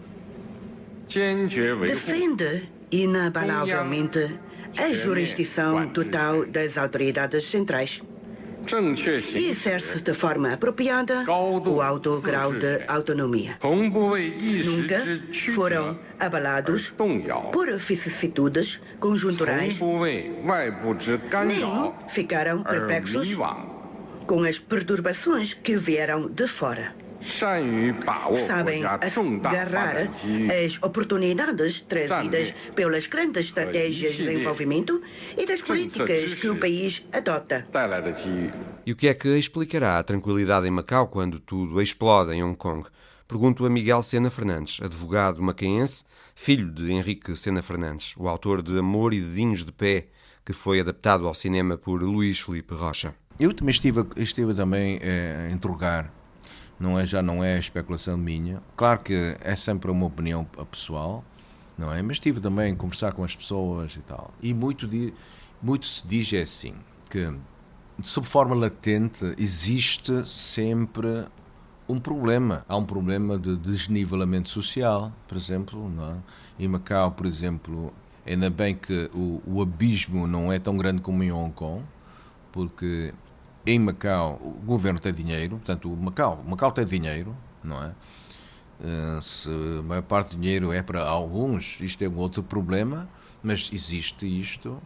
defende 1.87 2.71
inabalavelmente 2.91 4.41
a 4.79 4.91
jurisdição 4.91 5.87
total 5.89 6.47
das 6.47 6.79
autoridades 6.79 7.45
centrais 7.45 8.03
e 9.35 9.51
exerce 9.51 10.01
de 10.01 10.15
forma 10.15 10.53
apropriada 10.53 11.25
o 11.29 11.81
alto 11.81 12.21
grau 12.21 12.53
de 12.53 12.85
autonomia. 12.89 13.59
Nunca 13.63 15.03
foram 15.55 15.99
abalados 16.19 16.93
por 17.53 17.77
vicissitudes 17.77 18.81
conjunturais, 18.99 19.79
nem 21.47 21.63
ficaram 22.09 22.63
perplexos 22.63 23.37
com 24.27 24.43
as 24.45 24.59
perturbações 24.59 25.53
que 25.53 25.77
vieram 25.77 26.29
de 26.29 26.49
fora. 26.49 27.04
Sabem 27.25 28.85
agarrar 28.85 30.11
as 30.65 30.83
oportunidades 30.83 31.81
trazidas 31.81 32.55
pelas 32.75 33.07
grandes 33.07 33.47
estratégias 33.47 34.15
de 34.15 34.25
desenvolvimento 34.25 35.01
e 35.37 35.47
das 35.47 35.63
políticas 35.63 36.35
que 36.35 36.49
o 36.49 36.59
país 36.59 37.03
adota. 37.13 37.67
E 38.87 38.93
o 38.93 38.97
que 38.97 39.09
é 39.09 39.15
que 39.15 39.29
explicará 39.37 39.99
a 39.99 40.03
tranquilidade 40.03 40.67
em 40.67 40.71
Macau 40.71 41.09
quando 41.09 41.41
tudo 41.41 41.81
explode 41.81 42.33
em 42.33 42.43
Hong 42.43 42.57
Kong? 42.57 42.87
Pergunto 43.27 43.65
a 43.65 43.71
Miguel 43.71 44.03
Sena 44.03 44.31
Fernandes, 44.31 44.81
advogado 44.83 45.43
macaense, 45.43 46.05
filho 46.35 46.71
de 46.71 46.93
Henrique 46.93 47.35
Sena 47.37 47.63
Fernandes, 47.63 48.15
o 48.19 48.29
autor 48.29 48.63
de 48.63 48.79
Amor 48.79 49.15
e 49.15 49.21
Dedinhos 49.21 49.65
de 49.65 49.73
Pé, 49.73 50.09
que 50.45 50.53
foi 50.53 50.79
adaptado 50.79 51.27
ao 51.27 51.33
cinema 51.33 51.79
por 51.79 52.03
Luís 52.03 52.41
Felipe 52.41 52.75
Rocha. 52.75 53.15
Eu 53.41 53.55
também 53.55 53.71
estive, 53.71 54.05
estive 54.17 54.55
também 54.55 54.99
eh, 55.03 55.49
a 55.49 55.53
interrogar 55.53 56.13
não 56.79 56.99
é, 56.99 57.07
já 57.07 57.23
não 57.23 57.43
é 57.43 57.59
especulação 57.59 58.17
minha. 58.17 58.63
Claro 58.77 59.01
que 59.01 59.37
é 59.41 59.57
sempre 59.57 59.91
uma 59.91 60.07
opinião 60.07 60.45
pessoal, 60.71 61.25
não 61.79 61.93
é? 61.93 62.03
Mas 62.03 62.19
tive 62.19 62.41
também 62.41 62.73
a 62.73 62.77
conversar 62.77 63.13
com 63.13 63.25
as 63.25 63.35
pessoas 63.35 63.97
e 63.97 64.01
tal. 64.01 64.33
E 64.43 64.53
muito, 64.53 64.89
muito 65.63 65.87
se 65.87 66.07
diz 66.07 66.33
é 66.33 66.43
assim, 66.43 66.75
que 67.11 67.33
sob 68.03 68.27
forma 68.27 68.55
latente 68.55 69.35
existe 69.39 70.29
sempre 70.29 71.25
um 71.89 71.99
problema. 71.99 72.65
Há 72.69 72.77
um 72.77 72.85
problema 72.85 73.39
de 73.39 73.57
desnivelamento 73.57 74.49
social, 74.49 75.13
por 75.29 75.37
exemplo. 75.37 75.89
Não 75.89 76.13
é? 76.13 76.17
Em 76.59 76.69
Macau, 76.69 77.13
por 77.13 77.27
exemplo, 77.27 77.93
ainda 78.27 78.51
bem 78.51 78.75
que 78.75 79.11
o, 79.15 79.43
o 79.47 79.63
abismo 79.63 80.27
não 80.27 80.53
é 80.53 80.59
tão 80.59 80.77
grande 80.77 81.03
como 81.03 81.23
em 81.23 81.31
Hong 81.31 81.53
Kong, 81.53 81.85
porque 82.53 83.13
em 83.67 83.79
Macau 83.79 84.41
o 84.43 84.51
governo 84.65 84.99
tem 84.99 85.13
dinheiro, 85.13 85.57
portanto, 85.57 85.89
Macau, 85.89 86.45
Macau 86.47 86.73
tem 86.73 86.85
dinheiro, 86.85 87.37
não 87.63 87.83
é? 87.83 87.93
Eh, 88.83 89.19
se 89.23 89.49
a 89.49 89.83
maior 89.83 90.03
parte 90.03 90.31
do 90.31 90.41
dinheiro 90.41 90.73
é 90.73 90.83
para 90.83 91.03
alguns, 91.03 91.81
isto 91.81 92.03
é 92.03 92.09
um 92.09 92.17
outro 92.17 92.43
problema, 92.43 93.09
mas 93.43 93.71
existe 93.73 94.27
isto. 94.27 94.81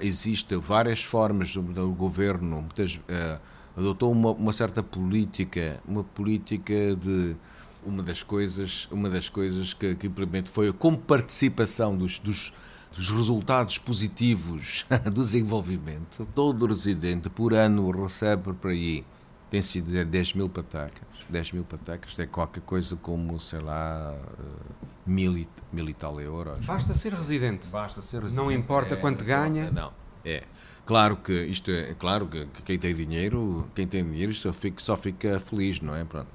É? 0.00 0.06
Existem 0.06 0.58
várias 0.58 1.02
formas 1.02 1.52
do 1.54 1.90
governo, 1.90 2.62
muitas, 2.62 2.96
uh, 2.96 3.40
adotou 3.76 4.10
uma, 4.10 4.30
uma, 4.30 4.52
certa 4.52 4.82
política, 4.82 5.80
uma 5.86 6.02
política 6.02 6.96
de 6.96 7.36
uma 7.84 8.02
das 8.02 8.22
coisas, 8.22 8.88
uma 8.90 9.10
das 9.10 9.28
coisas 9.28 9.74
que, 9.74 9.94
que 9.94 10.06
implementou 10.06 10.52
foi 10.52 10.68
a 10.68 10.72
comparticipação 10.72 11.96
dos, 11.96 12.18
dos 12.18 12.52
dos 12.98 13.10
resultados 13.10 13.78
positivos 13.78 14.84
do 15.06 15.22
desenvolvimento, 15.22 16.26
todo 16.34 16.66
residente 16.66 17.30
por 17.30 17.54
ano 17.54 17.88
recebe 17.92 18.52
por 18.52 18.72
aí, 18.72 19.04
tem 19.48 19.62
sido 19.62 20.04
10 20.04 20.34
mil 20.34 20.48
patacas. 20.48 21.06
10 21.28 21.52
mil 21.52 21.64
patacas 21.64 22.18
é 22.18 22.26
qualquer 22.26 22.62
coisa 22.62 22.96
como, 22.96 23.38
sei 23.38 23.60
lá, 23.60 24.14
eh, 24.16 24.86
mil 25.06 25.38
e, 25.38 25.48
mil 25.72 25.88
e 25.88 25.94
tal 25.94 26.20
euros. 26.20 26.66
Basta 26.66 26.92
ser 26.92 27.12
residente. 27.12 27.68
Basta 27.68 28.02
ser 28.02 28.22
residente. 28.22 28.36
Não 28.36 28.50
importa 28.50 28.94
é, 28.94 28.96
quanto 28.96 29.24
ganha. 29.24 29.70
Não, 29.70 29.92
é. 30.24 30.42
Claro 30.84 31.18
que 31.18 31.32
isto 31.44 31.70
é, 31.70 31.94
claro 31.94 32.26
que, 32.26 32.46
quem 32.64 32.78
tem 32.78 32.94
dinheiro, 32.94 33.68
quem 33.74 33.86
tem 33.86 34.04
dinheiro 34.04 34.34
só 34.34 34.52
fica, 34.52 34.82
só 34.82 34.96
fica 34.96 35.38
feliz, 35.38 35.80
não 35.80 35.94
é? 35.94 36.04
Pronto. 36.04 36.28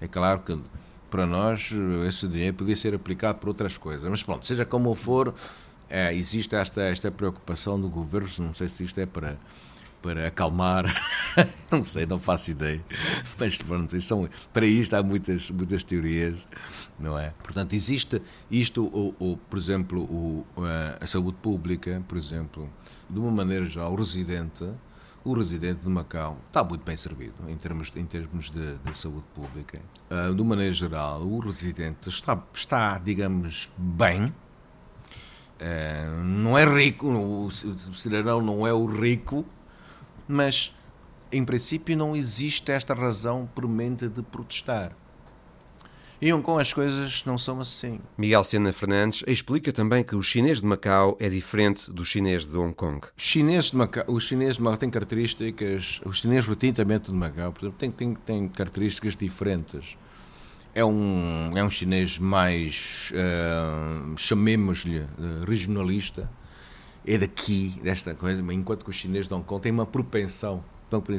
É 0.00 0.06
claro 0.06 0.40
que 0.40 0.58
para 1.10 1.26
nós 1.26 1.72
esse 2.06 2.28
dinheiro 2.28 2.54
podia 2.54 2.76
ser 2.76 2.94
aplicado 2.94 3.38
por 3.38 3.48
outras 3.48 3.78
coisas, 3.78 4.08
mas 4.08 4.22
pronto, 4.22 4.46
seja 4.46 4.64
como 4.64 4.94
for, 4.94 5.34
é, 5.94 6.12
existe 6.12 6.56
esta, 6.56 6.82
esta 6.82 7.08
preocupação 7.08 7.80
do 7.80 7.88
governo, 7.88 8.28
não 8.46 8.52
sei 8.52 8.68
se 8.68 8.82
isto 8.82 8.98
é 8.98 9.06
para, 9.06 9.38
para 10.02 10.26
acalmar, 10.26 10.86
não 11.70 11.84
sei, 11.84 12.04
não 12.04 12.18
faço 12.18 12.50
ideia, 12.50 12.84
mas 13.38 13.56
pronto, 13.58 14.00
são, 14.00 14.28
para 14.52 14.66
isto 14.66 14.92
há 14.94 15.04
muitas, 15.04 15.48
muitas 15.50 15.84
teorias, 15.84 16.34
não 16.98 17.16
é? 17.16 17.30
Portanto, 17.40 17.74
existe 17.74 18.20
isto, 18.50 18.86
o, 18.86 19.14
o 19.20 19.36
por 19.36 19.56
exemplo, 19.56 20.02
o, 20.02 20.44
a 21.00 21.06
saúde 21.06 21.36
pública, 21.40 22.02
por 22.08 22.18
exemplo, 22.18 22.68
de 23.08 23.20
uma 23.20 23.30
maneira 23.30 23.64
geral, 23.64 23.92
o 23.92 23.94
residente, 23.94 24.68
o 25.24 25.32
residente 25.32 25.84
de 25.84 25.88
Macau 25.88 26.38
está 26.48 26.64
muito 26.64 26.84
bem 26.84 26.96
servido 26.96 27.48
em 27.48 27.56
termos, 27.56 27.92
em 27.94 28.04
termos 28.04 28.50
de, 28.50 28.74
de 28.78 28.96
saúde 28.96 29.24
pública. 29.32 29.80
Uh, 30.10 30.34
de 30.34 30.42
uma 30.42 30.56
maneira 30.56 30.74
geral, 30.74 31.22
o 31.22 31.38
residente 31.38 32.08
está, 32.08 32.42
está 32.52 32.98
digamos, 32.98 33.70
bem, 33.78 34.34
é, 35.66 36.06
não 36.22 36.58
é 36.58 36.64
rico, 36.66 37.08
o, 37.08 37.50
cidadão 37.50 38.42
não 38.42 38.66
é 38.66 38.72
o 38.74 38.84
rico, 38.84 39.46
mas 40.28 40.74
em 41.32 41.42
princípio 41.42 41.96
não 41.96 42.14
existe 42.14 42.70
esta 42.70 42.92
razão 42.92 43.48
premente 43.54 44.06
de 44.06 44.22
protestar. 44.22 44.94
Em 46.20 46.34
Hong 46.34 46.44
Kong 46.44 46.60
as 46.60 46.70
coisas 46.70 47.24
não 47.24 47.38
são 47.38 47.62
assim. 47.62 47.98
Miguel 48.18 48.44
Sena 48.44 48.74
Fernandes 48.74 49.24
explica 49.26 49.72
também 49.72 50.04
que 50.04 50.14
o 50.14 50.22
chinês 50.22 50.60
de 50.60 50.66
Macau 50.66 51.16
é 51.18 51.30
diferente 51.30 51.90
do 51.90 52.04
chinês 52.04 52.44
de 52.44 52.56
Hong 52.58 52.74
Kong. 52.74 53.00
O 53.06 53.10
chinês 53.16 53.70
de 53.70 53.76
Macau, 53.76 54.04
o 54.06 54.20
chinês 54.20 54.56
de 54.56 54.62
Macau 54.62 54.76
tem 54.76 54.90
características, 54.90 56.02
o 56.04 56.12
chinês 56.12 56.46
retintamente 56.46 57.10
de 57.10 57.16
Macau, 57.16 57.52
por 57.52 57.62
exemplo, 57.62 57.78
tem, 57.78 57.90
tem, 57.90 58.14
tem 58.14 58.48
características 58.48 59.16
diferentes 59.16 59.96
é 60.74 60.84
um, 60.84 61.56
é 61.56 61.62
um 61.62 61.70
chinês 61.70 62.18
mais, 62.18 63.12
uh, 63.12 64.18
chamemos-lhe, 64.18 64.98
uh, 64.98 65.08
regionalista, 65.46 66.28
é 67.06 67.16
daqui, 67.16 67.78
desta 67.82 68.14
coisa, 68.14 68.42
enquanto 68.52 68.84
que 68.84 68.90
o 68.90 68.92
chinês 68.92 69.28
de 69.28 69.34
Hong 69.34 69.44
Kong 69.44 69.62
tem 69.62 69.70
uma 69.70 69.86
propensão 69.86 70.64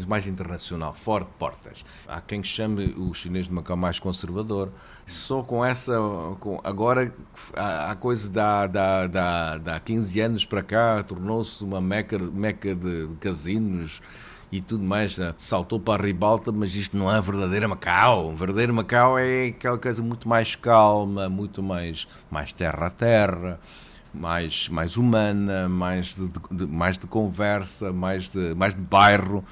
mais 0.07 0.25
internacional, 0.25 0.93
fora 0.93 1.25
de 1.25 1.31
portas. 1.31 1.83
Há 2.07 2.21
quem 2.21 2.41
chame 2.43 2.93
o 2.97 3.13
chinês 3.13 3.45
de 3.45 3.51
Macau 3.51 3.75
mais 3.75 3.99
conservador. 3.99 4.71
Só 5.05 5.43
com 5.43 5.65
essa. 5.65 5.93
Com, 6.39 6.61
agora, 6.63 7.13
a, 7.53 7.95
coisa 7.95 8.31
da, 8.31 8.67
da, 8.67 9.07
da, 9.07 9.57
da 9.57 9.79
15 9.79 10.19
anos 10.21 10.45
para 10.45 10.63
cá 10.63 11.03
tornou-se 11.03 11.63
uma 11.63 11.81
meca, 11.81 12.17
meca 12.17 12.73
de 12.73 13.09
casinos 13.19 14.01
e 14.57 14.61
tudo 14.61 14.83
mais, 14.83 15.17
né? 15.17 15.33
saltou 15.37 15.79
para 15.79 16.03
a 16.03 16.05
ribalta, 16.05 16.51
mas 16.51 16.75
isto 16.75 16.97
não 16.97 17.13
é 17.13 17.19
verdadeira 17.21 17.67
Macau. 17.67 18.29
O 18.29 18.35
verdadeiro 18.35 18.73
Macau 18.73 19.17
é 19.17 19.47
aquela 19.47 19.77
coisa 19.77 20.01
muito 20.01 20.27
mais 20.27 20.55
calma, 20.55 21.29
muito 21.29 21.61
mais, 21.61 22.07
mais 22.29 22.51
terra 22.51 22.87
a 22.87 22.89
terra, 22.89 23.59
mais, 24.13 24.69
mais 24.69 24.97
humana, 24.97 25.67
mais 25.67 26.15
de, 26.15 26.29
de, 26.51 26.65
mais 26.65 26.97
de 26.97 27.07
conversa, 27.07 27.91
mais 27.91 28.29
de, 28.29 28.55
mais 28.55 28.73
de 28.73 28.81
bairro 28.81 29.43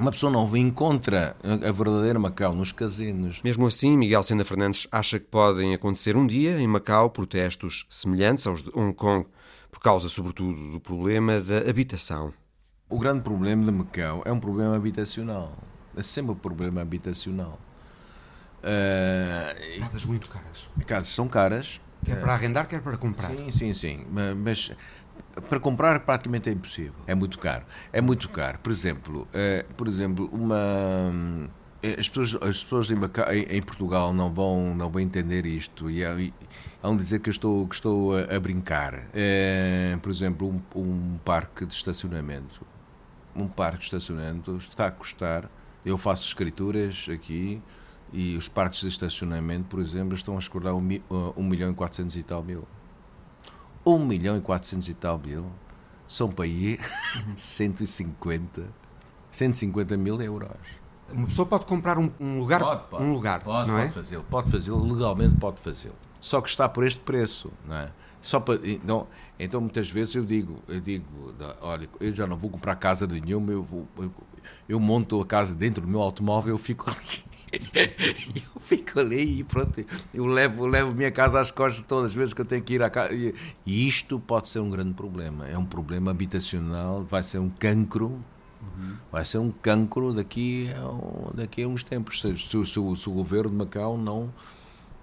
uma 0.00 0.10
pessoa 0.10 0.32
não 0.32 0.56
encontra 0.56 1.36
a 1.44 1.70
verdadeira 1.70 2.18
Macau 2.18 2.54
nos 2.54 2.72
casinos. 2.72 3.38
Mesmo 3.44 3.66
assim, 3.66 3.98
Miguel 3.98 4.22
Sena 4.22 4.46
Fernandes 4.46 4.88
acha 4.90 5.18
que 5.20 5.26
podem 5.26 5.74
acontecer 5.74 6.16
um 6.16 6.26
dia 6.26 6.58
em 6.58 6.66
Macau 6.66 7.10
protestos 7.10 7.84
semelhantes 7.90 8.46
aos 8.46 8.62
de 8.62 8.70
Hong 8.74 8.94
Kong, 8.94 9.26
por 9.70 9.78
causa, 9.78 10.08
sobretudo, 10.08 10.72
do 10.72 10.80
problema 10.80 11.38
da 11.38 11.58
habitação. 11.68 12.32
O 12.90 12.98
grande 12.98 13.22
problema 13.22 13.64
de 13.64 13.70
Macau 13.70 14.20
é 14.24 14.32
um 14.32 14.40
problema 14.40 14.74
habitacional. 14.74 15.56
É 15.96 16.02
sempre 16.02 16.32
um 16.32 16.34
problema 16.34 16.80
habitacional. 16.80 17.56
Uh, 18.64 19.80
casas 19.80 20.04
muito 20.04 20.28
caras. 20.28 20.68
Casas 20.84 21.08
são 21.10 21.28
caras. 21.28 21.80
Quer 22.04 22.20
para 22.20 22.32
arrendar, 22.34 22.66
quer 22.66 22.82
para 22.82 22.96
comprar. 22.96 23.28
Sim, 23.28 23.48
sim, 23.52 23.72
sim. 23.72 24.06
Mas 24.36 24.72
para 25.48 25.60
comprar 25.60 26.00
praticamente 26.00 26.48
é 26.48 26.52
impossível. 26.52 26.94
É 27.06 27.14
muito 27.14 27.38
caro. 27.38 27.64
É 27.92 28.00
muito 28.00 28.28
caro. 28.28 28.58
Por 28.58 28.72
exemplo, 28.72 29.22
uh, 29.22 29.74
por 29.74 29.86
exemplo, 29.86 30.28
uma 30.32 31.48
as 31.98 32.08
pessoas, 32.08 32.42
as 32.42 32.64
pessoas 32.64 32.90
em, 32.90 32.96
em, 33.48 33.62
Portugal 33.62 34.12
não 34.12 34.34
vão, 34.34 34.74
não 34.74 34.90
vão 34.90 35.00
entender 35.00 35.46
isto 35.46 35.88
e, 35.88 36.02
e 36.02 36.34
vão 36.82 36.94
dizer 36.96 37.20
que 37.20 37.30
eu 37.30 37.32
estou, 37.32 37.66
que 37.68 37.74
estou 37.76 38.16
a, 38.18 38.34
a 38.34 38.40
brincar. 38.40 38.94
Uh, 38.94 39.98
por 40.02 40.10
exemplo, 40.10 40.48
um, 40.48 40.80
um 40.80 41.18
parque 41.24 41.64
de 41.64 41.72
estacionamento 41.72 42.69
um 43.34 43.46
parque 43.46 43.78
de 43.78 43.84
estacionamento 43.84 44.56
está 44.56 44.86
a 44.86 44.90
custar. 44.90 45.50
Eu 45.84 45.96
faço 45.96 46.26
escrituras 46.26 47.06
aqui 47.10 47.62
e 48.12 48.36
os 48.36 48.48
parques 48.48 48.80
de 48.80 48.88
estacionamento, 48.88 49.66
por 49.68 49.80
exemplo, 49.80 50.14
estão 50.14 50.36
a 50.36 50.38
escordar 50.38 50.74
1 50.74 50.78
um, 50.78 51.32
um 51.36 51.42
milhão 51.42 51.70
e 51.70 51.74
400 51.74 52.16
e 52.16 52.22
tal 52.22 52.42
mil. 52.42 52.66
1 53.84 53.98
milhão 54.04 54.36
e 54.36 54.40
400 54.40 54.88
e 54.88 54.94
tal 54.94 55.18
mil 55.18 55.46
são 56.06 56.28
para 56.28 56.44
aí 56.44 56.78
150, 57.36 58.64
150 59.30 59.96
mil 59.96 60.20
euros. 60.20 60.50
Uma 61.12 61.26
pessoa 61.26 61.46
pode 61.46 61.66
comprar 61.66 61.98
um, 61.98 62.10
um 62.20 62.38
lugar, 62.38 62.60
pode, 62.60 62.82
pode, 62.88 63.04
um 63.04 63.12
lugar, 63.12 63.40
pode, 63.40 63.68
não 63.68 63.76
pode 63.76 63.88
é? 63.88 63.90
Fazê-lo, 63.90 64.24
pode 64.28 64.50
fazê-lo, 64.50 64.92
legalmente 64.92 65.36
pode 65.36 65.60
fazê-lo. 65.60 65.96
Só 66.20 66.40
que 66.40 66.48
está 66.48 66.68
por 66.68 66.84
este 66.84 67.00
preço, 67.00 67.50
não 67.66 67.76
é? 67.76 67.90
Só 68.22 68.38
para, 68.38 68.60
então, 68.68 69.06
então, 69.38 69.60
muitas 69.60 69.90
vezes 69.90 70.14
eu 70.14 70.24
digo, 70.24 70.62
eu 70.68 70.80
digo, 70.80 71.34
olha, 71.60 71.88
eu 71.98 72.14
já 72.14 72.26
não 72.26 72.36
vou 72.36 72.50
comprar 72.50 72.76
casa 72.76 73.06
nenhuma, 73.06 73.50
eu, 73.50 73.62
vou, 73.62 73.88
eu, 73.98 74.12
eu 74.68 74.80
monto 74.80 75.20
a 75.20 75.26
casa 75.26 75.54
dentro 75.54 75.82
do 75.82 75.88
meu 75.88 76.00
automóvel, 76.00 76.54
eu 76.54 76.58
fico 76.58 76.90
ali. 76.90 77.30
eu 78.54 78.60
fico 78.60 79.00
ali 79.00 79.40
e 79.40 79.44
pronto, 79.44 79.84
eu 80.14 80.26
levo, 80.26 80.66
levo 80.66 80.94
minha 80.94 81.10
casa 81.10 81.40
às 81.40 81.50
costas 81.50 81.84
todas 81.86 82.10
as 82.10 82.16
vezes 82.16 82.32
que 82.32 82.40
eu 82.40 82.46
tenho 82.46 82.62
que 82.62 82.74
ir 82.74 82.82
à 82.82 82.90
casa. 82.90 83.12
E 83.12 83.88
isto 83.88 84.20
pode 84.20 84.48
ser 84.48 84.60
um 84.60 84.70
grande 84.70 84.94
problema. 84.94 85.48
É 85.48 85.58
um 85.58 85.64
problema 85.64 86.10
habitacional, 86.10 87.02
vai 87.02 87.22
ser 87.22 87.38
um 87.38 87.48
cancro 87.48 88.22
Uhum. 88.60 88.96
Vai 89.10 89.24
ser 89.24 89.38
um 89.38 89.50
cancro 89.50 90.12
daqui 90.12 90.68
a, 90.74 91.34
daqui 91.34 91.62
a 91.62 91.68
uns 91.68 91.82
tempos. 91.82 92.20
Se, 92.20 92.36
se, 92.36 92.48
se, 92.48 92.66
se 92.66 92.78
o 93.08 93.12
governo 93.12 93.50
de 93.50 93.56
Macau 93.56 93.96
não, 93.96 94.32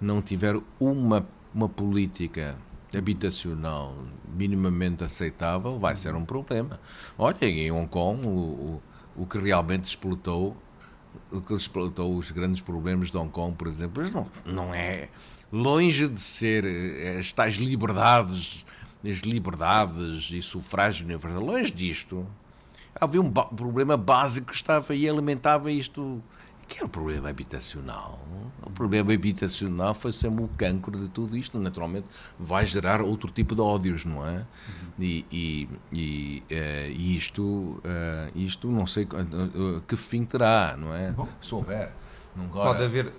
não 0.00 0.22
tiver 0.22 0.56
uma, 0.78 1.26
uma 1.54 1.68
política 1.68 2.56
habitacional 2.96 3.94
minimamente 4.34 5.04
aceitável, 5.04 5.78
vai 5.78 5.96
ser 5.96 6.14
um 6.14 6.24
problema. 6.24 6.80
Olha, 7.18 7.36
em 7.42 7.70
Hong 7.70 7.88
Kong, 7.88 8.26
o, 8.26 8.30
o, 8.30 8.82
o 9.16 9.26
que 9.26 9.38
realmente 9.38 9.84
explotou 9.84 10.56
o 11.30 11.40
que 11.40 11.54
explotou 11.54 12.16
os 12.16 12.30
grandes 12.30 12.60
problemas 12.60 13.10
de 13.10 13.16
Hong 13.16 13.30
Kong, 13.30 13.54
por 13.56 13.66
exemplo, 13.66 14.02
não, 14.10 14.26
não 14.44 14.74
é 14.74 15.08
longe 15.52 16.06
de 16.06 16.20
ser 16.20 16.64
eh, 16.64 17.18
as 17.18 17.32
tais 17.32 17.54
liberdades, 17.54 18.64
as 19.04 19.18
liberdades 19.18 20.30
e 20.30 20.42
sufrágio 20.42 21.04
universal, 21.04 21.42
longe 21.42 21.72
disto. 21.72 22.26
Havia 22.94 23.20
um 23.20 23.30
problema 23.30 23.96
básico 23.96 24.48
que 24.48 24.54
estava 24.54 24.94
e 24.94 25.08
alimentava 25.08 25.70
isto 25.70 26.22
que 26.68 26.82
é 26.82 26.84
o 26.84 26.88
problema 26.88 27.30
habitacional. 27.30 28.20
O 28.62 28.70
problema 28.70 29.12
habitacional 29.12 29.94
foi 29.94 30.12
sempre 30.12 30.44
o 30.44 30.48
cancro 30.48 30.98
de 30.98 31.08
tudo 31.08 31.36
isto. 31.36 31.58
Naturalmente, 31.58 32.06
vai 32.38 32.66
gerar 32.66 33.00
outro 33.00 33.30
tipo 33.30 33.54
de 33.54 33.60
ódios, 33.60 34.04
não 34.04 34.26
é? 34.26 34.44
E, 34.98 35.24
e, 35.32 35.68
e, 35.92 36.42
uh, 36.50 37.00
isto, 37.00 37.42
uh, 37.42 37.80
isto 38.34 38.68
não 38.68 38.86
sei 38.86 39.04
uh, 39.04 39.80
que 39.88 39.96
fim 39.96 40.24
terá, 40.24 40.76
não 40.78 40.94
é? 40.94 41.10
Bom, 41.12 41.26
Se 41.40 41.54
houver. 41.54 41.92
Agora, 42.36 42.72
pode 42.72 42.84
haver. 42.84 43.12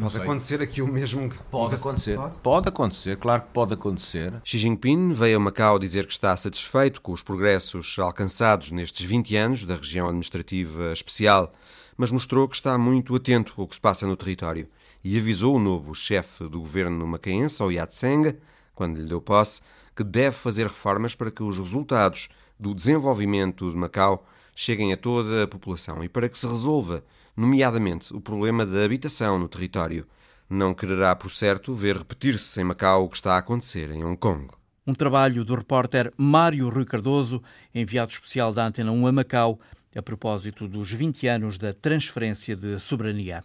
Pode 0.00 0.16
acontecer 0.16 0.60
aqui 0.62 0.82
o 0.82 0.88
mesmo. 0.88 1.30
Pode 1.50 1.74
acontecer. 1.74 2.16
Pode? 2.16 2.36
pode 2.38 2.68
acontecer, 2.68 3.16
claro 3.16 3.42
que 3.42 3.48
pode 3.52 3.74
acontecer. 3.74 4.32
Xi 4.42 4.58
Jinping 4.58 5.12
veio 5.12 5.36
a 5.36 5.40
Macau 5.40 5.78
dizer 5.78 6.06
que 6.06 6.12
está 6.12 6.36
satisfeito 6.36 7.00
com 7.00 7.12
os 7.12 7.22
progressos 7.22 7.96
alcançados 7.98 8.72
nestes 8.72 9.06
20 9.06 9.36
anos 9.36 9.66
da 9.66 9.76
região 9.76 10.08
administrativa 10.08 10.92
especial 10.92 11.52
mas 11.98 12.12
mostrou 12.12 12.48
que 12.48 12.54
está 12.54 12.78
muito 12.78 13.14
atento 13.14 13.52
ao 13.58 13.66
que 13.66 13.74
se 13.74 13.80
passa 13.80 14.06
no 14.06 14.16
território 14.16 14.68
e 15.02 15.18
avisou 15.18 15.56
o 15.56 15.58
novo 15.58 15.94
chefe 15.94 16.44
do 16.44 16.60
governo 16.60 17.04
macaense, 17.06 17.60
ao 17.60 17.72
Yatseng, 17.72 18.36
quando 18.74 18.96
lhe 18.98 19.08
deu 19.08 19.20
posse, 19.20 19.60
que 19.94 20.04
deve 20.04 20.36
fazer 20.36 20.68
reformas 20.68 21.16
para 21.16 21.30
que 21.30 21.42
os 21.42 21.58
resultados 21.58 22.28
do 22.58 22.72
desenvolvimento 22.72 23.68
de 23.68 23.76
Macau 23.76 24.24
cheguem 24.54 24.92
a 24.92 24.96
toda 24.96 25.42
a 25.42 25.48
população 25.48 26.02
e 26.02 26.08
para 26.08 26.28
que 26.28 26.38
se 26.38 26.46
resolva, 26.46 27.04
nomeadamente, 27.36 28.14
o 28.14 28.20
problema 28.20 28.64
da 28.64 28.84
habitação 28.84 29.38
no 29.38 29.48
território. 29.48 30.06
Não 30.48 30.72
quererá, 30.72 31.14
por 31.16 31.30
certo, 31.30 31.74
ver 31.74 31.96
repetir-se 31.96 32.60
em 32.60 32.64
Macau 32.64 33.04
o 33.04 33.08
que 33.08 33.16
está 33.16 33.34
a 33.34 33.38
acontecer 33.38 33.90
em 33.90 34.04
Hong 34.04 34.16
Kong. 34.16 34.48
Um 34.86 34.94
trabalho 34.94 35.44
do 35.44 35.54
repórter 35.54 36.12
Mário 36.16 36.68
Rui 36.68 36.84
Cardoso, 36.84 37.42
enviado 37.74 38.12
especial 38.12 38.52
da 38.54 38.66
Antena 38.66 38.90
1 38.90 39.06
a 39.06 39.12
Macau, 39.12 39.60
a 39.96 40.02
propósito 40.02 40.68
dos 40.68 40.92
20 40.92 41.26
anos 41.26 41.58
da 41.58 41.72
transferência 41.72 42.54
de 42.54 42.78
soberania. 42.78 43.42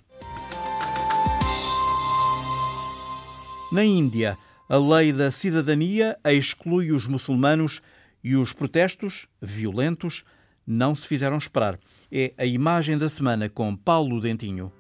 Na 3.72 3.84
Índia, 3.84 4.38
a 4.70 4.78
lei 4.78 5.12
da 5.12 5.32
cidadania 5.32 6.18
exclui 6.26 6.92
os 6.92 7.08
muçulmanos 7.08 7.82
e 8.24 8.36
os 8.36 8.54
protestos, 8.54 9.28
violentos, 9.42 10.24
não 10.66 10.96
se 10.96 11.08
fizeram 11.08 11.38
esperar. 11.38 11.80
É 12.12 12.34
a 12.38 12.46
imagem 12.46 12.98
da 12.98 13.10
semana 13.10 13.50
com 13.50 13.76
Paulo 13.76 14.22
Dentinho. 14.22 14.72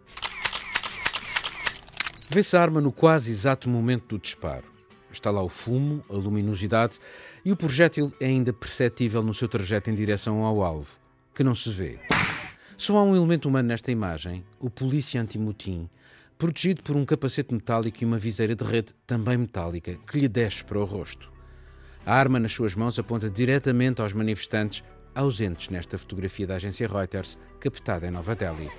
Vê-se 2.29 2.55
a 2.55 2.61
arma 2.61 2.79
no 2.79 2.91
quase 2.91 3.31
exato 3.31 3.69
momento 3.69 4.15
do 4.15 4.19
disparo. 4.19 4.71
Está 5.11 5.29
lá 5.29 5.43
o 5.43 5.49
fumo, 5.49 6.03
a 6.09 6.13
luminosidade 6.13 6.99
e 7.43 7.51
o 7.51 7.55
projétil 7.55 8.13
é 8.19 8.25
ainda 8.25 8.53
perceptível 8.53 9.21
no 9.21 9.33
seu 9.33 9.47
trajeto 9.47 9.89
em 9.89 9.95
direção 9.95 10.43
ao 10.43 10.63
alvo 10.63 11.02
que 11.33 11.43
não 11.43 11.55
se 11.55 11.69
vê. 11.69 11.99
Só 12.77 12.97
há 12.97 13.03
um 13.03 13.15
elemento 13.15 13.47
humano 13.47 13.69
nesta 13.69 13.91
imagem, 13.91 14.43
o 14.59 14.69
polícia 14.69 15.21
anti-motim, 15.21 15.89
protegido 16.37 16.83
por 16.83 16.95
um 16.95 17.05
capacete 17.05 17.53
metálico 17.53 17.99
e 18.01 18.05
uma 18.05 18.17
viseira 18.17 18.55
de 18.55 18.63
rede 18.63 18.93
também 19.07 19.37
metálica 19.37 19.97
que 20.07 20.19
lhe 20.19 20.27
desce 20.27 20.63
para 20.63 20.79
o 20.79 20.85
rosto. 20.85 21.31
A 22.05 22.13
arma 22.13 22.39
nas 22.39 22.51
suas 22.51 22.75
mãos 22.75 22.99
aponta 22.99 23.29
diretamente 23.29 24.01
aos 24.01 24.13
manifestantes 24.13 24.83
ausentes 25.15 25.69
nesta 25.69 25.97
fotografia 25.97 26.45
da 26.45 26.55
agência 26.55 26.87
Reuters, 26.87 27.39
captada 27.59 28.07
em 28.07 28.11
Nova 28.11 28.35
Delhi. 28.35 28.69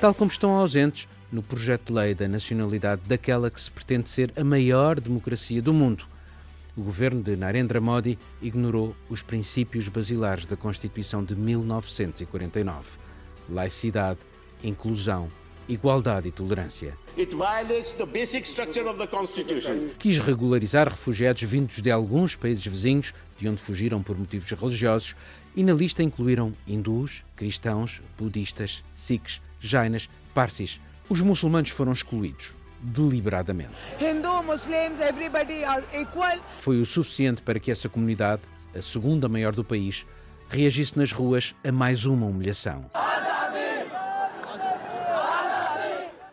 Tal 0.00 0.14
como 0.14 0.30
estão 0.30 0.54
ausentes 0.54 1.06
no 1.30 1.42
projeto 1.42 1.88
de 1.88 1.92
lei 1.92 2.14
da 2.14 2.26
nacionalidade 2.26 3.02
daquela 3.06 3.50
que 3.50 3.60
se 3.60 3.70
pretende 3.70 4.08
ser 4.08 4.32
a 4.36 4.42
maior 4.42 4.98
democracia 4.98 5.60
do 5.60 5.74
mundo– 5.74 6.08
o 6.80 6.82
governo 6.82 7.22
de 7.22 7.36
Narendra 7.36 7.78
Modi 7.78 8.18
ignorou 8.40 8.96
os 9.10 9.20
princípios 9.20 9.86
basilares 9.86 10.46
da 10.46 10.56
Constituição 10.56 11.22
de 11.22 11.36
1949: 11.36 12.96
laicidade, 13.50 14.18
inclusão, 14.64 15.28
igualdade 15.68 16.28
e 16.28 16.32
tolerância. 16.32 16.96
Quis 19.98 20.18
regularizar 20.18 20.88
refugiados 20.88 21.42
vindos 21.42 21.82
de 21.82 21.90
alguns 21.90 22.34
países 22.34 22.66
vizinhos, 22.66 23.12
de 23.36 23.46
onde 23.46 23.60
fugiram 23.60 24.02
por 24.02 24.16
motivos 24.16 24.50
religiosos, 24.50 25.14
e 25.54 25.62
na 25.62 25.74
lista 25.74 26.02
incluíram 26.02 26.50
hindus, 26.66 27.22
cristãos, 27.36 28.00
budistas, 28.18 28.82
sikhs, 28.94 29.42
jainas, 29.60 30.08
parsis. 30.32 30.80
Os 31.10 31.20
muçulmanos 31.20 31.70
foram 31.70 31.92
excluídos 31.92 32.54
deliberadamente. 32.80 33.70
Hindu, 34.00 34.42
Muslims, 34.42 35.00
everybody 35.00 35.64
are 35.64 35.84
equal. 35.92 36.38
Foi 36.60 36.80
o 36.80 36.86
suficiente 36.86 37.42
para 37.42 37.58
que 37.58 37.70
essa 37.70 37.88
comunidade, 37.88 38.42
a 38.74 38.82
segunda 38.82 39.28
maior 39.28 39.54
do 39.54 39.64
país, 39.64 40.06
reagisse 40.48 40.98
nas 40.98 41.12
ruas 41.12 41.54
a 41.64 41.70
mais 41.70 42.06
uma 42.06 42.26
humilhação. 42.26 42.90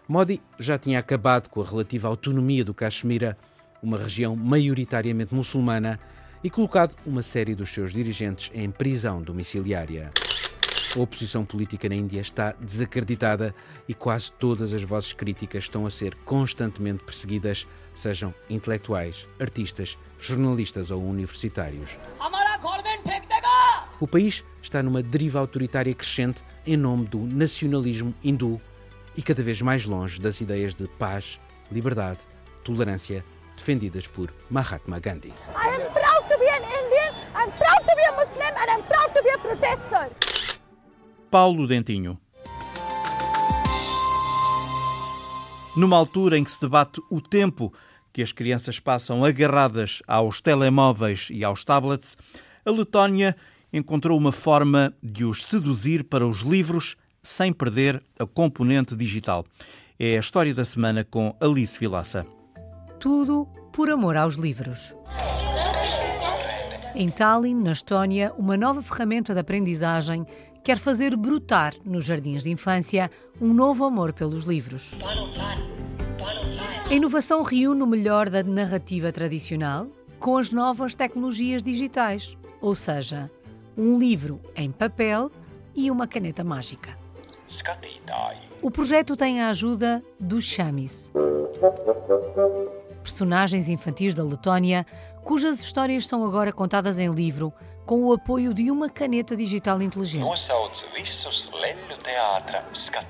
Modi 0.07 0.41
já 0.57 0.77
tinha 0.77 0.99
acabado 0.99 1.49
com 1.49 1.61
a 1.61 1.65
relativa 1.65 2.07
autonomia 2.07 2.63
do 2.63 2.73
Caxemira, 2.73 3.37
uma 3.83 3.97
região 3.97 4.35
maioritariamente 4.35 5.35
muçulmana, 5.35 5.99
e 6.43 6.49
colocado 6.49 6.95
uma 7.05 7.21
série 7.21 7.53
dos 7.53 7.69
seus 7.69 7.91
dirigentes 7.91 8.49
em 8.53 8.71
prisão 8.71 9.21
domiciliária. 9.21 10.11
A 10.95 10.99
oposição 10.99 11.45
política 11.45 11.89
na 11.89 11.95
Índia 11.95 12.21
está 12.21 12.53
desacreditada 12.59 13.53
e 13.87 13.93
quase 13.93 14.31
todas 14.31 14.73
as 14.73 14.83
vozes 14.83 15.13
críticas 15.13 15.65
estão 15.65 15.85
a 15.85 15.89
ser 15.89 16.15
constantemente 16.25 17.03
perseguidas, 17.03 17.67
sejam 17.93 18.33
intelectuais, 18.49 19.27
artistas, 19.39 19.97
jornalistas 20.17 20.89
ou 20.89 21.03
universitários. 21.03 21.97
O 23.99 24.07
país 24.07 24.43
está 24.61 24.81
numa 24.81 25.03
deriva 25.03 25.39
autoritária 25.39 25.93
crescente 25.93 26.43
em 26.65 26.77
nome 26.77 27.07
do 27.07 27.19
nacionalismo 27.19 28.13
hindu 28.23 28.61
e 29.15 29.21
cada 29.21 29.43
vez 29.43 29.61
mais 29.61 29.85
longe 29.85 30.19
das 30.19 30.39
ideias 30.41 30.73
de 30.73 30.87
paz, 30.87 31.39
liberdade, 31.71 32.19
tolerância 32.63 33.25
defendidas 33.55 34.07
por 34.07 34.31
Mahatma 34.49 34.99
Gandhi. 34.99 35.33
I 35.49 35.67
am 35.67 35.91
proud 35.91 36.29
to 36.29 36.39
be 36.39 36.47
an 36.47 36.63
Indian, 36.63 37.13
I'm 37.35 37.51
proud 37.51 37.85
to 37.87 37.95
be 37.95 38.05
a 38.05 38.11
Muslim 38.15 38.53
and 38.55 38.71
I'm 38.71 38.83
proud 38.83 39.13
to 39.13 39.23
be 39.23 39.29
a 39.31 39.37
protester. 39.39 40.46
Paulo 41.37 41.67
Dentinho. 41.67 42.17
Numa 45.77 45.95
altura 45.95 46.35
em 46.35 46.43
que 46.43 46.49
se 46.49 46.59
debate 46.59 46.99
o 47.11 47.21
tempo 47.21 47.71
que 48.11 48.23
as 48.23 48.31
crianças 48.31 48.79
passam 48.79 49.23
agarradas 49.23 50.01
aos 50.07 50.41
telemóveis 50.41 51.27
e 51.31 51.43
aos 51.43 51.63
tablets, 51.63 52.17
a 52.65 52.71
Letónia 52.71 53.35
encontrou 53.71 54.17
uma 54.17 54.31
forma 54.31 54.91
de 55.03 55.25
os 55.25 55.45
seduzir 55.45 56.05
para 56.05 56.25
os 56.25 56.39
livros 56.39 56.95
sem 57.21 57.53
perder 57.53 58.03
a 58.17 58.25
componente 58.25 58.95
digital. 58.95 59.45
É 59.99 60.17
a 60.17 60.19
história 60.19 60.55
da 60.55 60.65
semana 60.65 61.03
com 61.03 61.37
Alice 61.39 61.79
Vilaça. 61.79 62.25
Tudo 62.99 63.47
por 63.71 63.91
amor 63.91 64.17
aos 64.17 64.37
livros. 64.37 64.91
Em 66.95 67.11
Tallinn, 67.11 67.61
na 67.61 67.73
Estónia, 67.73 68.33
uma 68.39 68.57
nova 68.57 68.81
ferramenta 68.81 69.35
de 69.35 69.39
aprendizagem 69.39 70.25
quer 70.67 70.79
fazer 70.79 71.15
brotar 71.15 71.75
nos 71.85 72.03
jardins 72.03 72.43
de 72.43 72.49
infância 72.49 73.09
um 73.39 73.53
novo 73.53 73.85
amor 73.85 74.11
pelos 74.11 74.43
livros. 74.43 74.93
A 76.89 76.93
inovação 76.93 77.41
reúne 77.41 77.81
o 77.83 77.87
melhor 77.87 78.29
da 78.29 78.43
narrativa 78.43 79.09
tradicional 79.09 79.87
com 80.19 80.35
as 80.35 80.51
novas 80.51 80.93
tecnologias 80.93 81.63
digitais, 81.63 82.37
ou 82.59 82.75
seja, 82.75 83.31
um 83.77 83.97
livro 83.97 84.41
em 84.57 84.69
papel 84.69 85.31
e 85.73 85.89
uma 85.89 86.05
caneta 86.05 86.43
mágica. 86.43 86.97
O 88.61 88.69
projeto 88.69 89.15
tem 89.15 89.41
a 89.41 89.47
ajuda 89.47 90.03
dos 90.19 90.43
Chamis, 90.43 91.09
personagens 93.01 93.69
infantis 93.69 94.13
da 94.13 94.21
Letónia 94.21 94.85
cujas 95.23 95.61
histórias 95.61 96.05
são 96.05 96.25
agora 96.25 96.51
contadas 96.51 96.99
em 96.99 97.09
livro 97.09 97.53
com 97.87 98.03
o 98.03 98.11
apoio 98.11 98.53
de 98.53 98.69
uma 98.69 98.89
caneta 98.89 99.35
digital 99.35 99.81
inteligente. 99.81 100.25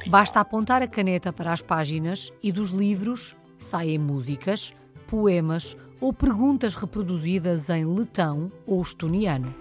Basta 0.07 0.39
apontar 0.39 0.83
a 0.83 0.87
caneta 0.87 1.33
para 1.33 1.51
as 1.51 1.63
páginas 1.63 2.31
e 2.41 2.51
dos 2.51 2.69
livros 2.69 3.35
saem 3.59 3.97
músicas, 3.97 4.71
poemas 5.07 5.75
ou 5.99 6.13
perguntas 6.13 6.75
reproduzidas 6.75 7.69
em 7.71 7.85
letão 7.85 8.51
ou 8.67 8.79
estoniano. 8.79 9.53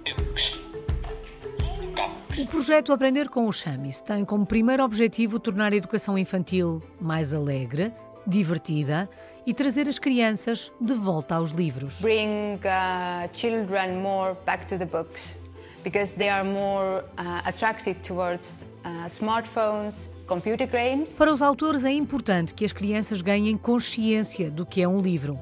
O 2.39 2.47
projeto 2.49 2.93
Aprender 2.93 3.31
com 3.31 3.47
o 3.49 3.53
Chamis 3.53 4.01
tem 4.01 4.23
como 4.23 4.45
primeiro 4.45 4.85
objetivo 4.85 5.41
tornar 5.41 5.73
a 5.73 5.77
educação 5.77 6.19
infantil 6.19 6.83
mais 7.01 7.33
alegre, 7.33 7.91
divertida 8.27 9.09
e 9.47 9.55
trazer 9.55 9.89
as 9.89 9.99
crianças 9.99 10.73
de 10.81 10.93
volta 10.93 11.37
aos 11.37 11.53
livros. 11.53 12.01
Bring 12.01 12.57
uh, 12.57 13.29
children 13.33 14.01
more 14.03 14.37
back 14.45 14.67
to 14.67 14.77
the 14.77 14.85
books 14.85 15.39
because 15.85 16.17
they 16.17 16.29
are 16.29 16.43
more 16.43 17.05
uh, 17.17 17.49
attracted 17.49 18.03
towards 18.03 18.67
uh, 18.85 19.07
smartphones, 19.07 20.11
computer 20.27 20.67
games. 20.67 21.17
Para 21.17 21.33
os 21.33 21.41
autores 21.41 21.85
é 21.85 21.93
importante 21.93 22.53
que 22.53 22.65
as 22.65 22.73
crianças 22.73 23.21
ganhem 23.21 23.57
consciência 23.57 24.51
do 24.51 24.67
que 24.67 24.83
é 24.83 24.89
um 24.89 25.01
livro, 25.01 25.39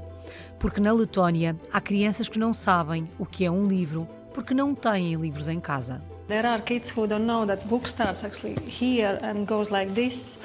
porque 0.58 0.80
na 0.80 0.92
Letónia 0.92 1.56
há 1.72 1.80
crianças 1.80 2.28
que 2.28 2.38
não 2.38 2.52
sabem 2.52 3.08
o 3.18 3.24
que 3.24 3.46
é 3.46 3.50
um 3.50 3.66
livro 3.66 4.06
porque 4.34 4.52
não 4.52 4.74
têm 4.74 5.14
livros 5.14 5.48
em 5.48 5.60
casa. 5.60 6.02
There 6.26 6.46
are 6.46 6.60
kids 6.60 6.90
who 6.94 7.06
don't 7.06 7.24
know 7.24 7.46
that 7.46 7.66
book 7.68 7.88
starts 7.88 8.24
actually 8.24 8.56
here 8.68 9.18
and 9.22 9.46
goes 9.46 9.70
like 9.70 9.92
this 9.94 10.36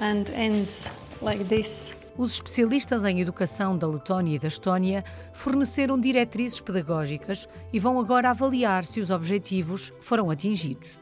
and 0.00 0.24
ends 0.34 0.90
like 1.22 1.44
this. 1.44 1.92
Os 2.20 2.34
especialistas 2.34 3.02
em 3.06 3.18
educação 3.18 3.78
da 3.78 3.86
Letónia 3.86 4.36
e 4.36 4.38
da 4.38 4.48
Estónia 4.48 5.02
forneceram 5.32 5.98
diretrizes 5.98 6.60
pedagógicas 6.60 7.48
e 7.72 7.78
vão 7.78 7.98
agora 7.98 8.28
avaliar 8.28 8.84
se 8.84 9.00
os 9.00 9.08
objetivos 9.08 9.90
foram 10.02 10.30
atingidos. 10.30 11.00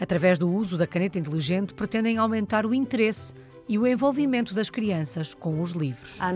Através 0.00 0.38
do 0.38 0.50
uso 0.50 0.78
da 0.78 0.86
caneta 0.86 1.18
inteligente, 1.18 1.74
pretendem 1.74 2.16
aumentar 2.16 2.64
o 2.64 2.72
interesse 2.72 3.34
e 3.68 3.78
o 3.78 3.86
envolvimento 3.86 4.54
das 4.54 4.70
crianças 4.70 5.34
com 5.34 5.60
os 5.60 5.72
livros. 5.72 6.18
Uh, 6.18 6.32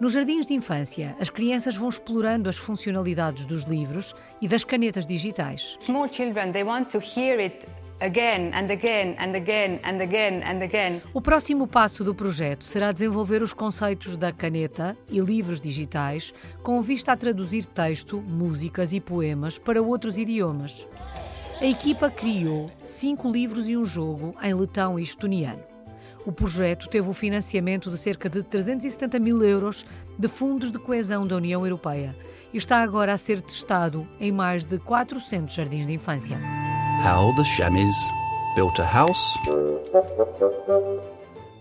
Nos 0.00 0.12
jardins 0.12 0.44
de 0.44 0.54
infância, 0.54 1.16
as 1.20 1.30
crianças 1.30 1.76
vão 1.76 1.88
explorando 1.88 2.48
as 2.48 2.56
funcionalidades 2.56 3.46
dos 3.46 3.62
livros 3.62 4.12
e 4.42 4.48
das 4.48 4.64
canetas 4.64 5.06
digitais. 5.06 5.76
Small 5.78 6.08
children, 6.12 6.50
they 6.50 6.64
want 6.64 6.90
to 6.90 6.98
hear 6.98 7.38
it 7.38 7.64
again 8.04 8.52
and 8.54 8.70
again 8.70 9.16
and 9.18 9.34
again 9.34 9.80
and 9.82 10.02
again 10.02 10.42
and 10.44 10.62
again. 10.62 11.00
O 11.14 11.20
próximo 11.20 11.66
passo 11.66 12.04
do 12.04 12.14
projeto 12.14 12.64
será 12.64 12.92
desenvolver 12.92 13.42
os 13.42 13.54
conceitos 13.54 14.14
da 14.16 14.30
caneta 14.30 14.96
e 15.10 15.18
livros 15.20 15.60
digitais 15.60 16.34
com 16.62 16.82
vista 16.82 17.12
a 17.12 17.16
traduzir 17.16 17.64
texto, 17.64 18.20
músicas 18.20 18.92
e 18.92 19.00
poemas 19.00 19.58
para 19.58 19.82
outros 19.82 20.18
idiomas. 20.18 20.86
A 21.60 21.66
equipa 21.66 22.10
criou 22.10 22.70
cinco 22.84 23.30
livros 23.30 23.68
e 23.68 23.76
um 23.76 23.84
jogo 23.84 24.34
em 24.42 24.52
letão 24.52 24.98
e 24.98 25.02
estoniano. 25.02 25.62
O 26.26 26.32
projeto 26.32 26.88
teve 26.88 27.08
o 27.08 27.12
financiamento 27.12 27.90
de 27.90 27.98
cerca 27.98 28.28
de 28.28 28.42
370 28.42 29.18
mil 29.18 29.42
euros 29.42 29.84
de 30.18 30.28
fundos 30.28 30.72
de 30.72 30.78
coesão 30.78 31.26
da 31.26 31.36
União 31.36 31.64
Europeia 31.64 32.16
e 32.52 32.58
está 32.58 32.82
agora 32.82 33.12
a 33.12 33.18
ser 33.18 33.40
testado 33.40 34.08
em 34.18 34.32
mais 34.32 34.64
de 34.64 34.78
400 34.78 35.54
jardins 35.54 35.86
de 35.86 35.92
infância. 35.92 36.40
How 37.02 37.34
the 37.34 37.44
Chamis 37.44 37.96
Built 38.54 38.78
a 38.80 38.84
House. 38.84 39.38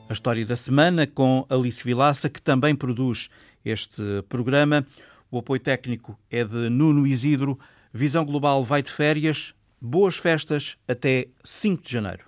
A 0.09 0.13
história 0.13 0.45
da 0.45 0.55
semana 0.55 1.07
com 1.07 1.45
Alice 1.49 1.83
Vilaça, 1.83 2.29
que 2.29 2.41
também 2.41 2.75
produz 2.75 3.29
este 3.63 4.21
programa. 4.29 4.85
O 5.31 5.39
apoio 5.39 5.59
técnico 5.59 6.17
é 6.29 6.43
de 6.43 6.69
Nuno 6.69 7.07
Isidro. 7.07 7.57
Visão 7.93 8.25
Global 8.25 8.63
vai 8.63 8.81
de 8.81 8.91
férias. 8.91 9.53
Boas 9.81 10.17
festas 10.17 10.77
até 10.87 11.27
5 11.43 11.83
de 11.83 11.91
janeiro. 11.91 12.25